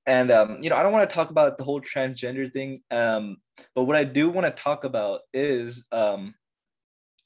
And 0.05 0.29
um, 0.31 0.61
you 0.61 0.69
know 0.69 0.75
i 0.75 0.83
don't 0.83 0.91
want 0.91 1.09
to 1.09 1.13
talk 1.13 1.31
about 1.31 1.57
the 1.57 1.63
whole 1.63 1.81
transgender 1.81 2.51
thing 2.51 2.81
um, 2.91 3.38
but 3.73 3.86
what 3.86 3.95
i 3.95 4.03
do 4.03 4.29
want 4.29 4.45
to 4.45 4.63
talk 4.63 4.83
about 4.83 5.21
is 5.33 5.86
um, 5.91 6.36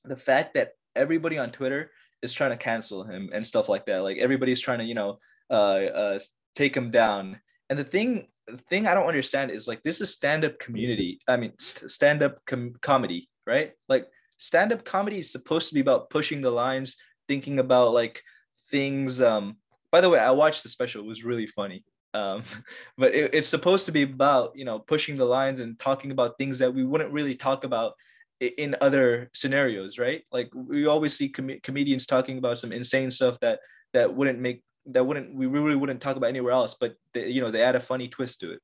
the 0.06 0.16
fact 0.16 0.54
that 0.54 0.70
everybody 1.00 1.38
on 1.38 1.52
twitter 1.52 1.92
is 2.22 2.34
trying 2.34 2.52
to 2.52 2.58
cancel 2.58 3.04
him 3.04 3.30
and 3.34 3.46
stuff 3.46 3.70
like 3.70 3.86
that 3.86 4.04
like 4.04 4.18
everybody's 4.18 4.60
trying 4.60 4.80
to 4.80 4.86
you 4.86 4.94
know 4.94 5.18
uh, 5.50 5.54
uh, 5.54 6.20
take 6.56 6.76
him 6.76 6.92
down 6.92 7.40
and 7.70 7.80
the 7.80 7.84
thing 7.84 8.28
the 8.52 8.58
thing 8.58 8.88
I 8.88 8.94
don't 8.94 9.08
understand 9.08 9.52
is 9.52 9.68
like 9.68 9.84
this 9.84 10.02
is 10.02 10.12
stand-up 10.12 10.60
community. 10.60 11.20
I 11.28 11.38
mean, 11.38 11.54
st- 11.60 11.92
stand-up 11.92 12.44
com- 12.46 12.76
comedy, 12.82 13.30
right? 13.46 13.74
Like 13.88 14.08
stand-up 14.38 14.84
comedy 14.86 15.20
is 15.20 15.32
supposed 15.32 15.70
to 15.70 15.74
be 15.74 15.80
about 15.80 16.10
pushing 16.10 16.42
the 16.42 16.52
lines, 16.52 16.98
thinking 17.28 17.60
about 17.60 17.94
like 17.94 18.24
things. 18.70 19.22
Um, 19.22 19.58
by 19.92 20.02
the 20.02 20.10
way, 20.10 20.20
I 20.20 20.32
watched 20.32 20.64
the 20.64 20.70
special; 20.70 21.04
it 21.04 21.08
was 21.08 21.24
really 21.24 21.48
funny. 21.48 21.84
Um, 22.14 22.44
but 22.98 23.14
it, 23.14 23.34
it's 23.34 23.48
supposed 23.50 23.86
to 23.86 23.92
be 23.92 24.04
about 24.04 24.54
you 24.56 24.66
know 24.66 24.80
pushing 24.80 25.16
the 25.16 25.26
lines 25.26 25.60
and 25.60 25.80
talking 25.80 26.12
about 26.12 26.38
things 26.38 26.60
that 26.60 26.74
we 26.74 26.84
wouldn't 26.84 27.14
really 27.14 27.36
talk 27.36 27.64
about 27.64 27.94
in 28.40 28.76
other 28.82 29.30
scenarios, 29.34 29.98
right? 29.98 30.24
Like 30.32 30.50
we 30.54 30.86
always 30.86 31.16
see 31.16 31.30
com- 31.30 31.60
comedians 31.64 32.06
talking 32.06 32.38
about 32.38 32.60
some 32.60 32.72
insane 32.72 33.12
stuff 33.12 33.40
that 33.42 33.60
that 33.94 34.16
wouldn't 34.16 34.40
make 34.40 34.64
that 34.86 35.06
wouldn't 35.06 35.34
we 35.36 35.46
really 35.46 35.76
wouldn't 35.76 36.02
talk 36.02 36.16
about 36.16 36.28
anywhere 36.28 36.54
else 36.54 36.76
but 36.80 36.96
they, 37.14 37.30
you 37.30 37.42
know 37.42 37.52
they 37.52 37.62
add 37.62 37.76
a 37.76 37.80
funny 37.80 38.08
twist 38.08 38.40
to 38.40 38.52
it. 38.54 38.62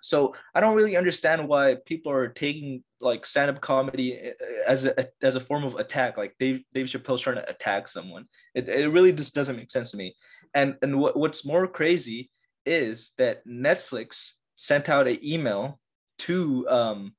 So 0.00 0.34
i 0.54 0.60
don't 0.60 0.76
really 0.76 0.96
understand 0.96 1.48
why 1.48 1.76
people 1.84 2.12
are 2.12 2.28
taking 2.28 2.84
like 3.00 3.26
stand-up 3.26 3.60
comedy 3.60 4.14
eh, 4.14 4.32
as 4.66 4.84
a 4.84 5.08
as 5.22 5.36
a 5.36 5.40
form 5.40 5.64
of 5.64 5.74
attack 5.76 6.16
like 6.16 6.34
dave 6.38 6.62
dave 6.72 6.86
chappelle's 6.86 7.20
trying 7.22 7.36
to 7.36 7.50
attack 7.50 7.88
someone. 7.88 8.26
It, 8.54 8.68
it 8.68 8.88
really 8.88 9.12
just 9.12 9.34
doesn't 9.34 9.56
make 9.56 9.70
sense 9.70 9.90
to 9.90 9.96
me. 9.96 10.14
And 10.54 10.76
and 10.82 10.98
what, 11.00 11.16
what's 11.16 11.44
more 11.44 11.66
crazy 11.66 12.30
is 12.64 13.12
that 13.18 13.46
netflix 13.46 14.32
sent 14.56 14.88
out 14.88 15.08
an 15.08 15.18
email 15.22 15.78
to 16.18 16.68
um 16.68 17.12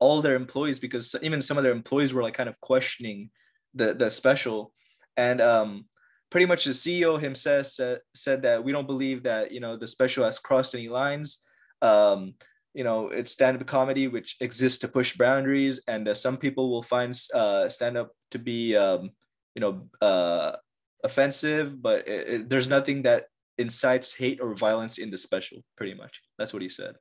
all 0.00 0.22
their 0.22 0.34
employees 0.34 0.78
because 0.78 1.14
even 1.22 1.42
some 1.42 1.56
of 1.58 1.62
their 1.62 1.72
employees 1.72 2.12
were 2.12 2.22
like 2.22 2.34
kind 2.34 2.48
of 2.48 2.60
questioning 2.60 3.30
the 3.74 3.94
the 3.94 4.10
special 4.10 4.72
and 5.16 5.40
um 5.40 5.84
pretty 6.30 6.46
much 6.46 6.64
the 6.64 6.70
CEO 6.70 7.20
himself 7.20 7.66
said, 7.66 8.00
said 8.14 8.42
that 8.42 8.62
we 8.62 8.72
don't 8.72 8.86
believe 8.86 9.24
that 9.24 9.52
you 9.52 9.60
know 9.60 9.76
the 9.76 9.86
special 9.86 10.24
has 10.24 10.38
crossed 10.38 10.74
any 10.74 10.88
lines. 10.88 11.38
Um, 11.82 12.34
you 12.72 12.84
know, 12.84 13.08
it's 13.08 13.32
stand-up 13.32 13.66
comedy 13.66 14.06
which 14.06 14.36
exists 14.40 14.78
to 14.78 14.88
push 14.88 15.16
boundaries, 15.16 15.80
and 15.88 16.08
uh, 16.08 16.14
some 16.14 16.36
people 16.36 16.70
will 16.70 16.84
find 16.84 17.20
uh, 17.34 17.68
stand-up 17.68 18.12
to 18.30 18.38
be 18.38 18.76
um, 18.76 19.10
you 19.54 19.60
know 19.60 19.88
uh, 20.00 20.56
offensive, 21.04 21.82
but 21.82 22.06
it, 22.06 22.28
it, 22.28 22.48
there's 22.48 22.68
nothing 22.68 23.02
that 23.02 23.24
incites 23.58 24.14
hate 24.14 24.40
or 24.40 24.54
violence 24.54 24.98
in 24.98 25.10
the 25.10 25.18
special. 25.18 25.58
Pretty 25.76 25.94
much, 25.94 26.22
that's 26.38 26.52
what 26.52 26.62
he 26.62 26.68
said. 26.68 26.94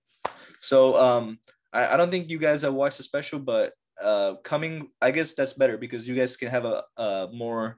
So 0.59 0.97
um, 0.97 1.37
I, 1.73 1.93
I 1.93 1.97
don't 1.97 2.11
think 2.11 2.29
you 2.29 2.39
guys 2.39 2.61
have 2.61 2.73
watched 2.73 2.97
the 2.97 3.03
special, 3.03 3.39
but 3.39 3.73
uh, 4.01 4.35
coming, 4.43 4.89
I 5.01 5.11
guess 5.11 5.33
that's 5.33 5.53
better 5.53 5.77
because 5.77 6.07
you 6.07 6.15
guys 6.15 6.37
can 6.37 6.49
have 6.49 6.65
a, 6.65 6.83
a 6.97 7.27
more 7.33 7.77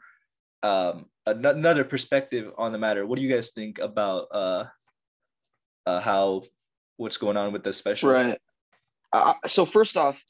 um, 0.64 1.06
another 1.26 1.84
perspective 1.84 2.52
on 2.58 2.72
the 2.72 2.78
matter. 2.78 3.06
What 3.06 3.18
do 3.18 3.22
you 3.22 3.34
guys 3.34 3.52
think 3.52 3.80
about 3.80 4.28
uh, 4.32 4.66
uh, 5.86 6.00
how 6.00 6.44
what's 6.98 7.18
going 7.18 7.38
on 7.38 7.52
with 7.54 7.64
the 7.64 7.74
special? 7.74 8.12
Right. 8.12 8.38
Uh, 9.14 9.34
so 9.48 9.66
first 9.66 9.98
off, 9.98 10.22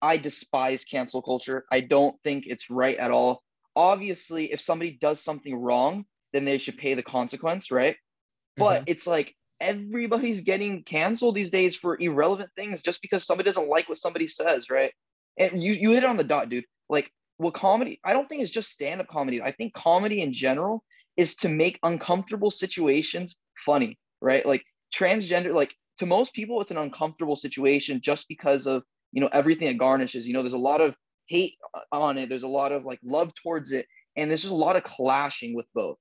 I 0.00 0.16
despise 0.16 0.84
cancel 0.84 1.22
culture. 1.22 1.64
I 1.70 1.80
don't 1.80 2.16
think 2.22 2.46
it's 2.46 2.70
right 2.70 2.96
at 2.96 3.10
all. 3.10 3.42
Obviously, 3.76 4.52
if 4.52 4.60
somebody 4.60 4.92
does 4.92 5.22
something 5.22 5.54
wrong, 5.54 6.04
then 6.32 6.44
they 6.44 6.58
should 6.58 6.78
pay 6.78 6.94
the 6.94 7.02
consequence, 7.02 7.70
right? 7.70 7.96
But 8.56 8.80
mm-hmm. 8.80 8.84
it's 8.86 9.06
like 9.06 9.34
everybody's 9.60 10.40
getting 10.40 10.82
canceled 10.82 11.34
these 11.34 11.50
days 11.50 11.76
for 11.76 12.00
irrelevant 12.00 12.50
things 12.56 12.82
just 12.82 13.02
because 13.02 13.24
somebody 13.26 13.48
doesn't 13.48 13.68
like 13.68 13.88
what 13.88 13.98
somebody 13.98 14.28
says, 14.28 14.70
right? 14.70 14.92
And 15.38 15.62
you 15.62 15.72
you 15.72 15.90
hit 15.92 16.04
it 16.04 16.10
on 16.10 16.16
the 16.16 16.24
dot, 16.24 16.48
dude. 16.48 16.64
Like 16.88 17.10
well 17.38 17.52
comedy 17.52 17.98
i 18.04 18.12
don't 18.12 18.28
think 18.28 18.42
it's 18.42 18.50
just 18.50 18.70
stand-up 18.70 19.08
comedy. 19.08 19.40
I 19.40 19.50
think 19.50 19.72
comedy 19.72 20.20
in 20.20 20.32
general 20.32 20.84
is 21.16 21.36
to 21.36 21.48
make 21.48 21.78
uncomfortable 21.82 22.50
situations 22.50 23.38
funny 23.64 23.98
right? 24.20 24.44
Like 24.44 24.64
transgender 24.94 25.54
like 25.54 25.74
to 25.98 26.06
most 26.06 26.32
people 26.34 26.60
it's 26.60 26.70
an 26.70 26.76
uncomfortable 26.76 27.36
situation 27.36 28.00
just 28.02 28.26
because 28.28 28.66
of 28.66 28.84
you 29.12 29.20
know 29.20 29.30
everything 29.32 29.68
it 29.68 29.78
garnishes. 29.78 30.26
You 30.26 30.34
know 30.34 30.42
there's 30.42 30.52
a 30.52 30.58
lot 30.58 30.80
of 30.80 30.94
hate 31.26 31.56
on 31.92 32.18
it. 32.18 32.28
There's 32.28 32.42
a 32.42 32.48
lot 32.48 32.72
of 32.72 32.84
like 32.84 33.00
love 33.02 33.32
towards 33.34 33.72
it. 33.72 33.86
And 34.16 34.30
there's 34.30 34.42
just 34.42 34.52
a 34.52 34.56
lot 34.56 34.76
of 34.76 34.82
clashing 34.82 35.54
with 35.54 35.66
both. 35.74 35.96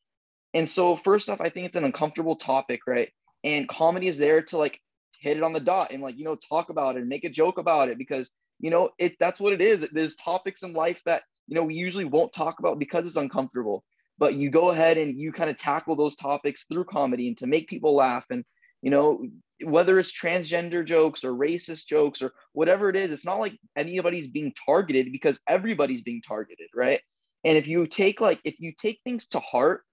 And 0.54 0.68
so 0.68 0.98
first 0.98 1.30
off 1.30 1.42
i 1.42 1.50
think 1.50 1.68
it's 1.68 1.76
an 1.76 1.84
uncomfortable 1.84 2.36
topic 2.36 2.82
right 2.88 3.10
and 3.44 3.68
comedy 3.68 4.08
is 4.08 4.18
there 4.18 4.42
to 4.42 4.58
like 4.58 4.80
hit 5.20 5.38
it 5.38 5.44
on 5.44 5.54
the 5.54 5.60
dot 5.60 5.92
and 5.92 6.02
like 6.02 6.18
you 6.18 6.24
know 6.24 6.36
talk 6.36 6.70
about 6.70 6.96
it 6.96 7.00
and 7.00 7.10
make 7.10 7.24
a 7.24 7.30
joke 7.30 7.58
about 7.58 7.90
it 7.90 7.98
because 7.98 8.32
you 8.60 8.70
know 8.70 8.90
it 8.98 9.16
that's 9.20 9.40
what 9.40 9.54
it 9.54 9.62
is 9.62 9.88
there's 9.92 10.16
topics 10.16 10.64
in 10.64 10.74
life 10.74 11.02
that 11.06 11.24
you 11.48 11.56
know 11.56 11.64
we 11.64 11.76
usually 11.76 12.06
won't 12.06 12.34
talk 12.34 12.60
about 12.60 12.80
because 12.80 13.06
it's 13.06 13.16
uncomfortable 13.16 13.84
but 14.18 14.36
you 14.36 14.50
go 14.50 14.70
ahead 14.70 14.98
and 14.98 15.18
you 15.18 15.32
kind 15.32 15.50
of 15.50 15.58
tackle 15.58 15.96
those 15.96 16.16
topics 16.16 16.66
through 16.66 16.84
comedy 16.84 17.28
and 17.28 17.38
to 17.38 17.48
make 17.48 17.68
people 17.68 17.96
laugh 17.96 18.26
and 18.30 18.44
you 18.82 18.92
know 18.92 19.22
whether 19.64 20.00
it's 20.00 20.12
transgender 20.12 20.86
jokes 20.86 21.24
or 21.24 21.32
racist 21.32 21.88
jokes 21.88 22.22
or 22.22 22.34
whatever 22.54 22.90
it 22.90 22.96
is, 22.96 23.12
it's 23.12 23.26
not 23.26 23.40
like 23.40 23.58
anybody's 23.76 24.28
being 24.28 24.54
targeted 24.66 25.12
because 25.12 25.40
everybody's 25.48 26.02
being 26.02 26.22
targeted, 26.26 26.70
right? 26.74 27.02
And 27.44 27.58
if 27.58 27.68
you 27.68 27.88
take 27.88 28.22
like 28.22 28.40
if 28.44 28.60
you 28.60 28.74
take 28.80 29.00
things 29.04 29.28
to 29.28 29.40
heart, 29.40 29.84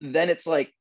then 0.00 0.28
it's 0.28 0.46
like 0.46 0.72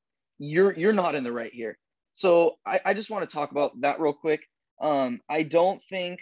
you're 0.44 0.74
you're 0.74 0.94
not 0.94 1.16
in 1.16 1.24
the 1.24 1.32
right 1.32 1.54
here. 1.54 1.78
So 2.14 2.58
I, 2.66 2.80
I 2.86 2.94
just 2.94 3.10
want 3.10 3.28
to 3.28 3.34
talk 3.34 3.52
about 3.52 3.72
that 3.82 4.00
real 4.00 4.14
quick. 4.14 4.41
Um, 4.82 5.22
I 5.30 5.44
don't 5.44 5.82
think 5.89 6.20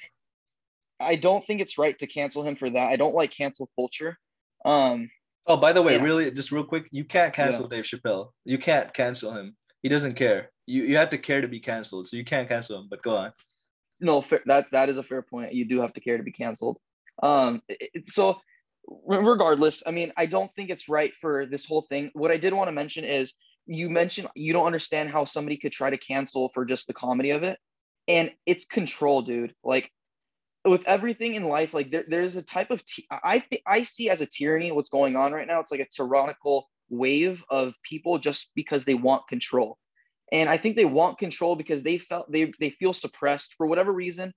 I 1.00 1.16
don't 1.16 1.46
think 1.46 1.62
it's 1.62 1.78
right 1.78 1.98
to 2.00 2.08
cancel 2.08 2.44
him 2.44 2.56
for 2.56 2.70
that. 2.70 2.92
I 2.92 2.96
don't 2.96 3.16
like 3.16 3.32
cancel 3.32 3.70
culture. 3.76 4.18
Um, 4.64 5.10
oh, 5.48 5.58
by 5.58 5.74
the 5.74 5.82
way, 5.82 5.96
yeah. 5.96 6.04
really, 6.04 6.30
just 6.32 6.52
real 6.52 6.64
quick, 6.64 6.88
you 6.92 7.04
can't 7.04 7.34
cancel 7.34 7.68
Dave 7.68 7.86
Chappelle. 7.86 8.30
You 8.46 8.60
can't 8.60 8.94
cancel 8.94 9.34
him. 9.34 9.56
He 9.82 9.90
doesn't 9.90 10.14
care. 10.14 10.52
You 10.68 10.84
you 10.84 10.98
have 10.98 11.10
to 11.10 11.18
care 11.18 11.42
to 11.42 11.48
be 11.48 11.60
canceled, 11.60 12.08
so 12.08 12.18
you 12.18 12.24
can't 12.24 12.48
cancel 12.48 12.80
him. 12.80 12.88
But 12.90 13.02
go 13.02 13.16
on. 13.18 13.34
No, 14.00 14.22
fair, 14.22 14.42
that 14.46 14.68
that 14.72 14.90
is 14.90 14.98
a 14.98 15.04
fair 15.04 15.24
point. 15.24 15.54
You 15.54 15.66
do 15.68 15.82
have 15.82 15.94
to 15.94 16.00
care 16.00 16.18
to 16.18 16.24
be 16.24 16.32
canceled. 16.32 16.78
Um, 17.24 17.62
it, 17.68 18.10
so 18.10 18.40
regardless, 19.06 19.84
I 19.86 19.92
mean, 19.92 20.12
I 20.18 20.26
don't 20.26 20.52
think 20.56 20.70
it's 20.70 20.88
right 20.88 21.14
for 21.20 21.46
this 21.46 21.66
whole 21.66 21.86
thing. 21.90 22.12
What 22.14 22.32
I 22.32 22.38
did 22.38 22.54
want 22.54 22.68
to 22.68 22.72
mention 22.72 23.04
is 23.04 23.34
you 23.74 23.90
mentioned 23.90 24.28
you 24.36 24.54
don't 24.54 24.66
understand 24.66 25.10
how 25.10 25.26
somebody 25.26 25.58
could 25.58 25.72
try 25.72 25.90
to 25.90 25.98
cancel 25.98 26.52
for 26.54 26.66
just 26.66 26.88
the 26.88 26.94
comedy 26.94 27.32
of 27.32 27.44
it, 27.44 27.58
and 28.08 28.32
it's 28.46 28.66
control, 28.66 29.22
dude. 29.22 29.54
Like 29.64 29.92
with 30.66 30.88
everything 30.88 31.36
in 31.36 31.44
life, 31.44 31.74
like 31.74 31.92
there, 31.92 32.06
there's 32.08 32.36
a 32.36 32.42
type 32.42 32.72
of 32.72 32.86
t- 32.86 33.08
I 33.12 33.40
think 33.40 33.62
I 33.66 33.84
see 33.84 34.10
as 34.10 34.22
a 34.22 34.26
tyranny 34.28 34.72
what's 34.72 34.90
going 34.90 35.16
on 35.16 35.32
right 35.32 35.48
now. 35.48 35.60
It's 35.60 35.72
like 35.72 35.82
a 35.82 35.88
tyrannical 35.96 36.70
wave 36.90 37.44
of 37.50 37.74
people 37.84 38.20
just 38.20 38.52
because 38.56 38.84
they 38.84 38.94
want 38.94 39.28
control. 39.28 39.78
And 40.32 40.50
I 40.50 40.58
think 40.58 40.76
they 40.76 40.86
want 40.86 41.18
control 41.18 41.56
because 41.56 41.84
they 41.84 41.98
felt 41.98 42.32
they 42.32 42.52
they 42.60 42.70
feel 42.72 42.94
suppressed 42.94 43.56
for 43.58 43.68
whatever 43.68 43.92
reason. 43.92 44.34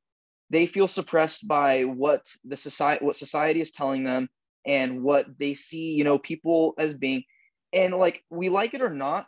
They 0.50 0.66
feel 0.66 0.88
suppressed 0.88 1.48
by 1.48 1.82
what 1.82 2.24
the 2.44 2.56
society 2.56 3.04
what 3.04 3.16
society 3.16 3.60
is 3.60 3.72
telling 3.72 4.04
them 4.04 4.28
and 4.66 5.02
what 5.02 5.26
they 5.38 5.54
see, 5.54 5.92
you 5.92 6.04
know, 6.04 6.18
people 6.18 6.74
as 6.78 6.94
being. 6.94 7.24
And 7.74 7.94
like 7.94 8.22
we 8.30 8.48
like 8.48 8.74
it 8.74 8.82
or 8.82 8.90
not, 8.90 9.26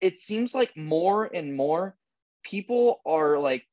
it 0.00 0.20
seems 0.20 0.54
like 0.54 0.76
more 0.76 1.24
and 1.24 1.54
more 1.54 1.96
people 2.42 3.00
are 3.04 3.38
like 3.38 3.64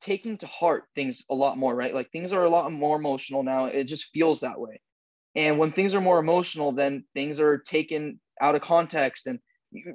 taking 0.00 0.36
to 0.38 0.46
heart 0.46 0.84
things 0.94 1.24
a 1.30 1.34
lot 1.34 1.56
more, 1.56 1.74
right? 1.74 1.94
Like 1.94 2.10
things 2.10 2.32
are 2.32 2.44
a 2.44 2.50
lot 2.50 2.70
more 2.70 2.96
emotional 2.96 3.42
now. 3.42 3.66
It 3.66 3.84
just 3.84 4.10
feels 4.12 4.40
that 4.40 4.60
way. 4.60 4.80
And 5.34 5.58
when 5.58 5.72
things 5.72 5.94
are 5.94 6.00
more 6.00 6.18
emotional, 6.18 6.72
then 6.72 7.04
things 7.14 7.40
are 7.40 7.58
taken 7.58 8.20
out 8.40 8.54
of 8.54 8.62
context 8.62 9.26
and 9.26 9.38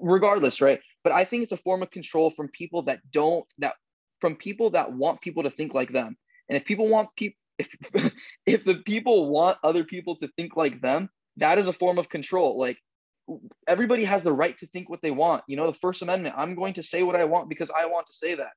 regardless, 0.01 0.62
right? 0.62 0.80
But 1.03 1.14
I 1.14 1.24
think 1.24 1.43
it's 1.43 1.53
a 1.53 1.57
form 1.57 1.84
of 1.84 1.91
control 1.91 2.32
from 2.32 2.49
people 2.49 2.84
that 2.84 2.99
don't 3.12 3.45
that 3.60 3.76
from 4.20 4.36
people 4.36 4.72
that 4.72 4.91
want 4.91 5.22
people 5.22 5.43
to 5.43 5.49
think 5.49 5.74
like 5.74 5.93
them. 5.93 6.18
And 6.49 6.57
if 6.57 6.66
people 6.66 6.88
want 6.88 7.10
people 7.16 7.38
if 7.57 7.70
if 8.45 8.66
the 8.66 8.76
people 8.76 9.30
want 9.30 9.57
other 9.64 9.84
people 9.84 10.16
to 10.18 10.28
think 10.36 10.55
like 10.55 10.82
them, 10.82 11.10
that 11.38 11.57
is 11.57 11.68
a 11.68 11.74
form 11.74 11.97
of 11.97 12.10
control. 12.10 12.60
Like 12.60 12.78
everybody 13.68 14.04
has 14.04 14.24
the 14.24 14.34
right 14.34 14.58
to 14.58 14.68
think 14.68 14.90
what 14.90 15.02
they 15.02 15.12
want. 15.12 15.44
You 15.48 15.58
know, 15.58 15.68
the 15.68 15.78
First 15.82 16.02
Amendment, 16.02 16.36
I'm 16.38 16.56
going 16.56 16.74
to 16.76 16.84
say 16.84 17.04
what 17.04 17.16
I 17.16 17.26
want 17.26 17.50
because 17.50 17.70
I 17.70 17.86
want 17.86 18.08
to 18.08 18.14
say 18.14 18.36
that. 18.36 18.52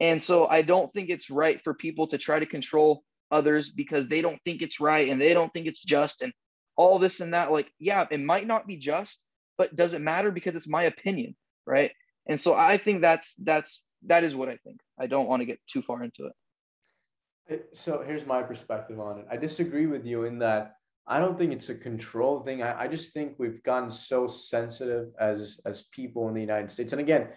And 0.00 0.22
so 0.22 0.46
I 0.46 0.62
don't 0.62 0.92
think 0.92 1.10
it's 1.10 1.30
right 1.30 1.60
for 1.62 1.74
people 1.74 2.06
to 2.08 2.18
try 2.18 2.38
to 2.38 2.46
control 2.46 3.04
others 3.30 3.70
because 3.70 4.08
they 4.08 4.22
don't 4.22 4.40
think 4.44 4.62
it's 4.62 4.80
right 4.80 5.08
and 5.08 5.20
they 5.20 5.34
don't 5.34 5.52
think 5.52 5.66
it's 5.66 5.82
just 5.82 6.22
and 6.22 6.32
all 6.76 6.98
this 6.98 7.20
and 7.20 7.34
that. 7.34 7.52
Like, 7.52 7.70
yeah, 7.78 8.06
it 8.10 8.20
might 8.20 8.46
not 8.46 8.66
be 8.66 8.76
just, 8.76 9.20
but 9.56 9.74
does 9.74 9.94
it 9.94 10.00
matter 10.00 10.30
because 10.30 10.54
it's 10.54 10.68
my 10.68 10.84
opinion, 10.84 11.36
right? 11.66 11.92
And 12.26 12.40
so 12.40 12.54
I 12.54 12.76
think 12.76 13.02
that's 13.02 13.34
that's 13.42 13.82
that 14.06 14.24
is 14.24 14.34
what 14.34 14.48
I 14.48 14.56
think. 14.64 14.80
I 14.98 15.06
don't 15.06 15.28
want 15.28 15.40
to 15.40 15.46
get 15.46 15.60
too 15.66 15.82
far 15.82 16.02
into 16.02 16.26
it. 16.26 17.68
So 17.72 18.02
here's 18.04 18.26
my 18.26 18.42
perspective 18.42 18.98
on 18.98 19.18
it. 19.18 19.26
I 19.30 19.36
disagree 19.36 19.86
with 19.86 20.04
you 20.06 20.24
in 20.24 20.38
that 20.38 20.76
I 21.06 21.18
don't 21.18 21.36
think 21.36 21.52
it's 21.52 21.68
a 21.68 21.74
control 21.74 22.40
thing. 22.40 22.62
I, 22.62 22.82
I 22.82 22.88
just 22.88 23.12
think 23.12 23.34
we've 23.38 23.62
gotten 23.62 23.90
so 23.90 24.26
sensitive 24.26 25.08
as 25.20 25.60
as 25.66 25.82
people 25.92 26.28
in 26.28 26.34
the 26.34 26.40
United 26.40 26.70
States. 26.70 26.92
And 26.92 27.00
again, 27.00 27.28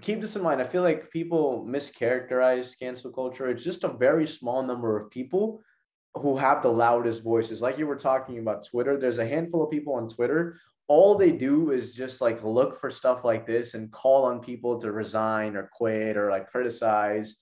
keep 0.00 0.20
this 0.20 0.36
in 0.36 0.42
mind. 0.42 0.60
I 0.60 0.66
feel 0.66 0.82
like 0.82 1.10
people 1.10 1.66
mischaracterize 1.68 2.78
cancel 2.78 3.10
culture. 3.10 3.48
It's 3.48 3.64
just 3.64 3.84
a 3.84 3.88
very 3.88 4.26
small 4.26 4.62
number 4.62 4.98
of 4.98 5.10
people 5.10 5.62
who 6.14 6.36
have 6.36 6.62
the 6.62 6.68
loudest 6.68 7.22
voices. 7.22 7.62
Like 7.62 7.78
you 7.78 7.86
were 7.86 7.96
talking 7.96 8.38
about 8.38 8.66
Twitter, 8.66 8.98
there's 8.98 9.18
a 9.18 9.26
handful 9.26 9.62
of 9.62 9.70
people 9.70 9.94
on 9.94 10.08
Twitter. 10.08 10.58
All 10.88 11.14
they 11.14 11.30
do 11.30 11.70
is 11.70 11.94
just 11.94 12.20
like 12.20 12.42
look 12.42 12.80
for 12.80 12.90
stuff 12.90 13.24
like 13.24 13.46
this 13.46 13.74
and 13.74 13.92
call 13.92 14.24
on 14.24 14.40
people 14.40 14.78
to 14.80 14.90
resign 14.90 15.56
or 15.56 15.70
quit 15.72 16.16
or 16.16 16.30
like 16.30 16.50
criticize. 16.50 17.36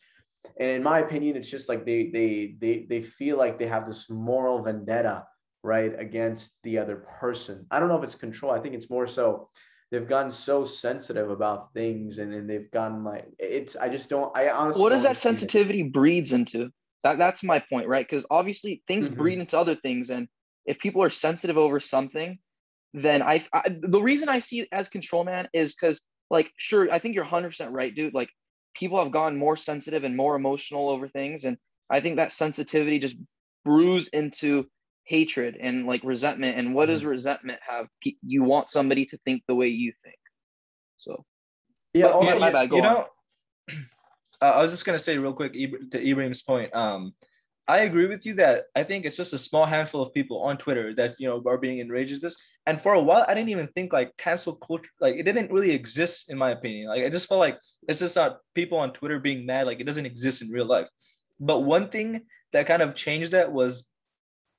And 0.61 0.69
in 0.69 0.83
my 0.83 1.01
opinion, 1.01 1.37
it's 1.37 1.49
just 1.49 1.69
like 1.69 1.85
they 1.87 2.11
they 2.11 2.57
they 2.61 2.87
they 2.89 3.03
feel 3.03 3.39
like 3.39 3.59
they 3.59 3.67
have 3.67 3.87
this 3.87 4.11
moral 4.11 4.63
vendetta 4.63 5.25
right 5.63 5.93
against 5.99 6.53
the 6.63 6.79
other 6.79 6.97
person. 7.21 7.67
I 7.71 7.81
don't 7.81 7.89
know 7.89 7.99
if 7.99 8.05
it's 8.05 8.15
control. 8.15 8.53
I 8.53 8.61
think 8.61 8.75
it's 8.75 8.91
more 8.91 9.07
so 9.07 9.49
they've 9.91 10.09
gotten 10.09 10.31
so 10.31 10.65
sensitive 10.65 11.31
about 11.31 11.73
things 11.73 12.19
and, 12.19 12.33
and 12.35 12.49
they've 12.49 12.71
gotten 12.71 13.05
like 13.05 13.27
it's 13.39 13.77
I 13.77 13.89
just 13.89 14.09
don't 14.09 14.37
I 14.37 14.51
honestly 14.51 14.83
what 14.83 14.91
does 14.91 15.05
that 15.05 15.17
sensitivity 15.17 15.81
it. 15.81 15.93
breeds 15.93 16.33
into? 16.33 16.71
That 17.05 17.19
that's 17.19 17.43
my 17.43 17.63
point, 17.71 17.89
right? 17.89 18.07
Because 18.07 18.27
obviously 18.31 18.83
things 18.87 19.09
mm-hmm. 19.09 19.19
breed 19.19 19.39
into 19.39 19.59
other 19.59 19.75
things, 19.75 20.11
and 20.11 20.29
if 20.67 20.79
people 20.79 21.03
are 21.03 21.11
sensitive 21.11 21.57
over 21.57 21.81
something, 21.81 22.39
then 22.93 23.23
I, 23.23 23.45
I 23.53 23.63
the 23.81 24.03
reason 24.03 24.29
I 24.29 24.41
see 24.41 24.61
it 24.61 24.69
as 24.73 24.89
control 24.89 25.25
man 25.25 25.49
is 25.53 25.75
because 25.75 26.03
like 26.31 26.51
sure 26.57 26.89
I 26.93 26.99
think 26.99 27.15
you're 27.15 27.25
100 27.25 27.49
percent 27.49 27.73
right, 27.73 27.95
dude. 27.95 28.15
Like 28.15 28.31
people 28.75 29.03
have 29.03 29.13
gotten 29.13 29.39
more 29.39 29.57
sensitive 29.57 30.05
and 30.05 30.17
more 30.17 30.35
emotional 30.35 30.91
over 30.91 31.09
things, 31.09 31.45
and 31.45 31.57
I 31.91 32.01
think 32.01 32.17
that 32.17 32.33
sensitivity 32.33 32.99
just 32.99 33.17
brews 33.65 34.09
into 34.09 34.67
hatred 35.09 35.57
and 35.61 35.87
like 35.87 36.03
resentment 36.05 36.59
and 36.59 36.75
what 36.75 36.87
does 36.87 37.01
mm-hmm. 37.01 37.09
resentment 37.09 37.59
have 37.67 37.87
you 38.23 38.43
want 38.43 38.69
somebody 38.71 39.07
to 39.07 39.19
think 39.25 39.43
the 39.49 39.55
way 39.55 39.69
you 39.69 39.93
think. 40.05 40.19
So 40.99 41.25
yeah 41.95 42.07
also, 42.07 42.33
my, 42.33 42.39
my 42.39 42.53
bad, 42.53 42.71
you 42.71 42.83
know 42.83 43.07
uh, 44.41 44.45
i 44.45 44.63
was 44.63 44.71
just 44.71 44.85
going 44.85 44.99
to 44.99 45.03
say 45.03 45.19
real 45.19 45.33
quick 45.33 45.53
to 45.53 46.11
ibrahim's 46.11 46.43
point 46.43 46.75
um 46.75 47.15
i 47.67 47.79
agree 47.81 48.07
with 48.07 48.27
you 48.27 48.35
that 48.35 48.65
i 48.77 48.83
think 48.83 49.05
it's 49.05 49.17
just 49.17 49.33
a 49.33 49.39
small 49.39 49.67
handful 49.67 50.03
of 50.03 50.13
people 50.13 50.43
on 50.43 50.57
twitter 50.57 50.95
that 50.95 51.15
you 51.19 51.29
know 51.29 51.43
are 51.47 51.59
being 51.59 51.79
enraged 51.79 52.15
at 52.15 52.21
this. 52.21 52.37
And 52.67 52.81
for 52.81 52.93
a 52.93 53.03
while 53.03 53.25
i 53.29 53.35
didn't 53.35 53.49
even 53.51 53.69
think 53.69 53.93
like 53.93 54.17
cancel 54.17 54.55
culture 54.55 54.91
like 55.01 55.17
it 55.17 55.23
didn't 55.23 55.51
really 55.51 55.71
exist 55.71 56.31
in 56.31 56.37
my 56.37 56.51
opinion. 56.51 56.89
Like 56.89 57.05
i 57.05 57.09
just 57.09 57.29
felt 57.29 57.41
like 57.41 57.59
it's 57.89 58.01
just 58.01 58.17
not 58.17 58.39
people 58.55 58.79
on 58.79 58.93
twitter 58.93 59.19
being 59.19 59.47
mad 59.47 59.67
like 59.67 59.81
it 59.81 59.85
doesn't 59.85 60.07
exist 60.07 60.43
in 60.43 60.51
real 60.51 60.67
life. 60.67 60.89
But 61.41 61.61
one 61.61 61.89
thing 61.89 62.23
that 62.53 62.67
kind 62.67 62.83
of 62.83 62.95
changed 62.95 63.33
that 63.33 63.53
was 63.53 63.87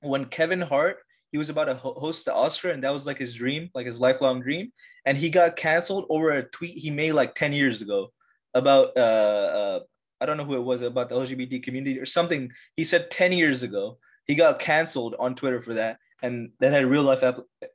when 0.02 0.26
Kevin 0.26 0.62
Hart 0.62 0.98
he 1.32 1.38
was 1.38 1.50
about 1.50 1.66
to 1.66 1.76
host 1.76 2.26
the 2.26 2.34
Oscar 2.34 2.72
and 2.72 2.84
that 2.84 2.94
was 2.94 3.06
like 3.06 3.20
his 3.20 3.36
dream, 3.36 3.70
like 3.76 3.86
his 3.86 4.00
lifelong 4.00 4.42
dream, 4.42 4.72
and 5.06 5.18
he 5.18 5.30
got 5.30 5.56
canceled 5.56 6.06
over 6.10 6.32
a 6.32 6.44
tweet 6.44 6.78
he 6.78 6.90
made 6.90 7.14
like 7.14 7.36
ten 7.36 7.54
years 7.54 7.82
ago 7.82 8.12
about 8.54 8.98
uh, 8.98 9.00
uh 9.00 9.80
I 10.22 10.26
don't 10.26 10.38
know 10.38 10.46
who 10.46 10.56
it 10.56 10.64
was 10.64 10.82
about 10.82 11.10
the 11.10 11.16
LGBT 11.16 11.64
community 11.64 12.00
or 12.00 12.06
something. 12.06 12.52
He 12.76 12.84
said 12.84 13.12
ten 13.12 13.32
years 13.32 13.64
ago 13.64 14.00
he 14.26 14.36
got 14.36 14.60
canceled 14.60 15.16
on 15.20 15.36
Twitter 15.36 15.62
for 15.62 15.76
that, 15.76 15.98
and 16.22 16.52
that 16.60 16.74
had 16.74 16.86
real 16.86 17.04
life 17.04 17.24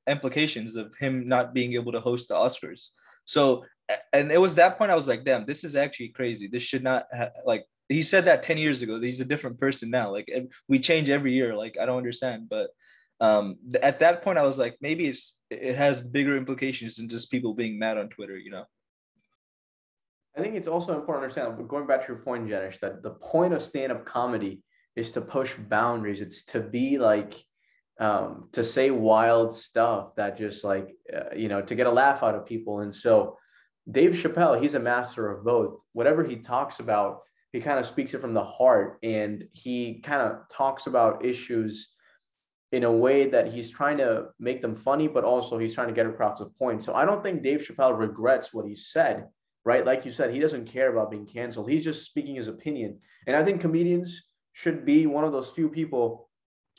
implications 0.06 0.76
of 0.76 0.94
him 0.96 1.28
not 1.28 1.54
being 1.54 1.74
able 1.74 1.92
to 1.92 2.00
host 2.00 2.28
the 2.28 2.34
Oscars. 2.34 2.90
So, 3.24 3.64
and 4.12 4.30
it 4.30 4.40
was 4.40 4.54
that 4.56 4.78
point 4.78 4.90
I 4.90 4.96
was 4.96 5.08
like, 5.08 5.24
damn, 5.24 5.46
this 5.46 5.64
is 5.64 5.76
actually 5.76 6.08
crazy. 6.08 6.46
This 6.46 6.62
should 6.62 6.82
not 6.82 7.06
ha- 7.16 7.30
like 7.46 7.64
he 7.88 8.02
said 8.02 8.24
that 8.24 8.42
10 8.42 8.58
years 8.58 8.82
ago 8.82 9.00
he's 9.00 9.20
a 9.20 9.24
different 9.24 9.58
person 9.58 9.90
now 9.90 10.10
like 10.10 10.30
we 10.68 10.78
change 10.78 11.10
every 11.10 11.32
year 11.32 11.54
like 11.54 11.76
i 11.80 11.86
don't 11.86 11.98
understand 11.98 12.48
but 12.48 12.70
um 13.20 13.56
at 13.82 13.98
that 14.00 14.22
point 14.22 14.38
i 14.38 14.42
was 14.42 14.58
like 14.58 14.76
maybe 14.80 15.06
it's 15.06 15.38
it 15.50 15.74
has 15.74 16.00
bigger 16.00 16.36
implications 16.36 16.96
than 16.96 17.08
just 17.08 17.30
people 17.30 17.54
being 17.54 17.78
mad 17.78 17.98
on 17.98 18.08
twitter 18.08 18.36
you 18.36 18.50
know? 18.50 18.64
I 20.36 20.40
think 20.40 20.56
it's 20.56 20.66
also 20.66 20.98
important 20.98 21.22
to 21.32 21.40
understand 21.40 21.56
but 21.56 21.68
going 21.68 21.86
back 21.86 22.04
to 22.06 22.12
your 22.12 22.22
point 22.22 22.48
jenish 22.48 22.80
that 22.80 23.02
the 23.02 23.10
point 23.10 23.54
of 23.54 23.62
stand-up 23.62 24.04
comedy 24.04 24.62
is 24.96 25.12
to 25.12 25.20
push 25.20 25.54
boundaries. 25.54 26.20
It's 26.20 26.44
to 26.46 26.60
be 26.60 26.98
like 26.98 27.34
um 28.00 28.48
to 28.50 28.64
say 28.64 28.90
wild 28.90 29.54
stuff 29.54 30.16
that 30.16 30.36
just 30.36 30.64
like 30.64 30.96
uh, 31.14 31.34
you 31.36 31.48
know 31.48 31.62
to 31.62 31.74
get 31.74 31.86
a 31.86 31.90
laugh 31.90 32.22
out 32.22 32.34
of 32.34 32.46
people. 32.46 32.80
And 32.80 32.94
so 32.94 33.38
dave 33.90 34.12
chappelle 34.12 34.60
he's 34.60 34.74
a 34.74 34.80
master 34.80 35.30
of 35.30 35.44
both. 35.44 35.82
Whatever 35.92 36.24
he 36.24 36.36
talks 36.36 36.80
about 36.80 37.20
he 37.54 37.60
kind 37.60 37.78
of 37.78 37.86
speaks 37.86 38.14
it 38.14 38.20
from 38.20 38.34
the 38.34 38.42
heart 38.42 38.98
and 39.04 39.44
he 39.52 40.00
kind 40.00 40.20
of 40.20 40.40
talks 40.48 40.88
about 40.88 41.24
issues 41.24 41.92
in 42.72 42.82
a 42.82 42.90
way 42.90 43.28
that 43.28 43.52
he's 43.52 43.70
trying 43.70 43.96
to 43.98 44.24
make 44.40 44.60
them 44.60 44.74
funny, 44.74 45.06
but 45.06 45.22
also 45.22 45.56
he's 45.56 45.72
trying 45.72 45.86
to 45.86 45.94
get 45.94 46.04
across 46.04 46.40
a 46.40 46.46
point. 46.46 46.82
So 46.82 46.94
I 46.94 47.04
don't 47.04 47.22
think 47.22 47.44
Dave 47.44 47.60
Chappelle 47.60 47.96
regrets 47.96 48.52
what 48.52 48.66
he 48.66 48.74
said, 48.74 49.28
right? 49.64 49.86
Like 49.86 50.04
you 50.04 50.10
said, 50.10 50.34
he 50.34 50.40
doesn't 50.40 50.64
care 50.64 50.90
about 50.90 51.12
being 51.12 51.26
canceled. 51.26 51.70
He's 51.70 51.84
just 51.84 52.04
speaking 52.04 52.34
his 52.34 52.48
opinion. 52.48 52.98
And 53.28 53.36
I 53.36 53.44
think 53.44 53.60
comedians 53.60 54.24
should 54.52 54.84
be 54.84 55.06
one 55.06 55.22
of 55.22 55.30
those 55.30 55.50
few 55.50 55.68
people 55.68 56.28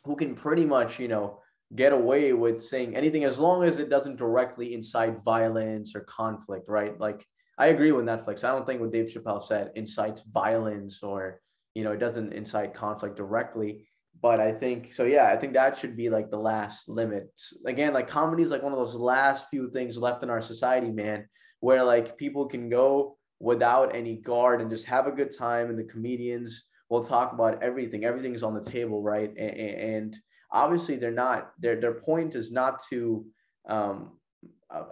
who 0.03 0.17
can 0.17 0.35
pretty 0.35 0.65
much, 0.65 0.99
you 0.99 1.07
know, 1.07 1.39
get 1.73 1.93
away 1.93 2.33
with 2.33 2.61
saying 2.61 2.97
anything 2.97 3.23
as 3.23 3.39
long 3.39 3.63
as 3.63 3.79
it 3.79 3.89
doesn't 3.89 4.17
directly 4.17 4.73
incite 4.73 5.23
violence 5.23 5.95
or 5.95 6.01
conflict, 6.01 6.67
right? 6.67 6.99
Like 6.99 7.25
I 7.57 7.67
agree 7.67 7.91
with 7.91 8.05
Netflix. 8.05 8.43
I 8.43 8.51
don't 8.51 8.65
think 8.65 8.81
what 8.81 8.91
Dave 8.91 9.07
Chappelle 9.07 9.41
said 9.41 9.71
incites 9.75 10.21
violence 10.21 11.01
or 11.03 11.41
you 11.73 11.83
know 11.83 11.91
it 11.91 11.99
doesn't 11.99 12.33
incite 12.33 12.73
conflict 12.73 13.15
directly. 13.15 13.87
But 14.21 14.39
I 14.39 14.53
think 14.53 14.93
so. 14.93 15.03
Yeah, 15.03 15.27
I 15.27 15.35
think 15.35 15.53
that 15.53 15.77
should 15.77 15.97
be 15.97 16.09
like 16.09 16.31
the 16.31 16.37
last 16.37 16.87
limit. 16.87 17.29
Again, 17.65 17.93
like 17.93 18.07
comedy 18.07 18.43
is 18.43 18.49
like 18.49 18.63
one 18.63 18.71
of 18.71 18.79
those 18.79 18.95
last 18.95 19.49
few 19.49 19.69
things 19.71 19.97
left 19.97 20.23
in 20.23 20.29
our 20.29 20.41
society, 20.41 20.89
man, 20.89 21.27
where 21.59 21.83
like 21.83 22.17
people 22.17 22.45
can 22.47 22.69
go 22.69 23.17
without 23.39 23.93
any 23.93 24.15
guard 24.15 24.61
and 24.61 24.69
just 24.69 24.85
have 24.85 25.07
a 25.07 25.11
good 25.11 25.35
time, 25.37 25.69
and 25.69 25.77
the 25.77 25.83
comedians 25.83 26.63
will 26.89 27.03
talk 27.03 27.33
about 27.33 27.61
everything. 27.61 28.05
Everything's 28.05 28.43
on 28.43 28.53
the 28.53 28.69
table, 28.69 29.01
right? 29.01 29.29
And, 29.37 29.59
and 29.59 30.17
obviously, 30.51 30.95
they're 30.95 31.11
not. 31.11 31.51
Their 31.59 31.79
their 31.79 31.95
point 31.95 32.35
is 32.35 32.51
not 32.51 32.81
to 32.89 33.25
um, 33.67 34.17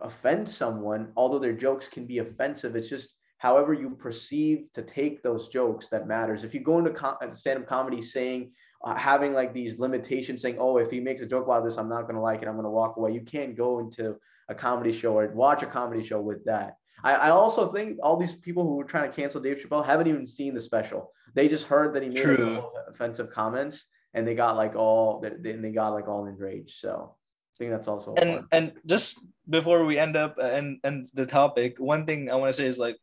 offend 0.01 0.47
someone, 0.47 1.11
although 1.15 1.39
their 1.39 1.53
jokes 1.53 1.87
can 1.87 2.05
be 2.05 2.19
offensive. 2.19 2.75
It's 2.75 2.89
just 2.89 3.15
however 3.37 3.73
you 3.73 3.89
perceive 3.91 4.67
to 4.73 4.81
take 4.81 5.21
those 5.21 5.49
jokes 5.49 5.87
that 5.87 6.07
matters. 6.07 6.43
If 6.43 6.53
you 6.53 6.61
go 6.61 6.77
into 6.77 6.91
com- 6.91 7.17
stand-up 7.31 7.67
comedy 7.67 8.01
saying 8.01 8.51
uh, 8.83 8.95
having 8.95 9.33
like 9.33 9.53
these 9.53 9.79
limitations, 9.79 10.41
saying, 10.41 10.57
"Oh, 10.59 10.77
if 10.77 10.91
he 10.91 10.99
makes 10.99 11.21
a 11.21 11.25
joke 11.25 11.45
about 11.45 11.63
this, 11.63 11.77
I'm 11.77 11.89
not 11.89 12.03
going 12.03 12.15
to 12.15 12.21
like 12.21 12.41
it. 12.41 12.47
I'm 12.47 12.55
going 12.55 12.65
to 12.65 12.69
walk 12.69 12.97
away." 12.97 13.13
You 13.13 13.21
can't 13.21 13.55
go 13.55 13.79
into 13.79 14.15
a 14.49 14.55
comedy 14.55 14.91
show 14.91 15.17
or 15.17 15.27
watch 15.27 15.63
a 15.63 15.67
comedy 15.67 16.03
show 16.03 16.21
with 16.21 16.43
that. 16.45 16.77
I, 17.03 17.15
I 17.15 17.29
also 17.29 17.71
think 17.71 17.97
all 18.01 18.17
these 18.17 18.33
people 18.33 18.63
who 18.63 18.75
were 18.75 18.83
trying 18.83 19.09
to 19.09 19.15
cancel 19.15 19.41
Dave 19.41 19.57
Chappelle 19.57 19.85
haven't 19.85 20.07
even 20.07 20.25
seen 20.25 20.53
the 20.53 20.61
special. 20.61 21.11
They 21.33 21.47
just 21.47 21.65
heard 21.65 21.93
that 21.95 22.03
he 22.03 22.09
made 22.09 22.61
offensive 22.87 23.29
comments 23.29 23.85
and 24.13 24.27
they 24.27 24.35
got 24.35 24.55
like 24.55 24.75
all 24.75 25.19
they, 25.19 25.53
they 25.53 25.71
got 25.71 25.89
like 25.89 26.07
all 26.07 26.25
enraged. 26.25 26.77
So 26.77 27.15
I 27.53 27.57
think 27.57 27.71
that's 27.71 27.87
also 27.87 28.15
and 28.15 28.45
and 28.51 28.73
just 28.85 29.19
before 29.47 29.85
we 29.85 29.99
end 29.99 30.17
up 30.17 30.37
and 30.39 30.79
and 30.83 31.09
the 31.13 31.25
topic, 31.25 31.77
one 31.77 32.05
thing 32.05 32.31
I 32.31 32.35
want 32.35 32.53
to 32.53 32.61
say 32.61 32.67
is 32.67 32.79
like 32.79 32.97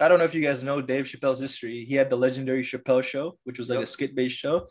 I 0.00 0.08
don't 0.08 0.18
know 0.18 0.24
if 0.24 0.34
you 0.34 0.42
guys 0.42 0.62
know 0.62 0.80
Dave 0.80 1.06
Chappelle's 1.06 1.40
history. 1.40 1.84
He 1.88 1.94
had 1.94 2.10
the 2.10 2.16
legendary 2.16 2.62
Chappelle 2.62 3.02
Show, 3.02 3.38
which 3.44 3.58
was 3.58 3.68
like 3.68 3.78
yep. 3.78 3.88
a 3.88 3.90
skit 3.90 4.14
based 4.14 4.36
show, 4.36 4.68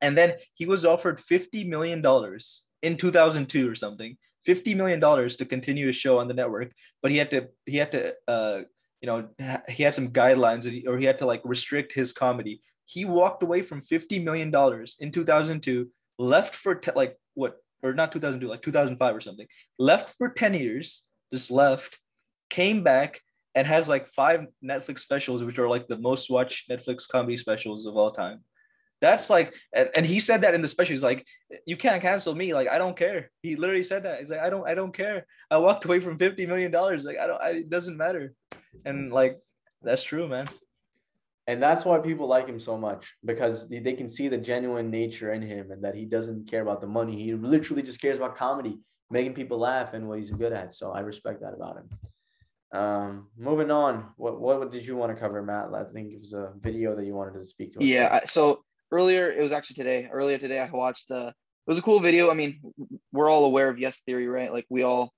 and 0.00 0.18
then 0.18 0.34
he 0.54 0.66
was 0.66 0.84
offered 0.84 1.20
fifty 1.20 1.64
million 1.64 2.00
dollars 2.00 2.64
in 2.82 2.96
two 2.96 3.10
thousand 3.10 3.48
two 3.48 3.70
or 3.70 3.74
something. 3.74 4.16
Fifty 4.44 4.74
million 4.74 5.00
dollars 5.00 5.36
to 5.38 5.44
continue 5.44 5.86
his 5.86 5.96
show 5.96 6.18
on 6.18 6.28
the 6.28 6.34
network, 6.34 6.72
but 7.02 7.10
he 7.10 7.18
had 7.18 7.30
to 7.30 7.48
he 7.66 7.76
had 7.76 7.92
to 7.92 8.14
uh 8.28 8.60
you 9.00 9.08
know 9.08 9.28
he 9.68 9.82
had 9.82 9.94
some 9.94 10.08
guidelines 10.08 10.66
or 10.86 10.98
he 10.98 11.06
had 11.06 11.18
to 11.20 11.26
like 11.26 11.40
restrict 11.44 11.94
his 11.94 12.12
comedy. 12.12 12.60
He 12.84 13.04
walked 13.04 13.42
away 13.42 13.62
from 13.62 13.80
fifty 13.80 14.18
million 14.18 14.50
dollars 14.50 14.96
in 15.00 15.12
two 15.12 15.24
thousand 15.24 15.62
two, 15.62 15.88
left 16.18 16.54
for 16.54 16.80
like 16.94 17.16
what 17.32 17.63
or 17.84 17.94
not 17.94 18.10
2002, 18.12 18.48
like 18.48 18.62
2005 18.62 19.16
or 19.16 19.20
something. 19.20 19.46
Left 19.78 20.10
for 20.16 20.30
10 20.30 20.54
years, 20.54 21.04
just 21.32 21.50
left, 21.50 21.98
came 22.50 22.82
back, 22.82 23.20
and 23.54 23.66
has 23.66 23.88
like 23.88 24.08
five 24.08 24.46
Netflix 24.64 25.00
specials, 25.00 25.44
which 25.44 25.58
are 25.58 25.68
like 25.68 25.86
the 25.86 25.98
most 25.98 26.30
watched 26.30 26.68
Netflix 26.68 27.06
comedy 27.06 27.36
specials 27.36 27.86
of 27.86 27.96
all 27.96 28.10
time. 28.10 28.40
That's 29.00 29.28
like, 29.28 29.54
and, 29.74 30.06
he 30.06 30.18
said 30.18 30.40
that 30.40 30.54
in 30.54 30.62
the 30.62 30.68
special. 30.68 30.92
He's 30.92 31.02
like, 31.02 31.26
you 31.66 31.76
can't 31.76 32.00
cancel 32.00 32.34
me. 32.34 32.54
Like, 32.54 32.68
I 32.68 32.78
don't 32.78 32.96
care. 32.96 33.30
He 33.42 33.54
literally 33.54 33.82
said 33.82 34.04
that. 34.04 34.20
He's 34.20 34.30
like, 34.30 34.40
I 34.40 34.48
don't, 34.48 34.66
I 34.66 34.74
don't 34.74 34.94
care. 34.96 35.26
I 35.50 35.58
walked 35.58 35.84
away 35.84 36.00
from 36.00 36.16
$50 36.16 36.48
million. 36.48 36.72
Like, 36.72 37.18
I 37.18 37.26
don't, 37.26 37.42
I, 37.42 37.48
it 37.50 37.70
doesn't 37.70 37.98
matter. 37.98 38.32
And 38.86 39.12
like, 39.12 39.38
that's 39.82 40.02
true, 40.02 40.26
man 40.26 40.48
and 41.46 41.62
that's 41.62 41.84
why 41.84 41.98
people 41.98 42.26
like 42.26 42.46
him 42.46 42.58
so 42.58 42.78
much 42.78 43.14
because 43.24 43.68
they 43.68 43.92
can 43.92 44.08
see 44.08 44.28
the 44.28 44.38
genuine 44.38 44.90
nature 44.90 45.32
in 45.32 45.42
him 45.42 45.70
and 45.70 45.84
that 45.84 45.94
he 45.94 46.04
doesn't 46.04 46.48
care 46.48 46.62
about 46.62 46.80
the 46.80 46.86
money. 46.86 47.22
He 47.22 47.34
literally 47.34 47.82
just 47.82 48.00
cares 48.00 48.16
about 48.16 48.36
comedy 48.36 48.80
making 49.10 49.34
people 49.34 49.58
laugh 49.58 49.92
and 49.92 50.08
what 50.08 50.18
he's 50.18 50.30
good 50.30 50.52
at. 50.52 50.74
So 50.74 50.92
i 50.92 51.00
respect 51.00 51.42
that 51.42 51.52
about 51.54 51.76
him. 51.76 52.78
Um 52.80 53.28
moving 53.36 53.70
on 53.70 54.06
what 54.16 54.40
what 54.40 54.72
did 54.72 54.86
you 54.86 54.96
want 54.96 55.14
to 55.14 55.20
cover 55.20 55.42
matt? 55.42 55.68
I 55.74 55.84
think 55.84 56.12
it 56.12 56.20
was 56.20 56.32
a 56.32 56.52
video 56.60 56.96
that 56.96 57.04
you 57.04 57.14
wanted 57.14 57.34
to 57.34 57.44
speak 57.44 57.74
to 57.74 57.84
yeah 57.84 58.06
about. 58.06 58.28
so 58.28 58.64
earlier 58.90 59.30
it 59.30 59.42
was 59.42 59.52
actually 59.52 59.76
today 59.76 60.08
earlier 60.12 60.38
today 60.38 60.60
i 60.60 60.70
watched 60.70 61.10
uh 61.10 61.28
it 61.66 61.70
was 61.70 61.78
a 61.78 61.82
cool 61.82 62.00
video. 62.00 62.30
I 62.30 62.34
mean 62.34 62.60
we're 63.12 63.30
all 63.30 63.44
aware 63.44 63.68
of 63.68 63.78
yes 63.78 64.00
theory 64.06 64.28
right? 64.28 64.52
Like 64.52 64.66
we 64.70 64.82
all 64.82 65.12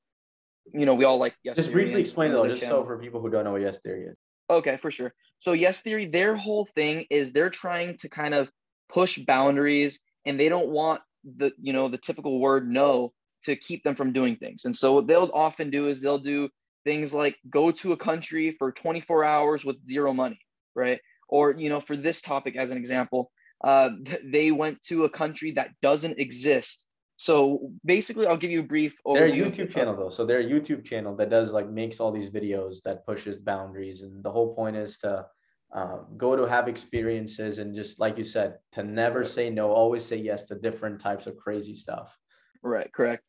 you 0.74 0.86
know 0.86 0.94
we 0.94 1.04
all 1.04 1.18
like 1.18 1.34
yes 1.44 1.56
just 1.56 1.72
briefly 1.72 2.00
explain 2.00 2.32
though 2.32 2.46
just 2.46 2.62
channel. 2.62 2.82
so 2.82 2.86
for 2.86 2.98
people 2.98 3.20
who 3.20 3.30
don't 3.30 3.44
know 3.44 3.52
what 3.52 3.62
yes 3.62 3.78
theory 3.78 4.06
is. 4.06 4.16
Okay, 4.48 4.76
for 4.76 4.90
sure. 4.90 5.12
So 5.38 5.52
yes 5.52 5.80
theory, 5.80 6.06
their 6.06 6.36
whole 6.36 6.66
thing 6.74 7.06
is 7.10 7.32
they're 7.32 7.50
trying 7.50 7.96
to 7.98 8.08
kind 8.08 8.34
of 8.34 8.50
push 8.88 9.18
boundaries 9.18 10.00
and 10.24 10.38
they 10.38 10.48
don't 10.48 10.68
want 10.68 11.00
the, 11.24 11.52
you 11.60 11.72
know, 11.72 11.88
the 11.88 11.98
typical 11.98 12.40
word 12.40 12.68
no 12.68 13.12
to 13.44 13.56
keep 13.56 13.84
them 13.84 13.94
from 13.94 14.12
doing 14.12 14.36
things. 14.36 14.64
And 14.64 14.74
so 14.74 14.92
what 14.92 15.06
they'll 15.06 15.30
often 15.32 15.70
do 15.70 15.88
is 15.88 16.00
they'll 16.00 16.18
do 16.18 16.48
things 16.84 17.12
like 17.12 17.36
go 17.50 17.70
to 17.70 17.92
a 17.92 17.96
country 17.96 18.54
for 18.58 18.72
24 18.72 19.24
hours 19.24 19.64
with 19.64 19.84
zero 19.84 20.12
money, 20.12 20.38
right? 20.74 21.00
Or, 21.28 21.52
you 21.52 21.68
know, 21.68 21.80
for 21.80 21.96
this 21.96 22.20
topic 22.22 22.56
as 22.56 22.70
an 22.70 22.78
example, 22.78 23.30
uh, 23.62 23.90
they 24.24 24.52
went 24.52 24.82
to 24.86 25.04
a 25.04 25.10
country 25.10 25.52
that 25.52 25.70
doesn't 25.82 26.18
exist 26.18 26.85
so 27.16 27.72
basically, 27.84 28.26
I'll 28.26 28.36
give 28.36 28.50
you 28.50 28.60
a 28.60 28.64
brief. 28.64 28.94
Overview. 29.06 29.14
Their 29.14 29.50
YouTube 29.50 29.70
channel 29.70 29.96
though, 29.96 30.10
so 30.10 30.26
their 30.26 30.42
YouTube 30.42 30.84
channel 30.84 31.16
that 31.16 31.30
does 31.30 31.52
like 31.52 31.68
makes 31.68 31.98
all 31.98 32.12
these 32.12 32.30
videos 32.30 32.82
that 32.84 33.06
pushes 33.06 33.36
boundaries, 33.38 34.02
and 34.02 34.22
the 34.22 34.30
whole 34.30 34.54
point 34.54 34.76
is 34.76 34.98
to 34.98 35.26
uh, 35.74 35.98
go 36.16 36.36
to 36.36 36.44
have 36.44 36.68
experiences 36.68 37.58
and 37.58 37.74
just 37.74 37.98
like 37.98 38.18
you 38.18 38.24
said, 38.24 38.58
to 38.72 38.82
never 38.82 39.24
say 39.24 39.50
no, 39.50 39.72
always 39.72 40.04
say 40.04 40.16
yes 40.16 40.44
to 40.44 40.54
different 40.54 41.00
types 41.00 41.26
of 41.26 41.36
crazy 41.36 41.74
stuff. 41.74 42.16
Right. 42.62 42.92
Correct. 42.92 43.22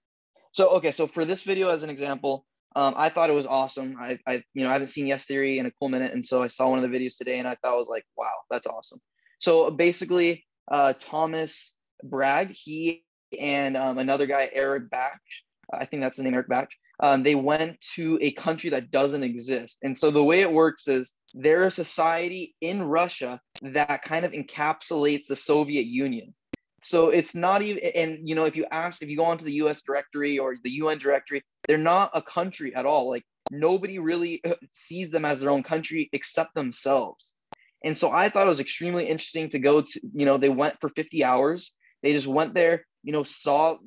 So 0.52 0.70
okay, 0.72 0.92
so 0.92 1.08
for 1.08 1.24
this 1.24 1.44
video 1.44 1.70
as 1.70 1.84
an 1.84 1.90
example, 1.90 2.46
um, 2.76 2.94
I 2.98 3.10
thought 3.10 3.30
it 3.30 3.34
was 3.34 3.46
awesome. 3.46 3.96
I, 4.00 4.20
I, 4.28 4.44
you 4.54 4.64
know, 4.64 4.70
I 4.70 4.74
haven't 4.74 4.90
seen 4.90 5.08
Yes 5.08 5.26
Theory 5.26 5.60
in 5.60 5.66
a 5.66 5.72
cool 5.72 5.90
minute, 5.90 6.14
and 6.14 6.26
so 6.26 6.44
I 6.44 6.48
saw 6.48 6.70
one 6.70 6.84
of 6.84 6.90
the 6.90 6.96
videos 6.98 7.18
today, 7.18 7.40
and 7.40 7.48
I 7.48 7.56
thought 7.64 7.74
I 7.74 7.78
was 7.78 7.88
like, 7.90 8.06
wow, 8.18 8.34
that's 8.52 8.68
awesome. 8.68 9.00
So 9.40 9.72
basically, 9.72 10.46
uh, 10.70 10.94
Thomas 11.00 11.74
Brag, 12.04 12.52
he 12.52 13.04
and 13.38 13.78
um, 13.78 13.98
another 13.98 14.26
guy, 14.26 14.50
Eric 14.54 14.90
Bach. 14.90 15.20
I 15.74 15.86
think 15.86 16.02
that's 16.02 16.18
the 16.18 16.24
name, 16.24 16.34
Eric 16.34 16.50
Bach. 16.50 16.70
Um, 17.00 17.24
they 17.24 17.36
went 17.36 17.80
to 17.96 18.18
a 18.22 18.32
country 18.32 18.72
that 18.72 18.90
doesn't 18.90 19.24
exist. 19.24 19.78
And 19.84 19.96
so 19.96 20.10
the 20.10 20.24
way 20.24 20.42
it 20.42 20.52
works 20.52 20.88
is 20.88 21.14
they're 21.34 21.64
a 21.64 21.72
society 21.72 22.56
in 22.62 22.82
Russia 22.82 23.40
that 23.62 24.02
kind 24.02 24.26
of 24.26 24.32
encapsulates 24.32 25.28
the 25.28 25.36
Soviet 25.36 25.86
Union. 25.86 26.34
So 26.82 27.10
it's 27.10 27.36
not 27.36 27.62
even, 27.62 27.84
and 27.84 28.28
you 28.28 28.36
know, 28.36 28.46
if 28.46 28.56
you 28.56 28.66
ask, 28.72 29.02
if 29.02 29.10
you 29.10 29.18
go 29.18 29.26
onto 29.26 29.46
the 29.46 29.56
US 29.56 29.82
directory 29.82 30.40
or 30.40 30.56
the 30.64 30.72
UN 30.72 30.98
directory, 30.98 31.44
they're 31.68 31.78
not 31.78 32.12
a 32.14 32.22
country 32.22 32.74
at 32.74 32.86
all. 32.86 33.10
Like 33.10 33.26
nobody 33.52 34.00
really 34.00 34.44
uh, 34.44 34.56
sees 34.72 35.12
them 35.12 35.26
as 35.26 35.42
their 35.42 35.50
own 35.52 35.64
country 35.64 36.10
except 36.14 36.56
themselves. 36.56 37.34
And 37.84 37.98
so 37.98 38.12
I 38.12 38.30
thought 38.30 38.46
it 38.46 38.50
was 38.50 38.60
extremely 38.60 39.06
interesting 39.08 39.50
to 39.52 39.60
go 39.60 39.82
to, 39.82 40.02
you 40.14 40.26
know, 40.26 40.38
they 40.38 40.50
went 40.50 40.80
for 40.82 40.90
50 40.90 41.24
hours. 41.24 41.74
They 42.02 42.14
just 42.14 42.28
went 42.28 42.54
there, 42.54 42.86
you 43.08 43.14
know, 43.14 43.24
saw 43.24 43.78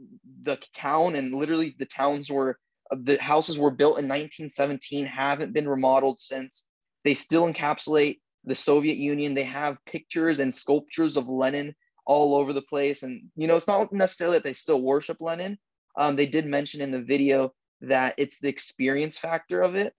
the 0.44 0.58
town 0.74 1.14
and 1.14 1.34
literally 1.34 1.76
the 1.78 1.84
towns 1.84 2.30
were 2.30 2.58
the 2.90 3.18
houses 3.18 3.58
were 3.58 3.70
built 3.70 3.98
in 3.98 4.08
1917, 4.08 5.04
haven't 5.04 5.52
been 5.52 5.68
remodeled 5.68 6.18
since. 6.18 6.64
They 7.04 7.12
still 7.12 7.42
encapsulate 7.42 8.18
the 8.44 8.54
Soviet 8.54 8.96
Union. 8.96 9.34
They 9.34 9.44
have 9.44 9.76
pictures 9.84 10.40
and 10.40 10.54
sculptures 10.54 11.18
of 11.18 11.28
Lenin 11.28 11.74
all 12.06 12.34
over 12.34 12.54
the 12.54 12.62
place. 12.62 13.02
And, 13.02 13.24
you 13.36 13.46
know, 13.46 13.56
it's 13.56 13.66
not 13.66 13.92
necessarily 13.92 14.38
that 14.38 14.44
they 14.44 14.54
still 14.54 14.80
worship 14.80 15.18
Lenin. 15.20 15.58
Um, 15.98 16.16
they 16.16 16.26
did 16.26 16.46
mention 16.46 16.80
in 16.80 16.90
the 16.90 17.02
video 17.02 17.52
that 17.82 18.14
it's 18.16 18.40
the 18.40 18.48
experience 18.48 19.18
factor 19.18 19.60
of 19.60 19.74
it 19.74 19.92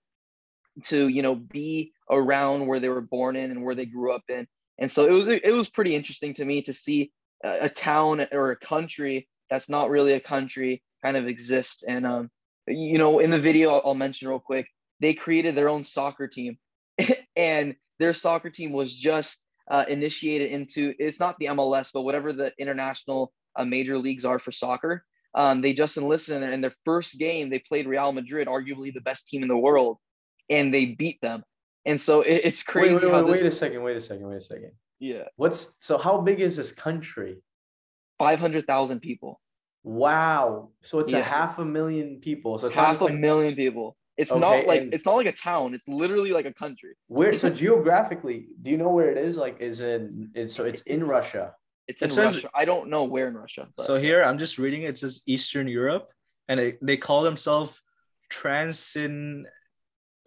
to, 0.86 1.08
you 1.08 1.22
know, 1.22 1.36
be 1.36 1.94
around 2.10 2.66
where 2.66 2.80
they 2.80 2.90
were 2.90 3.02
born 3.02 3.36
in 3.36 3.52
and 3.52 3.64
where 3.64 3.76
they 3.76 3.86
grew 3.86 4.14
up 4.14 4.24
in. 4.30 4.48
And 4.80 4.90
so 4.90 5.06
it 5.06 5.12
was, 5.12 5.28
it 5.28 5.54
was 5.54 5.70
pretty 5.70 5.96
interesting 5.96 6.34
to 6.34 6.46
me 6.46 6.64
to 6.64 6.74
see 6.74 7.12
a, 7.44 7.70
town 7.70 8.28
or 8.32 8.52
a 8.52 8.56
country 8.56 9.28
that's 9.50 9.70
not 9.70 9.90
really 9.90 10.14
a 10.14 10.20
country 10.20 10.82
kind 11.04 11.18
of 11.18 11.28
exist. 11.28 11.84
And 11.88 12.06
um, 12.06 12.30
you 12.68 12.98
know, 12.98 13.20
in 13.20 13.30
the 13.30 13.40
video, 13.40 13.72
I'll, 13.72 13.82
I'll 13.86 13.96
mention 13.96 14.28
real 14.28 14.40
quick, 14.40 14.68
they 15.00 15.14
created 15.14 15.56
their 15.56 15.70
own 15.70 15.84
soccer 15.84 16.28
team, 16.28 16.58
and 17.36 17.76
their 18.00 18.14
soccer 18.14 18.50
team 18.50 18.72
was 18.72 18.96
just 18.96 19.42
uh, 19.70 19.86
initiated 19.88 20.52
into. 20.52 20.94
It's 21.00 21.20
not 21.20 21.38
the 21.40 21.48
MLS, 21.48 21.90
but 21.94 22.04
whatever 22.04 22.34
the 22.34 22.54
international 22.58 23.34
uh, 23.56 23.66
major 23.66 23.98
leagues 23.98 24.26
are 24.26 24.40
for 24.40 24.52
soccer. 24.52 25.04
Um, 25.34 25.62
they 25.62 25.74
just 25.74 25.98
enlisted, 25.98 26.44
and 26.44 26.54
in 26.54 26.62
their 26.62 26.76
first 26.84 27.18
game, 27.18 27.50
they 27.50 27.60
played 27.60 27.88
Real 27.88 28.12
Madrid, 28.12 28.48
arguably 28.48 28.94
the 28.94 29.02
best 29.02 29.28
team 29.28 29.42
in 29.44 29.48
the 29.48 29.58
world, 29.58 29.98
and 30.50 30.74
they 30.74 30.86
beat 30.86 31.20
them. 31.22 31.44
And 31.86 32.00
so 32.00 32.22
it, 32.22 32.42
it's 32.44 32.64
crazy. 32.64 32.94
Wait, 32.94 33.04
wait, 33.06 33.14
wait, 33.14 33.32
this... 33.32 33.44
wait 33.44 33.54
a 33.54 33.56
second. 33.56 33.84
Wait 33.84 33.98
a 33.98 34.02
second. 34.02 34.28
Wait 34.28 34.38
a 34.38 34.42
second. 34.42 34.72
Yeah. 35.02 35.24
What's 35.36 35.76
so? 35.80 35.98
How 35.98 36.22
big 36.22 36.40
is 36.40 36.56
this 36.56 36.72
country? 36.72 37.42
Five 38.20 38.40
hundred 38.40 38.68
thousand 38.68 39.00
people. 39.02 39.42
Wow. 39.84 40.70
So 40.84 41.00
it's 41.00 41.12
yeah. 41.12 41.20
a 41.20 41.24
half 41.24 41.58
a 41.58 41.66
million 41.66 42.20
people. 42.22 42.60
So 42.60 42.68
it's 42.68 42.76
half 42.76 43.02
a 43.02 43.06
like... 43.06 43.16
million 43.16 43.56
people. 43.56 43.98
It's 44.16 44.32
okay, 44.32 44.40
not 44.40 44.68
like 44.68 44.90
it's 44.94 45.06
not 45.06 45.16
like 45.16 45.26
a 45.26 45.32
town. 45.32 45.74
It's 45.74 45.88
literally 45.88 46.32
like 46.32 46.46
a 46.46 46.54
country. 46.54 46.92
Where 47.08 47.36
so 47.36 47.50
geographically, 47.64 48.50
do 48.62 48.70
you 48.70 48.78
know 48.78 48.90
where 48.90 49.10
it 49.10 49.18
is? 49.18 49.38
Like, 49.38 49.60
is 49.60 49.80
it? 49.80 50.04
Is 50.36 50.54
so 50.54 50.66
it's, 50.66 50.82
it's 50.82 50.88
in 50.88 51.04
Russia. 51.04 51.56
It's 51.88 52.04
in 52.04 52.10
it 52.10 52.12
says, 52.12 52.36
Russia. 52.36 52.50
I 52.54 52.66
don't 52.66 52.90
know 52.90 53.06
where 53.06 53.28
in 53.28 53.36
Russia. 53.36 53.68
But. 53.76 53.88
So 53.88 54.00
here 54.00 54.24
I'm 54.24 54.38
just 54.38 54.60
reading 54.60 54.84
it. 54.84 54.90
It 54.90 54.98
says 55.00 55.22
Eastern 55.26 55.68
Europe, 55.68 56.12
and 56.48 56.60
it, 56.60 56.78
they 56.86 56.98
call 56.98 57.24
themselves 57.24 57.82
Transin 58.30 59.46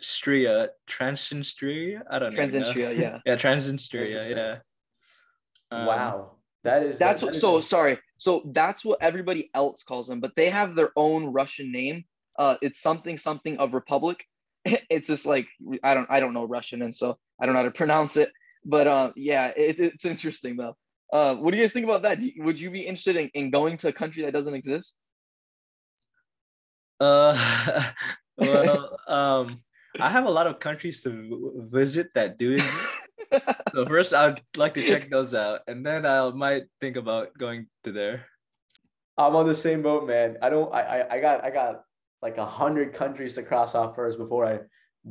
Transnistria, 0.05 0.69
Transnistria. 0.89 2.03
I 2.11 2.19
don't 2.19 2.35
know. 2.35 2.41
Transnistria, 2.41 2.99
yeah. 2.99 3.19
Yeah, 3.27 3.37
Transnistria. 3.37 4.27
100%. 4.27 4.31
Yeah. 4.31 4.57
Um, 5.71 5.87
wow, 5.87 6.31
that 6.63 6.83
is 6.83 6.99
That's 6.99 7.21
that 7.21 7.27
what. 7.27 7.35
is 7.35 7.41
So 7.41 7.59
a- 7.59 7.63
sorry. 7.63 7.99
So 8.19 8.43
that's 8.53 8.85
what 8.85 8.99
everybody 9.03 9.51
else 9.55 9.83
calls 9.83 10.07
them, 10.07 10.21
but 10.21 10.33
they 10.37 10.49
have 10.51 10.75
their 10.75 10.91
own 10.97 11.27
Russian 11.27 11.73
name. 11.73 12.05
Uh, 12.39 12.57
it's 12.63 12.81
something 12.81 13.19
something 13.19 13.57
of 13.59 13.75
republic. 13.75 14.25
it's 14.65 15.09
just 15.09 15.27
like 15.27 15.47
I 15.83 15.95
don't 15.95 16.07
I 16.11 16.21
don't 16.21 16.35
know 16.35 16.45
Russian, 16.45 16.83
and 16.83 16.95
so 16.95 17.19
I 17.41 17.47
don't 17.47 17.55
know 17.55 17.61
how 17.61 17.65
to 17.67 17.71
pronounce 17.71 18.17
it. 18.17 18.31
But 18.65 18.87
uh, 18.87 19.13
yeah, 19.17 19.49
it, 19.57 19.79
it's 19.81 20.05
interesting 20.05 20.57
though. 20.57 20.77
Uh, 21.13 21.37
what 21.37 21.51
do 21.51 21.57
you 21.57 21.63
guys 21.63 21.73
think 21.73 21.85
about 21.85 22.03
that? 22.03 22.21
Do 22.21 22.27
you- 22.27 22.43
would 22.45 22.61
you 22.61 22.71
be 22.71 22.81
interested 22.81 23.17
in, 23.17 23.29
in 23.35 23.51
going 23.51 23.77
to 23.79 23.89
a 23.89 23.93
country 23.93 24.23
that 24.23 24.33
doesn't 24.33 24.55
exist? 24.55 24.97
Uh, 27.01 27.37
well, 28.39 28.97
um, 29.09 29.59
I 30.01 30.11
have 30.11 30.27
a 30.27 30.31
lot 30.31 30.47
of 30.47 30.59
countries 30.61 31.03
to 31.03 31.53
visit 31.71 32.09
that 32.15 32.39
do 32.39 32.53
exist. 32.53 32.77
so 33.75 33.87
first, 33.87 34.13
I'd 34.15 34.41
like 34.57 34.75
to 34.75 34.87
check 34.87 35.11
those 35.11 35.35
out, 35.35 35.61
and 35.67 35.85
then 35.85 36.05
I 36.07 36.29
might 36.31 36.65
think 36.81 36.97
about 36.97 37.37
going 37.39 37.67
to 37.85 37.93
there. 37.93 38.27
I'm 39.17 39.37
on 39.37 39.47
the 39.47 39.55
same 39.55 39.83
boat, 39.83 40.07
man. 40.07 40.37
I 40.43 40.51
don't. 40.51 40.73
I 40.75 40.83
I, 40.83 41.15
I 41.15 41.21
got 41.21 41.45
I 41.45 41.51
got 41.51 41.85
like 42.23 42.39
a 42.39 42.47
hundred 42.47 42.93
countries 42.93 43.35
to 43.37 43.43
cross 43.43 43.75
off 43.75 43.95
first 43.95 44.19
before 44.19 44.45
I 44.47 44.61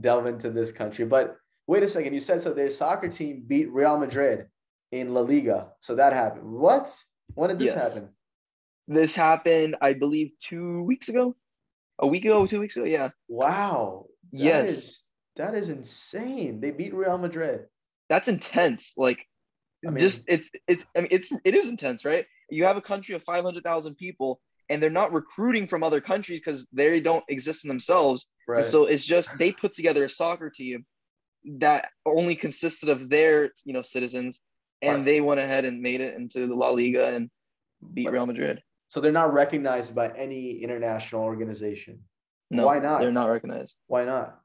delve 0.01 0.25
into 0.25 0.49
this 0.49 0.71
country. 0.71 1.05
But 1.05 1.37
wait 1.67 1.83
a 1.83 1.87
second, 1.87 2.13
you 2.13 2.19
said 2.19 2.41
so. 2.41 2.53
Their 2.53 2.71
soccer 2.71 3.07
team 3.07 3.43
beat 3.47 3.71
Real 3.71 3.97
Madrid 3.97 4.47
in 4.91 5.13
La 5.13 5.21
Liga, 5.21 5.67
so 5.79 5.95
that 5.95 6.11
happened. 6.13 6.51
What? 6.51 6.93
When 7.35 7.49
did 7.49 7.59
this 7.59 7.73
Yes. 7.73 7.95
happen? 7.95 8.09
This 8.87 9.15
happened, 9.15 9.77
I 9.81 9.93
believe, 9.93 10.31
two 10.41 10.83
weeks 10.83 11.07
ago, 11.07 11.35
a 11.99 12.05
week 12.07 12.25
ago, 12.25 12.45
two 12.45 12.59
weeks 12.59 12.75
ago. 12.75 12.85
Yeah. 12.85 13.09
Wow. 13.29 14.07
That 14.33 14.39
Yes. 14.39 14.69
is- 14.71 14.99
that 15.35 15.55
is 15.55 15.69
insane. 15.69 16.59
They 16.59 16.71
beat 16.71 16.93
Real 16.93 17.17
Madrid. 17.17 17.67
That's 18.09 18.27
intense. 18.27 18.93
Like, 18.97 19.19
I 19.85 19.89
mean- 19.89 19.97
just 19.97 20.29
it's 20.29 20.49
it's 20.67 20.83
I 20.95 21.01
mean 21.01 21.07
it's 21.11 21.29
it 21.43 21.55
is 21.55 21.67
intense, 21.69 22.03
right? 22.05 22.25
You 22.49 22.65
have 22.65 22.77
a 22.77 22.81
country 22.81 23.15
of 23.15 23.23
five 23.23 23.43
hundred 23.43 23.63
thousand 23.63 23.95
people, 23.95 24.41
and 24.69 24.81
they're 24.81 24.89
not 24.89 25.13
recruiting 25.13 25.67
from 25.67 25.83
other 25.83 26.01
countries 26.01 26.39
because 26.39 26.67
they 26.73 26.99
don't 26.99 27.23
exist 27.29 27.63
in 27.65 27.67
themselves. 27.69 28.27
And 28.47 28.57
Right. 28.57 28.65
So 28.65 28.85
it's 28.85 29.05
just 29.05 29.37
they 29.37 29.51
put 29.53 29.73
together 29.73 30.05
a 30.05 30.09
soccer 30.09 30.49
team 30.49 30.85
that 31.59 31.91
only 32.05 32.35
consisted 32.35 32.89
of 32.89 33.09
their 33.09 33.51
you 33.65 33.73
know 33.73 33.81
citizens, 33.81 34.41
and 34.81 34.97
Right. 34.97 35.05
they 35.05 35.21
went 35.21 35.39
ahead 35.39 35.65
and 35.65 35.81
made 35.81 36.01
it 36.01 36.15
into 36.15 36.47
the 36.47 36.55
La 36.55 36.69
Liga 36.69 37.13
and 37.15 37.29
beat 37.93 38.05
Right. 38.07 38.13
Real 38.13 38.25
Madrid. 38.27 38.61
so 38.87 39.01
they're 39.01 39.11
not 39.11 39.33
recognized 39.33 39.93
by 39.95 40.09
any 40.15 40.59
international 40.61 41.23
organization. 41.23 42.03
No, 42.53 42.65
Why 42.65 42.79
not? 42.79 42.99
They're 43.01 43.11
not 43.11 43.29
recognized. 43.29 43.75
Why 43.87 44.05
not? 44.05 44.39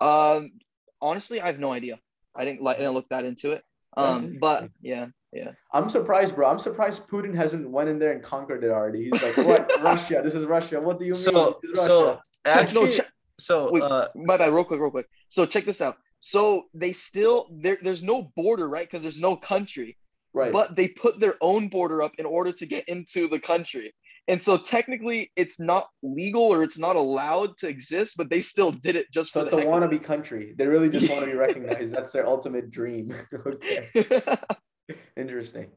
Um, 0.00 0.52
honestly, 1.00 1.40
I 1.40 1.46
have 1.46 1.58
no 1.58 1.72
idea. 1.72 1.98
I 2.34 2.44
didn't 2.44 2.62
like 2.62 2.76
I 2.76 2.80
didn't 2.80 2.94
look 2.94 3.08
that 3.10 3.24
into 3.24 3.52
it. 3.52 3.62
Um, 3.96 4.38
but 4.40 4.70
yeah, 4.80 5.06
yeah. 5.32 5.52
I'm 5.72 5.88
surprised, 5.88 6.34
bro. 6.34 6.48
I'm 6.48 6.58
surprised 6.58 7.06
Putin 7.08 7.34
hasn't 7.34 7.68
went 7.68 7.88
in 7.90 7.98
there 7.98 8.12
and 8.12 8.22
conquered 8.22 8.64
it 8.64 8.70
already. 8.70 9.10
He's 9.10 9.22
like, 9.22 9.36
what? 9.36 9.70
Russia. 9.82 10.22
This 10.24 10.34
is 10.34 10.46
Russia. 10.46 10.80
What 10.80 10.98
do 10.98 11.04
you 11.04 11.12
mean? 11.12 11.22
So, 11.22 11.60
This 11.62 11.84
so 11.84 12.04
Russia." 12.04 12.22
no, 12.46 12.50
actually, 12.52 12.92
check- 12.92 13.12
so 13.38 13.70
Wait, 13.70 13.82
uh, 13.82 14.08
my 14.14 14.36
bad. 14.36 14.52
Real 14.52 14.64
quick, 14.64 14.80
real 14.80 14.90
quick. 14.90 15.08
So 15.28 15.44
check 15.46 15.66
this 15.66 15.80
out. 15.80 15.96
So 16.20 16.64
they 16.74 16.92
still 16.92 17.48
there. 17.52 17.78
There's 17.82 18.02
no 18.02 18.32
border, 18.34 18.68
right? 18.68 18.86
Because 18.88 19.02
there's 19.02 19.20
no 19.20 19.36
country. 19.36 19.96
right. 20.32 20.52
But 20.52 20.74
they 20.74 20.88
put 20.88 21.20
their 21.20 21.34
own 21.40 21.68
border 21.68 22.02
up 22.02 22.12
in 22.18 22.24
order 22.26 22.52
to 22.52 22.66
get 22.66 22.88
into 22.88 23.28
the 23.28 23.38
country. 23.38 23.92
And 24.28 24.40
so 24.40 24.56
technically, 24.56 25.32
it's 25.34 25.58
not 25.58 25.86
legal 26.02 26.42
or 26.42 26.62
it's 26.62 26.78
not 26.78 26.94
allowed 26.94 27.58
to 27.58 27.68
exist, 27.68 28.14
but 28.16 28.30
they 28.30 28.40
still 28.40 28.70
did 28.70 28.94
it 28.94 29.06
just 29.12 29.32
so 29.32 29.40
for 29.40 29.44
it's 29.44 29.52
a 29.52 29.56
the 29.56 29.62
heck 29.62 29.70
of 29.70 29.90
wannabe 29.90 30.02
country. 30.02 30.54
They 30.56 30.66
really 30.66 30.88
just 30.90 31.10
want 31.10 31.24
to 31.24 31.30
be 31.30 31.36
recognized. 31.36 31.92
That's 31.92 32.12
their 32.12 32.26
ultimate 32.26 32.70
dream. 32.70 33.12
okay. 33.46 33.90
Interesting. 35.16 35.70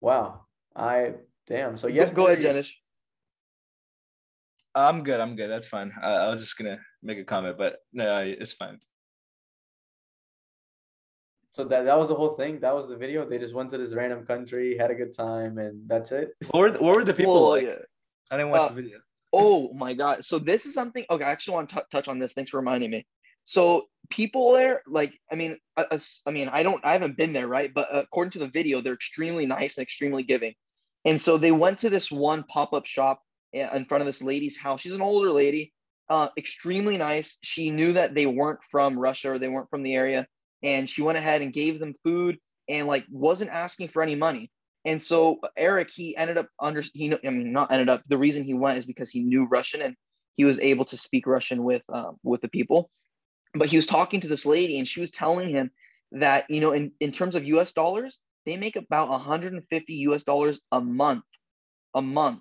Wow. 0.00 0.42
I 0.76 1.14
damn. 1.46 1.78
So 1.78 1.88
yes. 1.88 2.12
go 2.12 2.26
ahead, 2.26 2.40
Jenish. 2.40 2.72
I'm 4.74 5.02
good. 5.02 5.18
I'm 5.18 5.34
good. 5.34 5.50
That's 5.50 5.66
fine. 5.66 5.92
I, 6.02 6.10
I 6.10 6.28
was 6.28 6.40
just 6.40 6.58
gonna 6.58 6.78
make 7.02 7.18
a 7.18 7.24
comment, 7.24 7.56
but 7.56 7.76
no, 7.92 8.18
it's 8.18 8.52
fine. 8.52 8.78
So 11.58 11.64
that, 11.64 11.86
that 11.86 11.98
was 11.98 12.06
the 12.06 12.14
whole 12.14 12.36
thing. 12.36 12.60
That 12.60 12.72
was 12.72 12.88
the 12.88 12.96
video. 12.96 13.28
They 13.28 13.36
just 13.36 13.52
went 13.52 13.72
to 13.72 13.78
this 13.78 13.92
random 13.92 14.24
country, 14.24 14.78
had 14.78 14.92
a 14.92 14.94
good 14.94 15.12
time, 15.12 15.58
and 15.58 15.88
that's 15.88 16.12
it. 16.12 16.30
What 16.52 16.60
were, 16.60 16.70
what 16.78 16.94
were 16.94 17.04
the 17.04 17.12
people 17.12 17.34
Well, 17.34 17.50
like? 17.50 17.64
yeah. 17.64 17.78
I 18.30 18.36
didn't 18.36 18.50
watch 18.50 18.60
Uh, 18.60 18.68
the 18.68 18.74
video. 18.80 18.98
Oh 19.32 19.72
my 19.72 19.92
god! 19.92 20.24
So 20.24 20.38
this 20.38 20.66
is 20.66 20.74
something. 20.74 21.04
Okay, 21.10 21.24
I 21.24 21.32
actually 21.32 21.54
want 21.54 21.70
to 21.70 21.84
touch 21.90 22.06
on 22.06 22.20
this. 22.20 22.32
Thanks 22.32 22.52
for 22.52 22.58
reminding 22.58 22.92
me. 22.92 23.04
So 23.42 23.86
people 24.08 24.52
there, 24.52 24.82
like, 24.86 25.12
I 25.32 25.34
mean, 25.34 25.58
I 25.76 26.30
mean, 26.30 26.48
I 26.48 26.62
don't, 26.62 26.80
I 26.84 26.92
haven't 26.92 27.16
been 27.16 27.32
there, 27.32 27.48
right? 27.48 27.74
But 27.74 27.88
according 27.90 28.30
to 28.32 28.38
the 28.38 28.46
video, 28.46 28.80
they're 28.80 28.94
extremely 28.94 29.44
nice 29.44 29.78
and 29.78 29.82
extremely 29.82 30.22
giving. 30.22 30.54
And 31.06 31.20
so 31.20 31.38
they 31.38 31.50
went 31.50 31.80
to 31.80 31.90
this 31.90 32.08
one 32.08 32.44
pop-up 32.44 32.86
shop 32.86 33.20
in 33.52 33.84
front 33.86 34.02
of 34.02 34.06
this 34.06 34.22
lady's 34.22 34.56
house. 34.56 34.80
She's 34.82 34.92
an 34.92 35.02
older 35.02 35.32
lady, 35.32 35.72
uh, 36.08 36.28
extremely 36.38 36.98
nice. 36.98 37.36
She 37.42 37.70
knew 37.70 37.94
that 37.94 38.14
they 38.14 38.26
weren't 38.26 38.60
from 38.70 38.96
Russia 38.96 39.32
or 39.32 39.38
they 39.40 39.48
weren't 39.48 39.70
from 39.70 39.82
the 39.82 39.94
area, 39.94 40.26
and 40.62 40.88
she 40.88 41.02
went 41.02 41.18
ahead 41.18 41.42
and 41.42 41.52
gave 41.52 41.78
them 41.78 41.94
food 42.04 42.38
and 42.68 42.86
like 42.86 43.04
wasn't 43.10 43.50
asking 43.50 43.88
for 43.88 44.02
any 44.02 44.14
money. 44.14 44.50
And 44.84 45.02
so 45.02 45.38
Eric, 45.56 45.90
he 45.90 46.16
ended 46.16 46.38
up 46.38 46.48
under 46.60 46.82
he 46.92 47.12
I 47.12 47.30
mean 47.30 47.52
not 47.52 47.72
ended 47.72 47.88
up. 47.88 48.02
The 48.08 48.18
reason 48.18 48.44
he 48.44 48.54
went 48.54 48.78
is 48.78 48.86
because 48.86 49.10
he 49.10 49.20
knew 49.20 49.46
Russian 49.46 49.82
and 49.82 49.96
he 50.34 50.44
was 50.44 50.60
able 50.60 50.84
to 50.86 50.96
speak 50.96 51.26
Russian 51.26 51.64
with 51.64 51.82
um, 51.92 52.16
with 52.22 52.40
the 52.40 52.48
people. 52.48 52.90
But 53.54 53.68
he 53.68 53.76
was 53.76 53.86
talking 53.86 54.20
to 54.20 54.28
this 54.28 54.46
lady 54.46 54.78
and 54.78 54.88
she 54.88 55.00
was 55.00 55.10
telling 55.10 55.50
him 55.50 55.70
that 56.12 56.46
you 56.48 56.60
know 56.60 56.72
in 56.72 56.92
in 57.00 57.12
terms 57.12 57.34
of 57.34 57.44
U.S. 57.44 57.72
dollars, 57.72 58.20
they 58.46 58.56
make 58.56 58.76
about 58.76 59.08
150 59.10 59.92
U.S. 59.92 60.24
dollars 60.24 60.60
a 60.72 60.80
month, 60.80 61.24
a 61.94 62.02
month. 62.02 62.40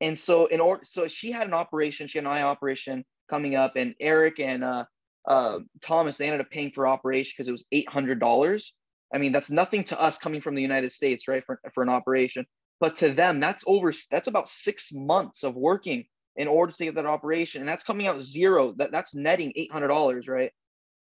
And 0.00 0.18
so 0.18 0.46
in 0.46 0.60
order, 0.60 0.82
so 0.84 1.08
she 1.08 1.30
had 1.30 1.46
an 1.46 1.54
operation, 1.54 2.08
she 2.08 2.18
had 2.18 2.26
an 2.26 2.32
eye 2.32 2.42
operation 2.42 3.04
coming 3.28 3.54
up, 3.56 3.76
and 3.76 3.94
Eric 4.00 4.40
and 4.40 4.64
uh, 4.64 4.84
uh, 5.26 5.60
Thomas 5.80 6.16
they 6.16 6.26
ended 6.26 6.40
up 6.40 6.50
paying 6.50 6.70
for 6.72 6.86
operation 6.86 7.34
because 7.36 7.48
it 7.48 7.52
was 7.52 7.64
eight 7.72 7.88
hundred 7.88 8.20
dollars. 8.20 8.74
I 9.14 9.18
mean, 9.18 9.32
that's 9.32 9.50
nothing 9.50 9.84
to 9.84 10.00
us 10.00 10.18
coming 10.18 10.40
from 10.40 10.54
the 10.56 10.62
United 10.62 10.92
States, 10.92 11.28
right? 11.28 11.44
For, 11.46 11.60
for 11.72 11.82
an 11.82 11.88
operation. 11.88 12.46
But 12.80 12.96
to 12.96 13.10
them, 13.10 13.38
that's 13.38 13.62
over, 13.66 13.92
that's 14.10 14.26
about 14.26 14.48
six 14.48 14.90
months 14.92 15.44
of 15.44 15.54
working 15.54 16.06
in 16.36 16.48
order 16.48 16.72
to 16.72 16.84
get 16.84 16.96
that 16.96 17.06
operation. 17.06 17.62
And 17.62 17.68
that's 17.68 17.84
coming 17.84 18.08
out 18.08 18.20
zero. 18.20 18.74
That, 18.76 18.90
that's 18.90 19.14
netting 19.14 19.52
$800, 19.72 20.28
right? 20.28 20.50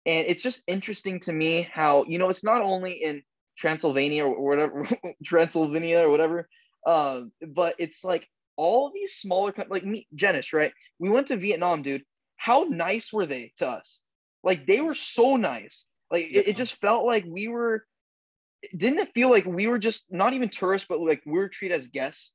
And 0.05 0.27
it's 0.29 0.43
just 0.43 0.63
interesting 0.69 1.19
to 1.21 1.33
me 1.33 1.69
how, 1.73 2.05
you 2.07 2.19
know, 2.19 2.29
it's 2.29 2.45
not 2.45 2.63
only 2.63 2.93
in 2.93 3.23
Transylvania 3.59 4.25
or 4.25 4.47
whatever, 4.47 4.87
Transylvania 5.25 6.01
or 6.01 6.11
whatever, 6.11 6.49
um, 6.87 7.33
but 7.45 7.75
it's 7.79 8.05
like 8.05 8.29
all 8.57 8.93
these 8.95 9.15
smaller, 9.15 9.53
like 9.69 9.85
me, 9.85 10.07
Jenish, 10.15 10.53
right? 10.53 10.73
We 11.01 11.09
went 11.09 11.27
to 11.29 11.37
Vietnam, 11.37 11.83
dude. 11.83 12.05
How 12.37 12.67
nice 12.69 13.13
were 13.13 13.27
they 13.27 13.53
to 13.57 13.69
us? 13.69 14.01
Like 14.47 14.67
they 14.67 14.81
were 14.81 14.95
so 14.95 15.37
nice. 15.37 15.89
Like 16.11 16.27
it, 16.27 16.37
Yeah. 16.37 16.43
it 16.47 16.57
just 16.57 16.81
felt 16.81 17.05
like 17.05 17.25
we 17.27 17.49
were 17.49 17.85
didn't 18.77 19.01
it 19.01 19.13
feel 19.13 19.29
like 19.29 19.45
we 19.45 19.67
were 19.67 19.79
just 19.79 20.07
not 20.11 20.33
even 20.35 20.49
tourists, 20.49 20.87
but 20.89 21.01
like 21.01 21.23
we 21.27 21.33
were 21.33 21.49
treated 21.49 21.77
as 21.79 21.89
guests? 21.89 22.35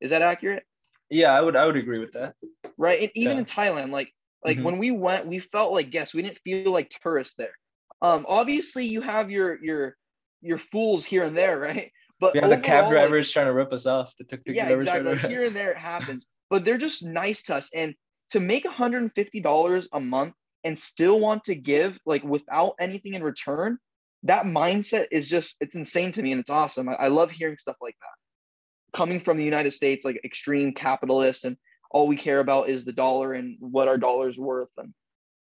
Is 0.00 0.10
that 0.10 0.22
accurate? 0.22 0.64
Yeah, 1.08 1.32
I 1.32 1.40
would 1.40 1.56
I 1.56 1.64
would 1.66 1.76
agree 1.76 2.00
with 2.00 2.12
that. 2.12 2.34
Right. 2.76 3.00
And 3.00 3.12
even 3.14 3.36
Yeah. 3.36 3.40
in 3.40 3.44
Thailand, 3.46 3.90
like 3.90 4.12
like 4.44 4.58
Mhm. 4.58 4.64
when 4.64 4.78
we 4.78 4.90
went, 4.90 5.26
we 5.26 5.38
felt 5.38 5.72
like 5.72 5.90
guests. 5.90 6.14
We 6.14 6.22
didn't 6.22 6.40
feel 6.44 6.72
like 6.72 6.90
tourists 6.90 7.36
there. 7.36 7.54
Um, 8.02 8.26
obviously 8.28 8.84
you 8.84 9.00
have 9.00 9.30
your 9.30 9.62
your 9.64 9.96
your 10.42 10.58
fools 10.58 11.04
here 11.04 11.22
and 11.22 11.36
there, 11.38 11.58
right? 11.60 11.92
But 12.18 12.34
yeah, 12.34 12.48
the 12.48 12.56
cab 12.56 12.84
overall, 12.86 12.88
like, 12.88 12.90
drivers 12.90 13.30
trying 13.30 13.46
to 13.46 13.52
rip 13.52 13.72
us 13.72 13.86
off. 13.86 14.12
The 14.18 14.24
tuk 14.24 14.44
tuk 14.44 14.56
yeah, 14.56 14.66
drivers 14.66 14.86
exactly. 14.86 15.12
Like, 15.12 15.20
here 15.20 15.44
and 15.44 15.54
there 15.54 15.70
it 15.70 15.78
happens, 15.78 16.26
but 16.50 16.64
they're 16.64 16.78
just 16.78 17.04
nice 17.04 17.42
to 17.44 17.54
us. 17.54 17.70
And 17.74 17.94
to 18.30 18.40
make 18.40 18.64
$150 18.64 19.88
a 19.92 20.00
month 20.00 20.34
and 20.66 20.76
still 20.76 21.20
want 21.20 21.44
to 21.44 21.54
give 21.54 21.96
like 22.04 22.24
without 22.24 22.74
anything 22.80 23.14
in 23.14 23.22
return, 23.22 23.78
that 24.24 24.44
mindset 24.44 25.06
is 25.12 25.28
just 25.28 25.56
it's 25.60 25.76
insane 25.76 26.10
to 26.10 26.22
me 26.22 26.32
and 26.32 26.40
it's 26.40 26.50
awesome. 26.50 26.88
I, 26.88 26.94
I 26.94 27.08
love 27.08 27.30
hearing 27.30 27.56
stuff 27.56 27.76
like 27.80 27.94
that. 28.00 28.96
Coming 28.98 29.20
from 29.20 29.36
the 29.36 29.44
United 29.44 29.72
States, 29.72 30.04
like 30.04 30.20
extreme 30.24 30.74
capitalists, 30.74 31.44
and 31.44 31.56
all 31.92 32.08
we 32.08 32.16
care 32.16 32.40
about 32.40 32.68
is 32.68 32.84
the 32.84 32.92
dollar 32.92 33.34
and 33.34 33.56
what 33.60 33.86
our 33.86 33.96
dollar's 33.96 34.38
worth. 34.38 34.70
And 34.76 34.92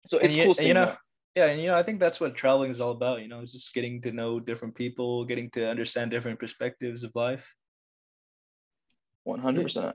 so 0.06 0.18
And 0.18 0.28
it's 0.28 0.36
you- 0.36 0.44
cool 0.44 0.54
you 0.64 0.74
know, 0.74 0.84
that. 0.86 0.98
yeah, 1.34 1.46
and 1.46 1.60
you 1.60 1.66
know, 1.66 1.74
I 1.74 1.82
think 1.82 1.98
that's 1.98 2.20
what 2.20 2.36
traveling 2.36 2.70
is 2.70 2.80
all 2.80 2.92
about. 2.92 3.20
You 3.20 3.26
know, 3.26 3.40
it's 3.40 3.52
just 3.52 3.74
getting 3.74 4.00
to 4.02 4.12
know 4.12 4.38
different 4.38 4.76
people, 4.76 5.24
getting 5.24 5.50
to 5.50 5.68
understand 5.68 6.12
different 6.12 6.38
perspectives 6.38 7.02
of 7.02 7.10
life. 7.16 7.52
100%. 9.26 9.92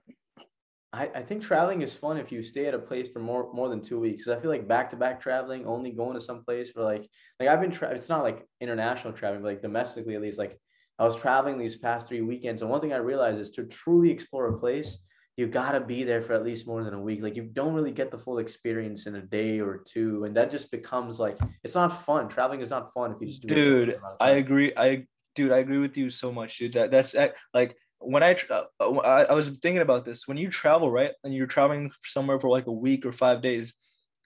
I, 0.95 1.09
I 1.13 1.21
think 1.21 1.43
traveling 1.43 1.81
is 1.81 1.93
fun 1.93 2.17
if 2.17 2.31
you 2.31 2.41
stay 2.41 2.67
at 2.67 2.73
a 2.73 2.79
place 2.79 3.09
for 3.09 3.19
more 3.19 3.51
more 3.53 3.67
than 3.67 3.81
two 3.81 3.99
weeks. 3.99 4.27
I 4.27 4.39
feel 4.39 4.49
like 4.49 4.67
back 4.67 4.89
to 4.91 4.95
back 4.95 5.19
traveling, 5.19 5.65
only 5.65 5.91
going 5.91 6.13
to 6.13 6.21
some 6.21 6.43
place 6.45 6.71
for 6.71 6.83
like 6.83 7.07
like 7.39 7.49
I've 7.49 7.59
been 7.59 7.71
tra- 7.71 7.91
it's 7.93 8.09
not 8.09 8.23
like 8.23 8.47
international 8.61 9.13
traveling, 9.13 9.41
but 9.41 9.49
like 9.49 9.61
domestically 9.61 10.15
at 10.15 10.21
least. 10.21 10.39
Like 10.39 10.57
I 10.97 11.03
was 11.03 11.17
traveling 11.17 11.57
these 11.57 11.75
past 11.75 12.07
three 12.07 12.21
weekends, 12.21 12.61
and 12.61 12.71
one 12.71 12.79
thing 12.79 12.93
I 12.93 12.97
realized 12.97 13.39
is 13.39 13.51
to 13.51 13.65
truly 13.65 14.09
explore 14.09 14.47
a 14.47 14.57
place, 14.57 14.99
you 15.35 15.47
gotta 15.47 15.81
be 15.81 16.05
there 16.05 16.21
for 16.21 16.33
at 16.33 16.45
least 16.45 16.65
more 16.65 16.83
than 16.85 16.93
a 16.93 17.01
week. 17.01 17.21
Like 17.21 17.35
you 17.35 17.43
don't 17.43 17.73
really 17.73 17.91
get 17.91 18.09
the 18.09 18.17
full 18.17 18.37
experience 18.37 19.05
in 19.05 19.15
a 19.15 19.21
day 19.21 19.59
or 19.59 19.83
two, 19.85 20.23
and 20.23 20.35
that 20.37 20.49
just 20.49 20.71
becomes 20.71 21.19
like 21.19 21.37
it's 21.65 21.75
not 21.75 22.05
fun. 22.05 22.29
Traveling 22.29 22.61
is 22.61 22.69
not 22.69 22.93
fun 22.93 23.11
if 23.11 23.17
you 23.19 23.27
just 23.27 23.41
do. 23.41 23.53
dude 23.53 23.99
i 24.21 24.31
agree 24.31 24.71
i 24.77 25.05
dude 25.35 25.51
i 25.51 25.57
agree 25.57 25.79
with 25.79 25.97
you 25.97 26.09
so 26.09 26.31
much 26.31 26.57
dude 26.57 26.71
that 26.73 26.89
that's 26.89 27.13
like 27.53 27.75
when 27.99 28.23
i 28.23 28.35
uh, 28.49 28.63
uh, 28.79 29.25
I, 29.29 29.33
was 29.33 29.49
thinking 29.49 29.81
about 29.81 30.05
this 30.05 30.27
when 30.27 30.37
you 30.37 30.49
travel 30.49 30.91
right 30.91 31.11
and 31.23 31.33
you're 31.33 31.47
traveling 31.47 31.91
somewhere 32.05 32.39
for 32.39 32.49
like 32.49 32.67
a 32.67 32.71
week 32.71 33.05
or 33.05 33.11
five 33.11 33.41
days 33.41 33.73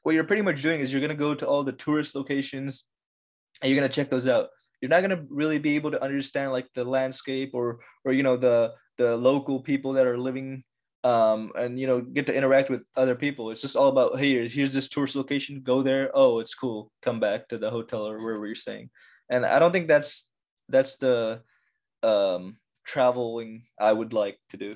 what 0.04 0.16
you're 0.16 0.24
pretty 0.24 0.42
much 0.42 0.62
doing 0.62 0.80
is 0.80 0.92
you're 0.92 1.02
going 1.02 1.10
to 1.10 1.16
go 1.16 1.36
to 1.36 1.48
all 1.48 1.64
the 1.64 1.72
tourist 1.72 2.16
locations 2.16 2.86
and 3.62 3.70
you're 3.70 3.80
going 3.80 3.90
to 3.90 3.96
check 3.96 4.10
those 4.10 4.28
out. 4.28 4.50
You're 4.82 4.90
not 4.90 5.02
going 5.02 5.16
to 5.16 5.26
really 5.30 5.60
be 5.60 5.76
able 5.76 5.92
to 5.92 6.02
understand 6.02 6.52
like 6.52 6.68
the 6.74 6.86
landscape 6.86 7.52
or 7.54 7.80
or 8.06 8.14
you 8.14 8.24
know 8.24 8.38
the 8.38 8.74
the 8.98 9.18
local 9.18 9.62
people 9.62 9.94
that 9.94 10.06
are 10.06 10.18
living 10.18 10.64
um 11.04 11.52
and 11.56 11.80
you 11.80 11.88
know 11.88 12.02
get 12.02 12.26
to 12.26 12.34
interact 12.34 12.70
with 12.70 12.82
other 12.96 13.16
people. 13.16 13.52
It's 13.52 13.62
just 13.62 13.76
all 13.76 13.90
about 13.90 14.18
hey 14.20 14.48
here's 14.48 14.74
this 14.74 14.88
tourist 14.88 15.16
location 15.16 15.62
go 15.64 15.82
there. 15.82 16.12
Oh 16.14 16.40
it's 16.40 16.56
cool. 16.56 16.92
Come 17.02 17.20
back 17.20 17.50
to 17.50 17.58
the 17.58 17.70
hotel 17.70 18.08
or 18.08 18.18
wherever 18.24 18.46
you're 18.46 18.56
staying. 18.56 18.90
And 19.30 19.46
i 19.46 19.60
don't 19.60 19.72
think 19.72 19.88
that's 19.88 20.32
that's 20.70 20.96
the 20.96 21.42
um 22.04 22.58
traveling 22.94 23.52
i 23.80 23.92
would 24.00 24.14
like 24.22 24.38
to 24.52 24.58
do 24.66 24.72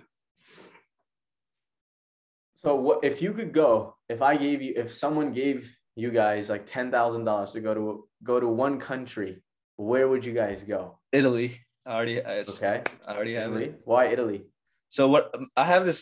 So 2.64 2.76
what 2.76 3.04
if 3.04 3.22
you 3.22 3.32
could 3.38 3.52
go? 3.52 3.96
If 4.16 4.22
I 4.22 4.34
gave 4.38 4.62
you, 4.66 4.72
if 4.84 4.94
someone 4.94 5.30
gave 5.34 5.58
you 6.04 6.10
guys 6.12 6.50
like 6.54 6.66
ten 6.66 6.92
thousand 6.96 7.26
dollars 7.30 7.52
to 7.56 7.60
go 7.68 7.74
to 7.80 8.08
go 8.24 8.40
to 8.40 8.48
one 8.48 8.76
country, 8.80 9.32
where 9.90 10.08
would 10.08 10.24
you 10.28 10.34
guys 10.44 10.64
go? 10.76 10.82
italy 11.20 11.50
i 11.86 11.92
already 11.96 12.16
I, 12.24 12.34
Okay, 12.54 12.78
I 13.08 13.12
already 13.16 13.34
have 13.36 13.52
Italy. 13.52 13.66
it 13.66 13.82
Why 13.92 14.04
Italy? 14.16 14.40
so 14.90 15.02
what 15.14 15.24
um, 15.36 15.50
i 15.64 15.66
have 15.74 15.84
this 15.90 16.02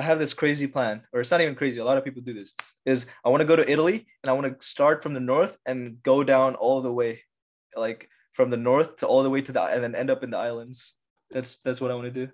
i 0.00 0.02
have 0.08 0.18
this 0.22 0.34
crazy 0.42 0.68
plan 0.76 0.96
or 1.12 1.20
it's 1.20 1.30
not 1.34 1.40
even 1.44 1.54
crazy 1.60 1.78
a 1.84 1.84
lot 1.90 1.98
of 1.98 2.04
people 2.08 2.22
do 2.30 2.34
this 2.40 2.50
is 2.92 3.06
i 3.24 3.28
want 3.32 3.40
to 3.44 3.50
go 3.52 3.56
to 3.60 3.66
italy 3.74 3.98
and 4.22 4.30
i 4.30 4.34
want 4.38 4.46
to 4.48 4.66
start 4.74 5.02
from 5.04 5.14
the 5.18 5.24
north 5.34 5.54
and 5.70 5.78
go 6.12 6.16
down 6.34 6.50
all 6.64 6.78
the 6.88 6.94
way 7.00 7.12
like 7.86 8.00
from 8.36 8.50
the 8.50 8.56
north 8.56 8.96
to 8.98 9.06
all 9.06 9.22
the 9.22 9.30
way 9.30 9.40
to 9.40 9.52
the 9.52 9.62
and 9.62 9.82
then 9.82 9.94
end 9.94 10.10
up 10.10 10.22
in 10.22 10.30
the 10.30 10.36
islands 10.36 10.94
that's 11.30 11.56
that's 11.64 11.80
what 11.80 11.90
i 11.90 11.94
want 11.94 12.06
to 12.12 12.26
do 12.26 12.30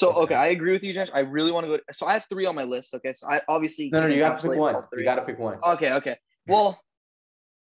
So 0.00 0.10
Okay. 0.10 0.20
okay, 0.24 0.34
I 0.34 0.48
agree 0.56 0.72
with 0.76 0.84
you, 0.86 0.92
Josh. 0.94 1.10
I 1.12 1.22
really 1.36 1.50
want 1.54 1.64
to 1.66 1.70
go. 1.72 1.78
So 1.98 2.06
I 2.06 2.12
have 2.16 2.24
three 2.30 2.46
on 2.50 2.54
my 2.54 2.62
list. 2.74 2.94
Okay, 2.98 3.12
so 3.18 3.26
I 3.34 3.36
obviously 3.54 3.90
No, 3.90 3.98
no, 4.02 4.06
you 4.06 4.22
have 4.22 4.38
to 4.42 4.48
pick 4.48 4.56
one. 4.66 4.74
You 4.96 5.02
got 5.10 5.16
to 5.20 5.26
pick 5.28 5.38
one. 5.48 5.58
Okay, 5.74 5.90
okay. 5.98 6.16
Well, 6.46 6.68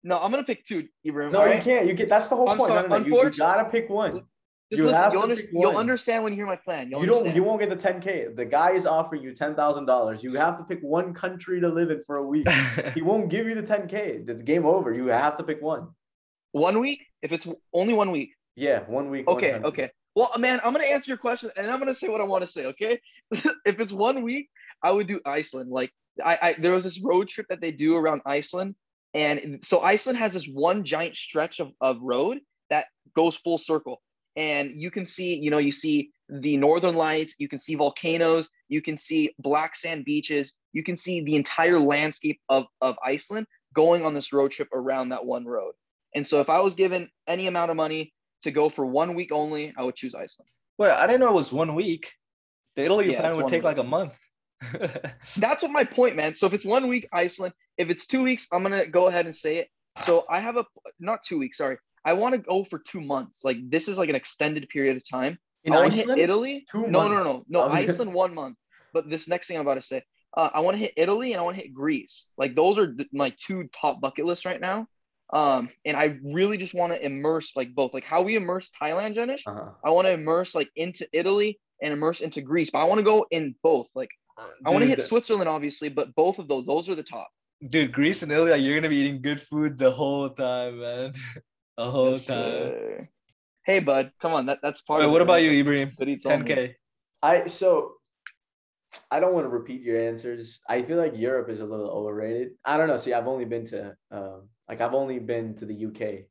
no, 0.02 0.14
I'm 0.22 0.30
gonna 0.32 0.42
pick 0.52 0.64
two, 0.64 0.80
Ibrahim. 1.08 1.32
No, 1.32 1.40
all 1.42 1.52
you 1.54 1.60
can't. 1.60 1.84
You 1.88 1.92
get. 2.00 2.08
That's 2.14 2.28
the 2.32 2.36
whole 2.38 2.48
I'm 2.48 2.56
point. 2.56 2.68
sorry, 2.72 2.88
no, 2.88 2.88
no, 2.88 2.98
no. 2.98 3.04
You, 3.04 3.12
you 3.12 3.18
unfortunately- 3.18 3.52
gotta 3.54 3.68
pick 3.76 3.86
one. 3.90 4.14
Just 4.70 4.80
you 4.80 4.86
listen. 4.86 5.02
have 5.02 5.12
You'll, 5.12 5.22
under- 5.28 5.42
you'll 5.60 5.76
understand 5.84 6.24
when 6.24 6.32
you 6.32 6.38
hear 6.40 6.46
my 6.46 6.60
plan. 6.68 6.88
You'll 6.90 7.00
You 7.02 7.06
don't. 7.06 7.16
understand. 7.18 7.36
You 7.36 7.42
won't 7.48 7.60
get 7.60 7.68
the 7.76 7.82
10k. 7.88 8.34
The 8.40 8.46
guy 8.58 8.70
is 8.80 8.86
offering 8.86 9.22
you 9.26 9.34
ten 9.42 9.52
thousand 9.60 9.84
dollars. 9.92 10.22
You 10.24 10.32
have 10.46 10.56
to 10.60 10.64
pick 10.70 10.80
one 10.98 11.12
country 11.12 11.60
to 11.60 11.68
live 11.68 11.90
in 11.94 12.00
for 12.06 12.16
a 12.16 12.26
week. 12.34 12.48
he 12.96 13.02
won't 13.02 13.28
give 13.34 13.44
you 13.48 13.54
the 13.54 13.62
10k. 13.74 13.94
It's 14.30 14.40
game 14.52 14.64
over. 14.74 14.88
You 14.94 15.04
have 15.08 15.36
to 15.40 15.44
pick 15.50 15.60
one. 15.60 15.84
One 16.52 16.80
week? 16.80 17.06
If 17.22 17.32
it's 17.32 17.46
only 17.72 17.94
one 17.94 18.10
week. 18.10 18.34
Yeah, 18.56 18.80
one 18.86 19.10
week. 19.10 19.26
Okay, 19.26 19.52
country. 19.52 19.68
okay. 19.68 19.90
Well, 20.14 20.30
man, 20.38 20.60
I'm 20.62 20.72
gonna 20.72 20.84
answer 20.84 21.10
your 21.10 21.18
question, 21.18 21.50
and 21.56 21.70
I'm 21.70 21.78
gonna 21.78 21.94
say 21.94 22.08
what 22.08 22.20
I 22.20 22.24
want 22.24 22.42
to 22.44 22.50
say. 22.50 22.66
Okay, 22.66 23.00
if 23.30 23.80
it's 23.80 23.92
one 23.92 24.22
week, 24.22 24.50
I 24.82 24.90
would 24.92 25.06
do 25.06 25.20
Iceland. 25.24 25.70
Like, 25.70 25.90
I, 26.22 26.38
I 26.42 26.52
there 26.58 26.72
was 26.72 26.84
this 26.84 27.00
road 27.00 27.28
trip 27.28 27.46
that 27.48 27.60
they 27.60 27.72
do 27.72 27.96
around 27.96 28.20
Iceland, 28.26 28.74
and 29.14 29.60
so 29.62 29.80
Iceland 29.80 30.18
has 30.18 30.34
this 30.34 30.46
one 30.46 30.84
giant 30.84 31.16
stretch 31.16 31.60
of, 31.60 31.72
of 31.80 31.98
road 32.02 32.40
that 32.68 32.86
goes 33.16 33.36
full 33.36 33.56
circle, 33.56 34.02
and 34.36 34.72
you 34.74 34.90
can 34.90 35.06
see, 35.06 35.34
you 35.34 35.50
know, 35.50 35.58
you 35.58 35.72
see 35.72 36.10
the 36.28 36.58
northern 36.58 36.94
lights, 36.94 37.34
you 37.38 37.48
can 37.48 37.58
see 37.58 37.74
volcanoes, 37.74 38.50
you 38.68 38.82
can 38.82 38.98
see 38.98 39.34
black 39.38 39.76
sand 39.76 40.04
beaches, 40.04 40.52
you 40.74 40.82
can 40.82 40.98
see 40.98 41.22
the 41.22 41.36
entire 41.36 41.80
landscape 41.80 42.38
of 42.50 42.66
of 42.82 42.96
Iceland 43.02 43.46
going 43.74 44.04
on 44.04 44.12
this 44.12 44.30
road 44.30 44.50
trip 44.50 44.68
around 44.74 45.08
that 45.08 45.24
one 45.24 45.46
road. 45.46 45.72
And 46.14 46.26
so, 46.26 46.40
if 46.40 46.48
I 46.50 46.60
was 46.60 46.74
given 46.74 47.08
any 47.26 47.46
amount 47.46 47.70
of 47.70 47.76
money 47.76 48.12
to 48.42 48.50
go 48.50 48.68
for 48.68 48.84
one 48.84 49.14
week 49.14 49.32
only, 49.32 49.72
I 49.76 49.82
would 49.84 49.94
choose 49.96 50.14
Iceland. 50.14 50.48
Wait, 50.78 50.90
I 50.90 51.06
didn't 51.06 51.20
know 51.20 51.28
it 51.30 51.34
was 51.34 51.52
one 51.52 51.74
week. 51.74 52.12
The 52.76 52.84
Italy 52.84 53.12
Yeah, 53.12 53.20
plan 53.20 53.36
would 53.36 53.44
take 53.48 53.60
week. 53.62 53.64
like 53.64 53.78
a 53.78 53.82
month. 53.84 54.14
That's 55.36 55.62
what 55.62 55.70
my 55.70 55.84
point, 55.84 56.16
man. 56.16 56.34
So 56.34 56.46
if 56.46 56.54
it's 56.54 56.64
one 56.64 56.88
week, 56.88 57.08
Iceland. 57.12 57.54
If 57.78 57.88
it's 57.90 58.06
two 58.06 58.22
weeks, 58.22 58.46
I'm 58.52 58.62
gonna 58.62 58.86
go 58.86 59.08
ahead 59.08 59.26
and 59.26 59.34
say 59.34 59.56
it. 59.56 59.68
So 60.04 60.24
I 60.28 60.40
have 60.40 60.56
a 60.56 60.64
not 61.00 61.20
two 61.24 61.38
weeks, 61.38 61.58
sorry. 61.58 61.78
I 62.04 62.14
want 62.14 62.32
to 62.34 62.38
go 62.38 62.64
for 62.64 62.78
two 62.78 63.00
months. 63.00 63.44
Like 63.44 63.58
this 63.70 63.88
is 63.88 63.98
like 63.98 64.08
an 64.08 64.14
extended 64.16 64.68
period 64.68 64.96
of 64.96 65.08
time. 65.08 65.38
In 65.64 65.72
I 65.72 65.76
want 65.80 65.90
to 65.92 65.96
hit 65.96 66.04
Iceland? 66.04 66.20
Italy. 66.20 66.64
Two 66.70 66.86
no, 66.88 67.08
no, 67.08 67.08
months. 67.08 67.24
no, 67.24 67.44
no. 67.62 67.68
Gonna- 67.68 67.80
Iceland 67.80 68.12
one 68.14 68.34
month. 68.34 68.56
But 68.92 69.08
this 69.08 69.28
next 69.28 69.46
thing 69.46 69.56
I'm 69.56 69.62
about 69.62 69.74
to 69.74 69.82
say, 69.82 70.02
uh, 70.36 70.50
I 70.52 70.60
want 70.60 70.74
to 70.76 70.78
hit 70.82 70.92
Italy 70.96 71.32
and 71.32 71.40
I 71.40 71.44
want 71.44 71.56
to 71.56 71.62
hit 71.62 71.72
Greece. 71.72 72.26
Like 72.36 72.54
those 72.54 72.78
are 72.78 72.92
th- 72.92 73.08
my 73.12 73.32
two 73.38 73.68
top 73.72 74.00
bucket 74.00 74.26
lists 74.26 74.44
right 74.44 74.60
now. 74.60 74.86
Um, 75.32 75.70
and 75.84 75.96
I 75.96 76.18
really 76.22 76.58
just 76.58 76.74
want 76.74 76.92
to 76.92 77.04
immerse 77.04 77.52
like 77.56 77.74
both, 77.74 77.94
like 77.94 78.04
how 78.04 78.22
we 78.22 78.36
immerse 78.36 78.70
Thailand, 78.70 79.16
Jenish. 79.16 79.42
Uh-huh. 79.46 79.70
I 79.84 79.90
want 79.90 80.06
to 80.06 80.12
immerse 80.12 80.54
like 80.54 80.70
into 80.76 81.08
Italy 81.12 81.58
and 81.82 81.92
immerse 81.92 82.20
into 82.20 82.42
Greece, 82.42 82.70
but 82.70 82.80
I 82.80 82.84
want 82.84 82.98
to 82.98 83.04
go 83.04 83.26
in 83.30 83.54
both. 83.62 83.88
Like 83.94 84.10
I 84.64 84.70
want 84.70 84.82
to 84.82 84.88
Dude, 84.88 84.98
hit 84.98 85.06
Switzerland, 85.06 85.48
obviously, 85.48 85.88
but 85.88 86.14
both 86.14 86.38
of 86.38 86.48
those, 86.48 86.66
those 86.66 86.88
are 86.88 86.94
the 86.94 87.02
top. 87.02 87.28
Dude, 87.66 87.92
Greece 87.92 88.22
and 88.22 88.32
Italy, 88.32 88.50
like, 88.50 88.62
you're 88.62 88.74
gonna 88.76 88.88
be 88.88 88.96
eating 88.96 89.22
good 89.22 89.40
food 89.40 89.78
the 89.78 89.90
whole 89.90 90.30
time, 90.30 90.80
man. 90.80 91.12
the 91.76 91.90
whole 91.90 92.12
Yes, 92.12 92.26
time. 92.26 92.36
sir. 92.36 93.08
Hey, 93.64 93.78
bud, 93.78 94.12
come 94.20 94.32
on, 94.32 94.46
that, 94.46 94.58
that's 94.62 94.82
part 94.82 95.00
Wait, 95.00 95.06
of 95.06 95.12
what 95.12 95.20
it, 95.20 95.24
about 95.24 95.34
right? 95.34 95.44
you, 95.44 95.52
Ibrahim? 95.52 95.92
Good 95.96 96.08
eats 96.08 96.26
10k. 96.26 96.74
I 97.22 97.46
so 97.46 97.92
I 99.10 99.20
don't 99.20 99.32
want 99.32 99.44
to 99.44 99.48
repeat 99.48 99.82
your 99.82 100.00
answers. 100.00 100.60
I 100.68 100.82
feel 100.82 100.96
like 100.98 101.16
Europe 101.16 101.48
is 101.48 101.60
a 101.60 101.64
little 101.64 101.88
overrated. 101.88 102.52
I 102.64 102.76
don't 102.76 102.88
know. 102.88 102.96
See, 102.96 103.12
I've 103.12 103.28
only 103.28 103.44
been 103.44 103.64
to 103.66 103.96
um 104.10 104.48
like 104.68 104.80
I've 104.80 104.94
only 104.94 105.18
been 105.18 105.54
to 105.56 105.66
the 105.66 105.86
UK. 105.86 106.24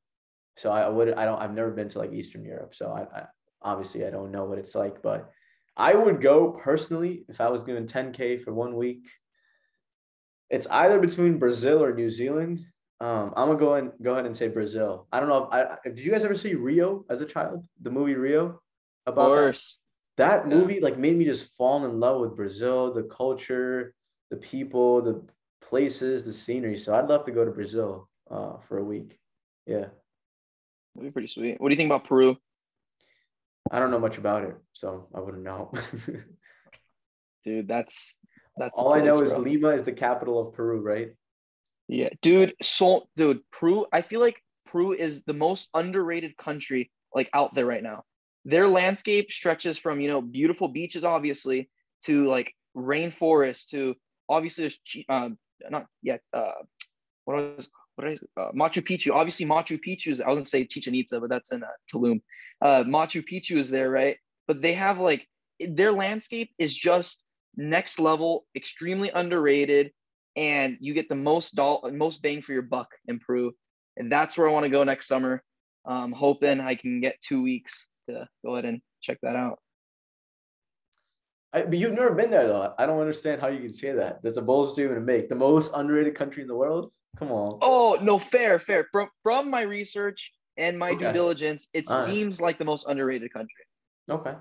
So 0.57 0.71
I 0.71 0.87
would 0.87 1.13
I 1.13 1.25
don't 1.25 1.39
I've 1.41 1.53
never 1.53 1.71
been 1.71 1.89
to 1.89 1.99
like 1.99 2.13
Eastern 2.13 2.43
Europe. 2.43 2.75
So 2.75 2.91
I, 2.91 3.19
I 3.19 3.25
obviously 3.61 4.05
I 4.05 4.09
don't 4.09 4.31
know 4.31 4.45
what 4.45 4.57
it's 4.57 4.75
like, 4.75 5.01
but 5.01 5.31
I 5.77 5.93
would 5.95 6.21
go 6.21 6.51
personally 6.51 7.25
if 7.29 7.39
I 7.39 7.49
was 7.49 7.63
given 7.63 7.85
10k 7.85 8.43
for 8.43 8.53
one 8.53 8.75
week. 8.75 9.07
It's 10.49 10.67
either 10.67 10.99
between 10.99 11.37
Brazil 11.39 11.81
or 11.83 11.93
New 11.93 12.09
Zealand. 12.09 12.59
Um, 12.99 13.33
I'm 13.35 13.47
gonna 13.47 13.59
go 13.59 13.73
and 13.75 13.91
go 14.01 14.13
ahead 14.13 14.25
and 14.25 14.35
say 14.35 14.47
Brazil. 14.49 15.07
I 15.11 15.19
don't 15.19 15.29
know. 15.29 15.45
If, 15.45 15.53
I, 15.53 15.77
did 15.85 15.99
you 15.99 16.11
guys 16.11 16.23
ever 16.23 16.35
see 16.35 16.53
Rio 16.55 17.05
as 17.09 17.21
a 17.21 17.25
child? 17.25 17.65
The 17.81 17.89
movie 17.89 18.15
Rio 18.15 18.61
Of 19.07 19.13
about 19.13 19.29
that? 19.29 19.35
course. 19.41 19.79
that 20.17 20.47
Yeah. 20.47 20.55
movie 20.55 20.79
like 20.81 20.97
made 20.99 21.17
me 21.17 21.25
just 21.25 21.55
fall 21.57 21.83
in 21.85 21.99
love 21.99 22.19
with 22.21 22.35
Brazil, 22.35 22.93
the 22.93 23.03
culture, 23.03 23.95
the 24.29 24.37
people, 24.37 25.01
the 25.01 25.25
places, 25.61 26.23
the 26.25 26.33
scenery. 26.33 26.77
So 26.77 26.93
I'd 26.93 27.07
love 27.07 27.25
to 27.25 27.31
go 27.31 27.45
to 27.45 27.51
Brazil 27.51 28.09
uh, 28.31 28.57
for 28.67 28.77
a 28.77 28.83
week. 28.83 29.17
Yeah, 29.67 29.85
That'd 30.95 31.09
be 31.09 31.13
pretty 31.13 31.27
sweet. 31.27 31.59
What 31.59 31.69
do 31.69 31.73
you 31.73 31.77
think 31.77 31.87
about 31.87 32.07
Peru? 32.07 32.37
I 33.71 33.79
don't 33.79 33.91
know 33.91 33.99
much 33.99 34.17
about 34.17 34.43
it, 34.43 34.55
so 34.73 35.07
I 35.15 35.19
wouldn't 35.19 35.43
know. 35.43 35.71
Dude, 37.45 37.67
that's 37.67 38.17
that's 38.57 38.79
All 38.79 38.93
I 38.93 39.01
know 39.01 39.15
place, 39.15 39.29
is 39.29 39.33
bro. 39.33 39.43
Lima 39.43 39.69
is 39.69 39.83
the 39.83 39.93
capital 39.93 40.39
of 40.39 40.53
Peru, 40.53 40.81
right? 40.81 41.11
Yeah, 41.87 42.09
dude. 42.21 42.53
So, 42.61 43.07
dude, 43.15 43.39
Peru. 43.51 43.85
I 43.91 44.01
feel 44.01 44.19
like 44.19 44.41
Peru 44.67 44.93
is 44.93 45.23
the 45.23 45.33
most 45.33 45.69
underrated 45.73 46.37
country 46.37 46.91
like 47.15 47.29
out 47.33 47.55
there 47.55 47.65
right 47.65 47.81
now. 47.81 48.03
Their 48.45 48.67
landscape 48.67 49.31
stretches 49.31 49.77
from 49.77 49.99
you 49.99 50.09
know 50.09 50.21
beautiful 50.21 50.67
beaches, 50.67 51.03
obviously, 51.03 51.69
to 52.05 52.27
like 52.27 52.53
rainforest, 52.75 53.69
to 53.69 53.95
obviously 54.29 54.63
there's 54.65 55.05
um 55.09 55.37
not 55.69 55.87
yet 56.03 56.21
uh 56.33 56.51
what 57.25 57.55
was 57.57 57.69
what 58.01 58.11
is 58.11 58.23
uh, 58.37 58.51
Machu 58.51 58.81
Picchu. 58.81 59.13
Obviously, 59.13 59.45
Machu 59.45 59.79
Picchu 59.79 60.11
is 60.11 60.21
I 60.21 60.27
was 60.27 60.35
gonna 60.35 60.45
say 60.45 60.65
Chichen 60.65 60.95
Itza, 60.95 61.19
but 61.19 61.29
that's 61.29 61.51
in 61.51 61.63
uh, 61.63 61.67
Tulum. 61.93 62.21
Uh, 62.61 62.83
Machu 62.83 63.23
Picchu 63.27 63.57
is 63.57 63.69
there, 63.69 63.89
right? 63.89 64.17
But 64.47 64.61
they 64.61 64.73
have 64.73 64.99
like 64.99 65.27
their 65.59 65.91
landscape 65.91 66.51
is 66.57 66.73
just 66.73 67.23
next 67.55 67.99
level, 67.99 68.45
extremely 68.55 69.09
underrated 69.09 69.91
and 70.35 70.77
you 70.79 70.93
get 70.93 71.09
the 71.09 71.15
most 71.15 71.55
doll 71.55 71.89
most 71.93 72.21
bang 72.21 72.41
for 72.41 72.53
your 72.53 72.61
buck 72.61 72.89
in 73.07 73.19
Peru. 73.19 73.53
And 73.97 74.11
that's 74.11 74.37
where 74.37 74.47
I 74.47 74.51
want 74.51 74.63
to 74.63 74.69
go 74.69 74.83
next 74.83 75.07
summer. 75.07 75.43
Um, 75.85 76.11
hoping 76.11 76.61
I 76.61 76.75
can 76.75 77.01
get 77.01 77.21
two 77.21 77.43
weeks 77.43 77.87
to 78.07 78.27
go 78.45 78.53
ahead 78.53 78.65
and 78.65 78.81
check 79.01 79.17
that 79.23 79.35
out. 79.35 79.59
I, 81.53 81.63
but 81.63 81.77
you've 81.77 81.93
never 81.93 82.13
been 82.13 82.31
there 82.31 82.47
though. 82.47 82.73
I 82.77 82.85
don't 82.85 82.99
understand 82.99 83.41
how 83.41 83.47
you 83.47 83.59
can 83.59 83.73
say 83.73 83.91
that. 83.91 84.21
That's 84.23 84.37
a 84.37 84.41
bold 84.41 84.71
statement 84.71 84.99
to 84.99 85.05
make. 85.05 85.29
The 85.29 85.35
most 85.35 85.71
underrated 85.75 86.15
country 86.15 86.41
in 86.41 86.47
the 86.47 86.55
world. 86.55 86.93
Come 87.17 87.31
on. 87.31 87.59
Oh 87.61 87.97
no, 88.01 88.17
fair, 88.17 88.59
fair. 88.59 88.87
From 88.91 89.09
from 89.23 89.49
my 89.49 89.61
research 89.61 90.31
and 90.57 90.79
my 90.79 90.93
due 90.93 91.11
diligence, 91.11 91.67
it 91.73 91.89
right. 91.89 92.05
seems 92.05 92.39
like 92.39 92.57
the 92.57 92.65
most 92.65 92.85
underrated 92.87 93.33
country. 93.33 93.65
Okay, 94.09 94.35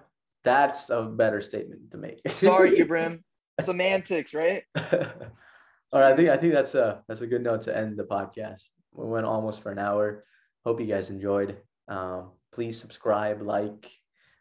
that's 0.44 0.90
a 0.90 1.02
better 1.02 1.40
statement 1.40 1.90
to 1.90 1.98
make. 1.98 2.20
Sorry, 2.28 2.78
Ibrahim. 2.78 3.24
Semantics, 3.60 4.32
right? 4.32 4.62
All 4.76 6.00
right, 6.00 6.12
I 6.12 6.16
think 6.16 6.28
I 6.28 6.36
think 6.36 6.52
that's 6.52 6.74
a 6.74 7.02
that's 7.08 7.20
a 7.20 7.26
good 7.26 7.42
note 7.42 7.62
to 7.62 7.76
end 7.76 7.98
the 7.98 8.04
podcast. 8.04 8.68
We 8.92 9.06
went 9.06 9.26
almost 9.26 9.62
for 9.62 9.72
an 9.72 9.78
hour. 9.78 10.24
Hope 10.64 10.80
you 10.80 10.86
guys 10.86 11.10
enjoyed. 11.10 11.58
Um, 11.88 12.30
please 12.52 12.78
subscribe, 12.78 13.42
like, 13.42 13.90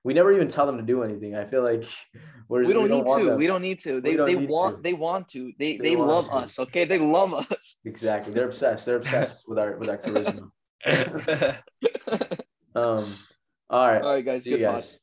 we 0.04 0.14
never 0.14 0.32
even 0.32 0.48
tell 0.48 0.66
them 0.66 0.78
to 0.78 0.84
do 0.84 1.04
anything. 1.04 1.36
I 1.36 1.46
feel 1.46 1.64
like 1.64 1.84
we're, 2.50 2.66
we 2.66 2.74
don't 2.74 2.90
need 2.90 3.04
want 3.06 3.22
to. 3.24 3.30
them- 3.30 3.38
We 3.38 3.48
don't 3.48 3.62
need 3.62 3.82
to. 3.84 4.00
They 4.02 4.16
don't 4.16 4.26
they 4.28 4.36
need 4.36 4.50
want 4.50 4.78
to. 4.78 4.82
they 4.82 4.94
want 4.94 5.28
to. 5.30 5.52
They 5.60 5.78
They 5.78 5.90
they, 5.90 5.96
love 5.96 6.26
to. 6.30 6.36
us. 6.36 6.58
Okay, 6.60 6.86
they 6.86 6.98
love 7.00 7.34
us. 7.34 7.78
Exactly. 7.86 8.34
They're 8.34 8.46
obsessed. 8.48 8.86
They're 8.86 8.98
obsessed 8.98 9.44
with 9.48 9.60
our 9.60 9.78
with 9.78 9.90
our 9.90 9.98
charisma. 9.98 10.50
Um. 12.76 13.16
All 13.70 13.88
right. 13.88 14.02
All 14.02 14.14
right, 14.14 14.24
guys. 14.26 14.44
See 14.44 14.52
you 14.52 14.58
Good 14.58 14.68
pod. 14.68 14.76
guys. 14.82 14.98